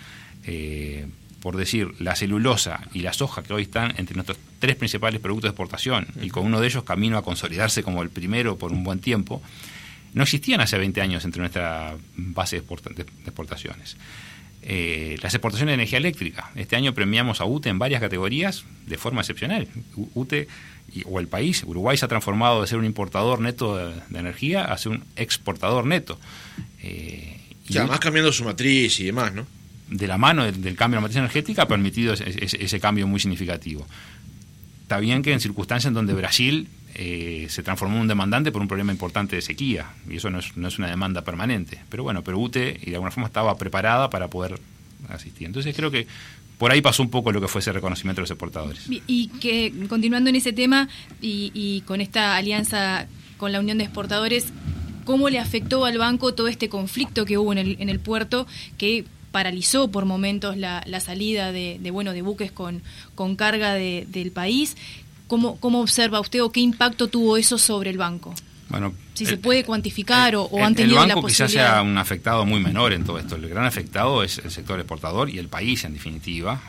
Eh, 0.46 1.08
por 1.42 1.58
decir, 1.58 1.94
la 2.00 2.16
celulosa 2.16 2.88
y 2.94 3.02
la 3.02 3.12
soja 3.12 3.44
que 3.44 3.54
hoy 3.54 3.64
están 3.64 3.94
entre 3.98 4.16
nuestros 4.16 4.38
tres 4.60 4.78
principales 4.78 5.20
productos 5.20 5.50
de 5.50 5.50
exportación 5.50 6.08
y 6.22 6.30
con 6.30 6.46
uno 6.46 6.62
de 6.62 6.68
ellos 6.68 6.86
camino 6.86 7.18
a 7.18 7.22
consolidarse 7.22 7.84
como 7.84 8.02
el 8.02 8.10
primero 8.10 8.58
por 8.58 8.72
un 8.72 8.86
buen 8.86 9.00
tiempo, 9.00 9.42
no 10.14 10.24
existían 10.24 10.62
hace 10.62 10.78
20 10.78 11.02
años 11.02 11.26
entre 11.26 11.42
nuestra 11.42 11.98
base 12.16 12.62
de, 12.62 13.04
exportaciones. 13.26 13.98
Eh, 14.66 15.18
las 15.22 15.34
exportaciones 15.34 15.72
de 15.72 15.74
energía 15.74 15.98
eléctrica. 15.98 16.52
Este 16.56 16.78
año 16.78 16.94
premiamos 16.94 17.42
a 17.42 17.46
UTE 17.46 17.70
en 17.70 17.80
varias 17.80 18.00
categorías 18.00 18.64
de 18.86 18.98
forma 18.98 19.20
excepcional. 19.20 19.68
UTE 20.14 20.48
o 21.06 21.20
el 21.20 21.28
país, 21.28 21.64
Uruguay 21.66 21.98
se 21.98 22.06
ha 22.06 22.08
transformado 22.08 22.62
de 22.62 22.68
ser 22.68 22.78
un 22.78 22.86
importador 22.86 23.42
neto 23.42 23.76
de, 23.76 23.94
energía 24.18 24.64
a 24.64 24.78
ser 24.78 24.94
un 24.94 25.04
exportador 25.18 25.86
neto. 25.86 26.18
Eh, 26.82 27.42
y 27.68 27.78
además 27.78 28.00
cambiando 28.00 28.32
su 28.32 28.46
matriz 28.46 29.02
y 29.02 29.06
demás, 29.06 29.34
¿no? 29.34 29.46
De 29.90 30.08
la 30.08 30.18
mano 30.18 30.46
del, 30.46 30.76
cambio 30.78 30.96
de 30.96 30.96
la 30.96 31.02
matriz 31.02 31.18
energética 31.18 31.64
ha 31.64 31.68
permitido 31.68 32.14
ese, 32.14 32.80
cambio 32.80 33.06
muy 33.06 33.20
significativo. 33.20 33.86
Está 34.84 35.00
bien 35.00 35.24
que 35.24 35.34
en 35.34 35.42
circunstancias 35.42 35.90
en 35.90 35.94
donde 35.94 36.14
Brasil 36.14 36.70
eh, 36.96 37.48
se 37.50 37.64
transformó 37.64 37.96
en 37.96 38.02
un 38.02 38.08
demandante 38.08 38.52
por 38.52 38.62
un 38.62 38.68
problema 38.68 38.92
importante 38.92 39.36
de 39.36 39.42
sequía, 39.42 39.92
y 40.10 40.18
eso 40.18 40.30
no 40.30 40.40
es, 40.40 40.56
no 40.56 40.68
es 40.68 40.78
una 40.78 40.90
demanda 40.90 41.24
permanente. 41.24 41.80
Pero 41.90 42.04
bueno, 42.04 42.24
pero 42.24 42.40
UTE 42.40 42.80
y 42.82 42.90
de 42.90 42.96
alguna 42.96 43.12
forma 43.12 43.28
estaba 43.28 43.58
preparada 43.58 44.10
para 44.10 44.30
poder 44.30 44.60
asistir. 45.10 45.48
Entonces 45.48 45.76
creo 45.76 45.92
que 45.92 46.08
por 46.58 46.72
ahí 46.72 46.82
pasó 46.82 47.04
un 47.04 47.10
poco 47.10 47.32
lo 47.32 47.42
que 47.42 47.48
fue 47.48 47.60
ese 47.60 47.74
reconocimiento 47.74 48.22
de 48.22 48.24
los 48.24 48.32
exportadores. 48.32 48.86
Y 49.08 49.28
que 49.28 49.74
continuando 49.90 50.30
en 50.30 50.36
ese 50.36 50.54
tema 50.54 50.88
y, 51.22 51.82
con 51.86 52.00
esta 52.00 52.36
alianza 52.36 53.08
con 53.38 53.52
la 53.52 53.60
Unión 53.60 53.78
de 53.80 53.86
Exportadores, 53.86 54.48
¿cómo 55.04 55.30
le 55.30 55.40
afectó 55.40 55.86
al 55.86 55.98
banco 55.98 56.34
todo 56.34 56.48
este 56.48 56.70
conflicto 56.70 57.26
que 57.26 57.38
hubo 57.38 57.52
en 57.52 57.58
el, 57.58 57.78
en 57.80 57.90
el 57.90 58.00
puerto 58.00 58.48
que 58.78 59.06
paralizó 59.34 59.90
por 59.90 60.06
momentos 60.06 60.56
la, 60.56 60.84
salida 61.02 61.52
de, 61.52 61.80
bueno 61.92 62.14
de 62.14 62.22
buques 62.22 62.52
con, 62.52 62.82
con 63.16 63.36
carga 63.36 63.74
del 63.74 64.32
país? 64.32 64.78
¿Cómo, 65.28 65.58
¿Cómo 65.60 65.82
observa 65.82 66.20
usted 66.20 66.44
o 66.44 66.52
qué 66.52 66.60
impacto 66.60 67.08
tuvo 67.08 67.38
eso 67.38 67.58
sobre 67.58 67.90
el 67.90 67.98
banco? 67.98 68.34
Bueno, 68.70 68.94
si 69.14 69.26
se 69.26 69.38
puede 69.38 69.64
cuantificar 69.64 70.36
o, 70.36 70.50
han 70.64 70.74
tenido 70.74 71.04
el 71.04 71.10
banco 71.10 71.28
quizás 71.28 71.52
sea 71.52 71.82
un 71.84 71.98
afectado 71.98 72.46
muy 72.46 72.60
menor 72.60 72.94
en 72.94 73.04
todo 73.04 73.20
esto. 73.20 73.36
El 73.36 73.48
gran 73.48 73.66
afectado 73.66 74.24
es 74.24 74.40
el 74.40 74.50
sector 74.50 74.80
exportador 74.80 75.30
y 75.30 75.38
el 75.38 75.48
país 75.48 75.84
en 75.84 75.94
definitiva, 75.94 76.60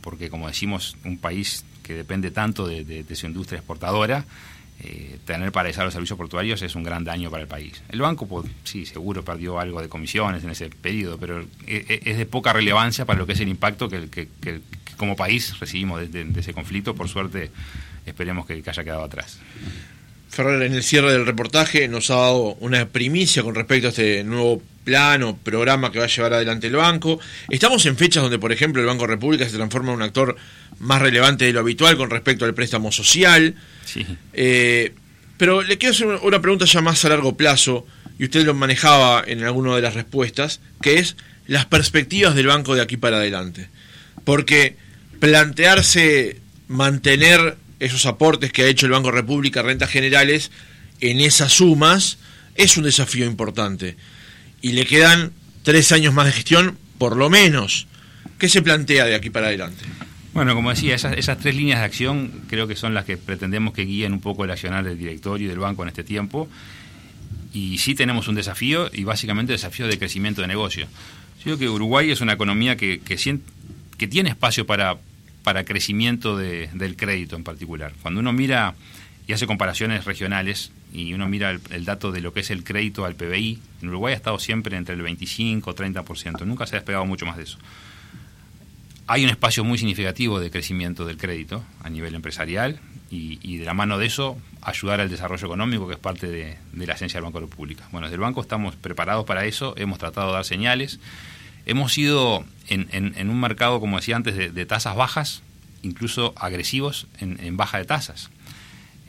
porque 0.00 0.30
como 0.30 0.48
decimos, 0.48 0.96
un 1.04 1.18
país 1.18 1.64
que 1.82 1.94
depende 1.94 2.30
tanto 2.30 2.66
de, 2.66 3.04
su 3.14 3.26
industria 3.26 3.58
exportadora, 3.58 4.24
eh, 4.82 5.18
tener 5.26 5.52
paralizar 5.52 5.84
los 5.84 5.92
servicios 5.92 6.16
portuarios 6.16 6.62
es 6.62 6.74
un 6.74 6.82
gran 6.82 7.04
daño 7.04 7.30
para 7.30 7.42
el 7.42 7.48
país. 7.48 7.82
El 7.90 8.00
banco, 8.00 8.26
pues, 8.26 8.46
sí, 8.64 8.86
seguro 8.86 9.22
perdió 9.22 9.60
algo 9.60 9.82
de 9.82 9.90
comisiones 9.90 10.42
en 10.42 10.50
ese 10.50 10.70
periodo, 10.70 11.18
pero 11.18 11.40
e, 11.40 11.46
e, 11.66 12.00
es, 12.06 12.16
de 12.16 12.24
poca 12.24 12.54
relevancia 12.54 13.04
para 13.04 13.18
lo 13.18 13.26
que 13.26 13.34
es 13.34 13.40
el 13.40 13.48
impacto 13.48 13.90
que, 13.90 14.08
que, 14.08 14.60
como 14.96 15.16
país 15.16 15.58
recibimos 15.58 16.10
de, 16.10 16.32
ese 16.36 16.54
conflicto. 16.54 16.94
Por 16.94 17.08
suerte, 17.08 17.50
esperemos 18.06 18.46
que 18.46 18.62
haya 18.64 18.84
quedado 18.84 19.04
atrás. 19.04 19.38
Ferrer, 20.30 20.62
en 20.62 20.74
el 20.74 20.84
cierre 20.84 21.12
del 21.12 21.26
reportaje 21.26 21.88
nos 21.88 22.10
ha 22.10 22.16
dado 22.16 22.54
una 22.60 22.86
primicia 22.86 23.42
con 23.42 23.54
respecto 23.54 23.88
a 23.88 23.90
este 23.90 24.22
nuevo 24.22 24.62
plan 24.84 25.22
o 25.24 25.36
programa 25.36 25.90
que 25.90 25.98
va 25.98 26.04
a 26.04 26.08
llevar 26.08 26.34
adelante 26.34 26.68
el 26.68 26.76
banco. 26.76 27.18
Estamos 27.48 27.84
en 27.86 27.96
fechas 27.96 28.22
donde, 28.22 28.38
por 28.38 28.52
ejemplo, 28.52 28.80
el 28.80 28.86
Banco 28.86 29.06
República 29.06 29.48
se 29.48 29.56
transforma 29.56 29.90
en 29.90 29.96
un 29.96 30.02
actor 30.02 30.36
más 30.78 31.02
relevante 31.02 31.44
de 31.44 31.52
lo 31.52 31.60
habitual 31.60 31.96
con 31.96 32.10
respecto 32.10 32.44
al 32.44 32.54
préstamo 32.54 32.92
social. 32.92 33.56
Sí. 33.84 34.06
Eh, 34.32 34.94
pero 35.36 35.62
le 35.62 35.78
quiero 35.78 35.94
hacer 35.94 36.06
una 36.06 36.40
pregunta 36.40 36.64
ya 36.64 36.80
más 36.80 37.04
a 37.04 37.08
largo 37.08 37.36
plazo, 37.36 37.86
y 38.18 38.24
usted 38.24 38.44
lo 38.44 38.54
manejaba 38.54 39.24
en 39.26 39.42
alguna 39.42 39.74
de 39.74 39.82
las 39.82 39.94
respuestas, 39.94 40.60
que 40.82 40.98
es 40.98 41.16
las 41.46 41.64
perspectivas 41.64 42.34
del 42.34 42.46
banco 42.46 42.74
de 42.74 42.82
aquí 42.82 42.98
para 42.98 43.16
adelante. 43.16 43.68
Porque 44.24 44.76
plantearse 45.18 46.36
mantener 46.68 47.56
esos 47.80 48.06
aportes 48.06 48.52
que 48.52 48.62
ha 48.62 48.66
hecho 48.66 48.86
el 48.86 48.92
Banco 48.92 49.10
República, 49.10 49.62
rentas 49.62 49.90
generales, 49.90 50.50
en 51.00 51.20
esas 51.20 51.52
sumas, 51.52 52.18
es 52.54 52.76
un 52.76 52.84
desafío 52.84 53.26
importante. 53.26 53.96
Y 54.60 54.72
le 54.72 54.84
quedan 54.84 55.32
tres 55.62 55.90
años 55.90 56.14
más 56.14 56.26
de 56.26 56.32
gestión, 56.32 56.78
por 56.98 57.16
lo 57.16 57.30
menos. 57.30 57.86
¿Qué 58.38 58.48
se 58.48 58.62
plantea 58.62 59.06
de 59.06 59.14
aquí 59.14 59.30
para 59.30 59.46
adelante? 59.46 59.84
Bueno, 60.34 60.54
como 60.54 60.70
decía, 60.70 60.94
esas, 60.94 61.38
tres 61.38 61.56
líneas 61.56 61.80
de 61.80 61.86
acción 61.86 62.30
creo 62.48 62.68
que 62.68 62.76
son 62.76 62.94
las 62.94 63.04
que 63.04 63.16
pretendemos 63.16 63.74
que 63.74 63.82
guíen 63.82 64.12
un 64.12 64.20
poco 64.20 64.44
el 64.44 64.50
accionar 64.50 64.84
del 64.84 64.98
directorio 64.98 65.46
y 65.46 65.48
del 65.48 65.58
banco 65.58 65.82
en 65.82 65.88
este 65.88 66.04
tiempo. 66.04 66.48
Y 67.52 67.78
sí 67.78 67.94
tenemos 67.94 68.28
un 68.28 68.36
desafío, 68.36 68.90
y 68.92 69.04
básicamente 69.04 69.52
desafío 69.52 69.88
de 69.88 69.98
crecimiento 69.98 70.42
de 70.42 70.46
negocio. 70.46 70.86
Yo 71.38 71.44
creo 71.44 71.58
que 71.58 71.68
Uruguay 71.68 72.10
es 72.10 72.20
una 72.20 72.34
economía 72.34 72.76
que, 72.76 73.00
que 73.00 74.08
tiene 74.08 74.28
espacio 74.28 74.66
para, 74.66 74.98
para 75.42 75.64
crecimiento 75.64 76.36
del 76.36 76.96
crédito 76.96 77.36
en 77.36 77.44
particular. 77.44 77.92
Cuando 78.02 78.20
uno 78.20 78.32
mira 78.32 78.74
y 79.26 79.32
hace 79.32 79.46
comparaciones 79.46 80.04
regionales 80.04 80.72
y 80.92 81.12
uno 81.14 81.28
mira 81.28 81.50
el, 81.70 81.84
dato 81.84 82.10
de 82.10 82.20
lo 82.20 82.32
que 82.32 82.40
es 82.40 82.50
el 82.50 82.64
crédito 82.64 83.04
al 83.04 83.14
PBI, 83.14 83.60
en 83.80 83.88
Uruguay 83.88 84.12
ha 84.12 84.16
estado 84.16 84.38
siempre 84.38 84.76
entre 84.76 84.94
el 84.94 85.02
25 85.02 85.70
y 85.70 85.74
30%, 85.74 86.44
nunca 86.44 86.66
se 86.66 86.76
ha 86.76 86.80
despegado 86.80 87.06
mucho 87.06 87.26
más 87.26 87.36
de 87.36 87.44
eso. 87.44 87.58
Hay 89.06 89.24
un 89.24 89.30
espacio 89.30 89.64
muy 89.64 89.78
significativo 89.78 90.40
de 90.40 90.50
crecimiento 90.50 91.04
del 91.04 91.16
crédito 91.16 91.64
a 91.82 91.90
nivel 91.90 92.14
empresarial 92.14 92.80
y, 93.10 93.58
de 93.58 93.64
la 93.64 93.74
mano 93.74 93.98
de 93.98 94.06
eso 94.06 94.38
ayudar 94.62 95.00
al 95.00 95.10
desarrollo 95.10 95.46
económico, 95.46 95.88
que 95.88 95.94
es 95.94 95.98
parte 95.98 96.28
de, 96.28 96.56
la 96.74 96.94
esencia 96.94 97.18
del 97.18 97.24
Banco 97.24 97.38
de 97.38 97.46
la 97.46 97.50
República. 97.50 97.88
Bueno, 97.90 98.06
desde 98.06 98.14
el 98.14 98.20
banco 98.20 98.40
estamos 98.40 98.76
preparados 98.76 99.24
para 99.24 99.46
eso, 99.46 99.74
hemos 99.76 99.98
tratado 99.98 100.28
de 100.28 100.34
dar 100.34 100.44
señales 100.44 101.00
hemos 101.66 101.92
sido 101.92 102.44
en, 102.68 103.30
un 103.30 103.40
mercado, 103.40 103.80
como 103.80 103.96
decía 103.96 104.16
antes, 104.16 104.54
de, 104.54 104.66
tasas 104.66 104.96
bajas, 104.96 105.42
incluso 105.82 106.34
agresivos 106.36 107.06
en, 107.18 107.56
baja 107.56 107.78
de 107.78 107.84
tasas. 107.84 108.30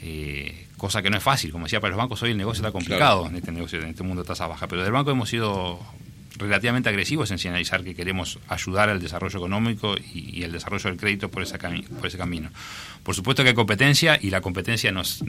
Eh, 0.01 0.67
cosa 0.77 1.03
que 1.03 1.11
no 1.11 1.17
es 1.17 1.23
fácil, 1.23 1.51
como 1.51 1.65
decía, 1.65 1.79
para 1.79 1.91
los 1.91 1.97
bancos 1.97 2.23
hoy 2.23 2.31
el 2.31 2.37
negocio 2.37 2.61
está 2.61 2.71
complicado 2.71 3.27
en 3.27 3.35
este 3.35 3.51
negocio, 3.51 3.79
en 3.79 3.89
este 3.89 4.03
mundo 4.03 4.23
de 4.23 4.27
tasas 4.27 4.49
bajas, 4.49 4.67
pero 4.67 4.83
del 4.83 4.91
banco 4.91 5.11
hemos 5.11 5.29
sido 5.29 5.79
relativamente 6.37 6.89
agresivos 6.89 7.31
en 7.31 7.37
señalizar 7.37 7.83
que 7.83 7.93
queremos 7.93 8.39
ayudar 8.47 8.89
al 8.89 9.01
desarrollo 9.01 9.37
económico 9.37 9.95
y, 10.13 10.43
el 10.43 10.51
desarrollo 10.51 10.89
del 10.89 10.99
crédito 10.99 11.29
por, 11.29 11.43
ese 11.43 11.57
por 11.57 12.07
ese 12.07 12.17
camino. 12.17 12.49
Por 13.03 13.15
supuesto 13.15 13.43
que 13.43 13.49
hay 13.49 13.55
competencia 13.55 14.17
y 14.21 14.29
la 14.29 14.41
competencia 14.41 14.91
nos, 14.91 15.23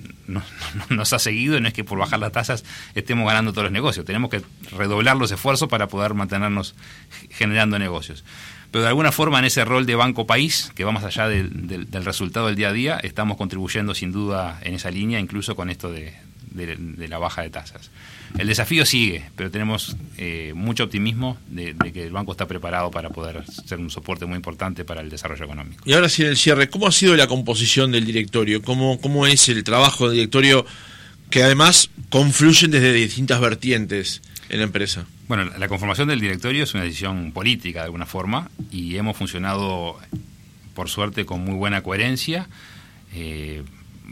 nos, 0.88 1.12
ha 1.12 1.18
seguido, 1.18 1.60
no 1.60 1.68
es 1.68 1.74
que 1.74 1.84
por 1.84 1.98
bajar 1.98 2.20
las 2.20 2.32
tasas 2.32 2.64
estemos 2.94 3.26
ganando 3.26 3.52
todos 3.52 3.64
los 3.64 3.72
negocios, 3.72 4.06
tenemos 4.06 4.30
que 4.30 4.42
redoblar 4.76 5.16
los 5.16 5.30
esfuerzos 5.32 5.68
para 5.68 5.88
poder 5.88 6.14
mantenernos 6.14 6.74
generando 7.30 7.78
negocios. 7.78 8.24
Pero 8.70 8.82
de 8.82 8.88
alguna 8.88 9.12
forma 9.12 9.38
en 9.38 9.44
ese 9.44 9.64
rol 9.66 9.84
de 9.84 9.96
banco 9.96 10.26
país, 10.26 10.72
que 10.74 10.84
va 10.84 10.92
más 10.92 11.04
allá 11.04 11.28
del 11.28 12.04
resultado 12.04 12.46
del 12.46 12.56
día 12.56 12.68
a 12.68 12.72
día, 12.72 13.00
estamos 13.02 13.36
contribuyendo 13.36 13.94
sin 13.94 14.12
duda 14.12 14.60
en 14.62 14.74
esa 14.74 14.90
línea, 14.90 15.20
incluso 15.20 15.54
con 15.54 15.68
esto 15.68 15.90
de, 15.92 16.14
de, 16.54 17.08
la 17.08 17.18
baja 17.18 17.42
de 17.42 17.50
tasas. 17.50 17.90
El 18.38 18.46
desafío 18.46 18.86
sigue, 18.86 19.24
pero 19.36 19.50
tenemos 19.50 19.96
eh, 20.16 20.52
mucho 20.54 20.84
optimismo 20.84 21.36
de, 21.48 21.74
que 21.92 22.04
el 22.04 22.12
banco 22.12 22.32
está 22.32 22.46
preparado 22.46 22.90
para 22.90 23.10
poder 23.10 23.44
ser 23.46 23.78
un 23.78 23.90
soporte 23.90 24.26
muy 24.26 24.36
importante 24.36 24.84
para 24.84 25.00
el 25.00 25.10
desarrollo 25.10 25.44
económico. 25.44 25.82
Y 25.84 25.92
ahora 25.92 26.08
sí, 26.08 26.22
en 26.22 26.28
el 26.28 26.36
cierre, 26.36 26.68
¿cómo 26.68 26.86
ha 26.86 26.92
sido 26.92 27.16
la 27.16 27.26
composición 27.26 27.92
del 27.92 28.04
directorio? 28.04 28.62
¿Cómo, 28.62 29.00
cómo 29.00 29.26
es 29.26 29.48
el 29.48 29.62
trabajo 29.64 30.06
del 30.08 30.16
directorio 30.16 30.64
que 31.30 31.42
además 31.42 31.90
confluyen 32.10 32.70
desde 32.70 32.92
distintas 32.92 33.40
vertientes 33.40 34.22
en 34.48 34.58
la 34.58 34.64
empresa? 34.64 35.06
Bueno, 35.28 35.50
la 35.58 35.68
conformación 35.68 36.08
del 36.08 36.20
directorio 36.20 36.64
es 36.64 36.74
una 36.74 36.84
decisión 36.84 37.32
política 37.32 37.80
de 37.80 37.86
alguna 37.86 38.06
forma 38.06 38.50
y 38.70 38.96
hemos 38.96 39.16
funcionado, 39.16 39.98
por 40.74 40.88
suerte, 40.88 41.24
con 41.24 41.40
muy 41.42 41.54
buena 41.54 41.82
coherencia. 41.82 42.48
Eh, 43.14 43.62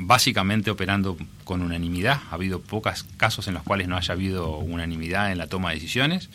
básicamente 0.00 0.70
operando 0.70 1.16
con 1.44 1.62
unanimidad. 1.62 2.20
Ha 2.30 2.34
habido 2.34 2.60
pocos 2.60 3.04
casos 3.16 3.46
en 3.48 3.54
los 3.54 3.62
cuales 3.62 3.88
no 3.88 3.96
haya 3.96 4.12
habido 4.12 4.58
unanimidad 4.58 5.32
en 5.32 5.38
la 5.38 5.46
toma 5.46 5.70
de 5.70 5.76
decisiones. 5.76 6.30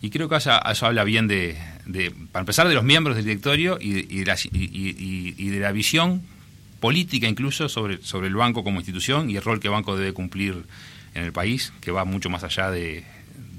Y 0.00 0.10
creo 0.10 0.28
que 0.28 0.36
eso, 0.36 0.52
habla 0.86 1.04
bien 1.04 1.26
de, 1.26 1.56
para 2.30 2.42
empezar, 2.42 2.68
de 2.68 2.74
los 2.74 2.84
miembros 2.84 3.16
del 3.16 3.24
directorio 3.24 3.78
y, 3.80 4.20
de, 4.20 4.24
la, 4.24 4.36
y, 4.52 5.48
de 5.48 5.60
la 5.60 5.72
visión 5.72 6.22
política 6.78 7.26
incluso 7.26 7.68
sobre, 7.68 8.00
sobre 8.02 8.28
el 8.28 8.36
banco 8.36 8.62
como 8.62 8.78
institución 8.78 9.28
y 9.28 9.36
el 9.36 9.42
rol 9.42 9.58
que 9.58 9.66
el 9.66 9.72
banco 9.72 9.96
debe 9.96 10.12
cumplir 10.12 10.64
en 11.14 11.24
el 11.24 11.32
país, 11.32 11.72
que 11.80 11.90
va 11.90 12.04
mucho 12.04 12.30
más 12.30 12.44
allá 12.44 12.70
de, 12.70 13.04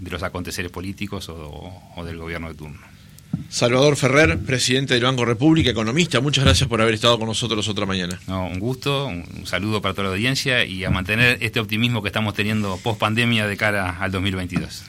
los 0.09 0.23
aconteceres 0.23 0.71
políticos 0.71 1.27
o 1.29 2.03
del 2.05 2.17
gobierno 2.17 2.47
de 2.47 2.55
turno. 2.55 2.79
Salvador 3.49 3.95
Ferrer, 3.95 4.37
presidente 4.39 4.93
del 4.93 5.03
Banco 5.03 5.25
República, 5.25 5.71
economista, 5.71 6.21
muchas 6.21 6.45
gracias 6.45 6.69
por 6.69 6.81
haber 6.81 6.93
estado 6.93 7.17
con 7.17 7.27
nosotros 7.27 7.67
otra 7.67 7.85
mañana. 7.85 8.19
un 8.27 8.59
gusto, 8.59 9.07
un 9.07 9.45
saludo 9.45 9.81
para 9.81 9.93
toda 9.93 10.09
la 10.09 10.13
audiencia 10.13 10.65
y 10.65 10.83
a 10.83 10.89
mantener 10.89 11.37
este 11.41 11.59
optimismo 11.59 12.01
que 12.01 12.09
estamos 12.09 12.35
teniendo 12.35 12.77
post 12.77 12.99
pandemia 12.99 13.47
de 13.47 13.57
cara 13.57 13.97
al 13.99 14.11
2022. 14.11 14.83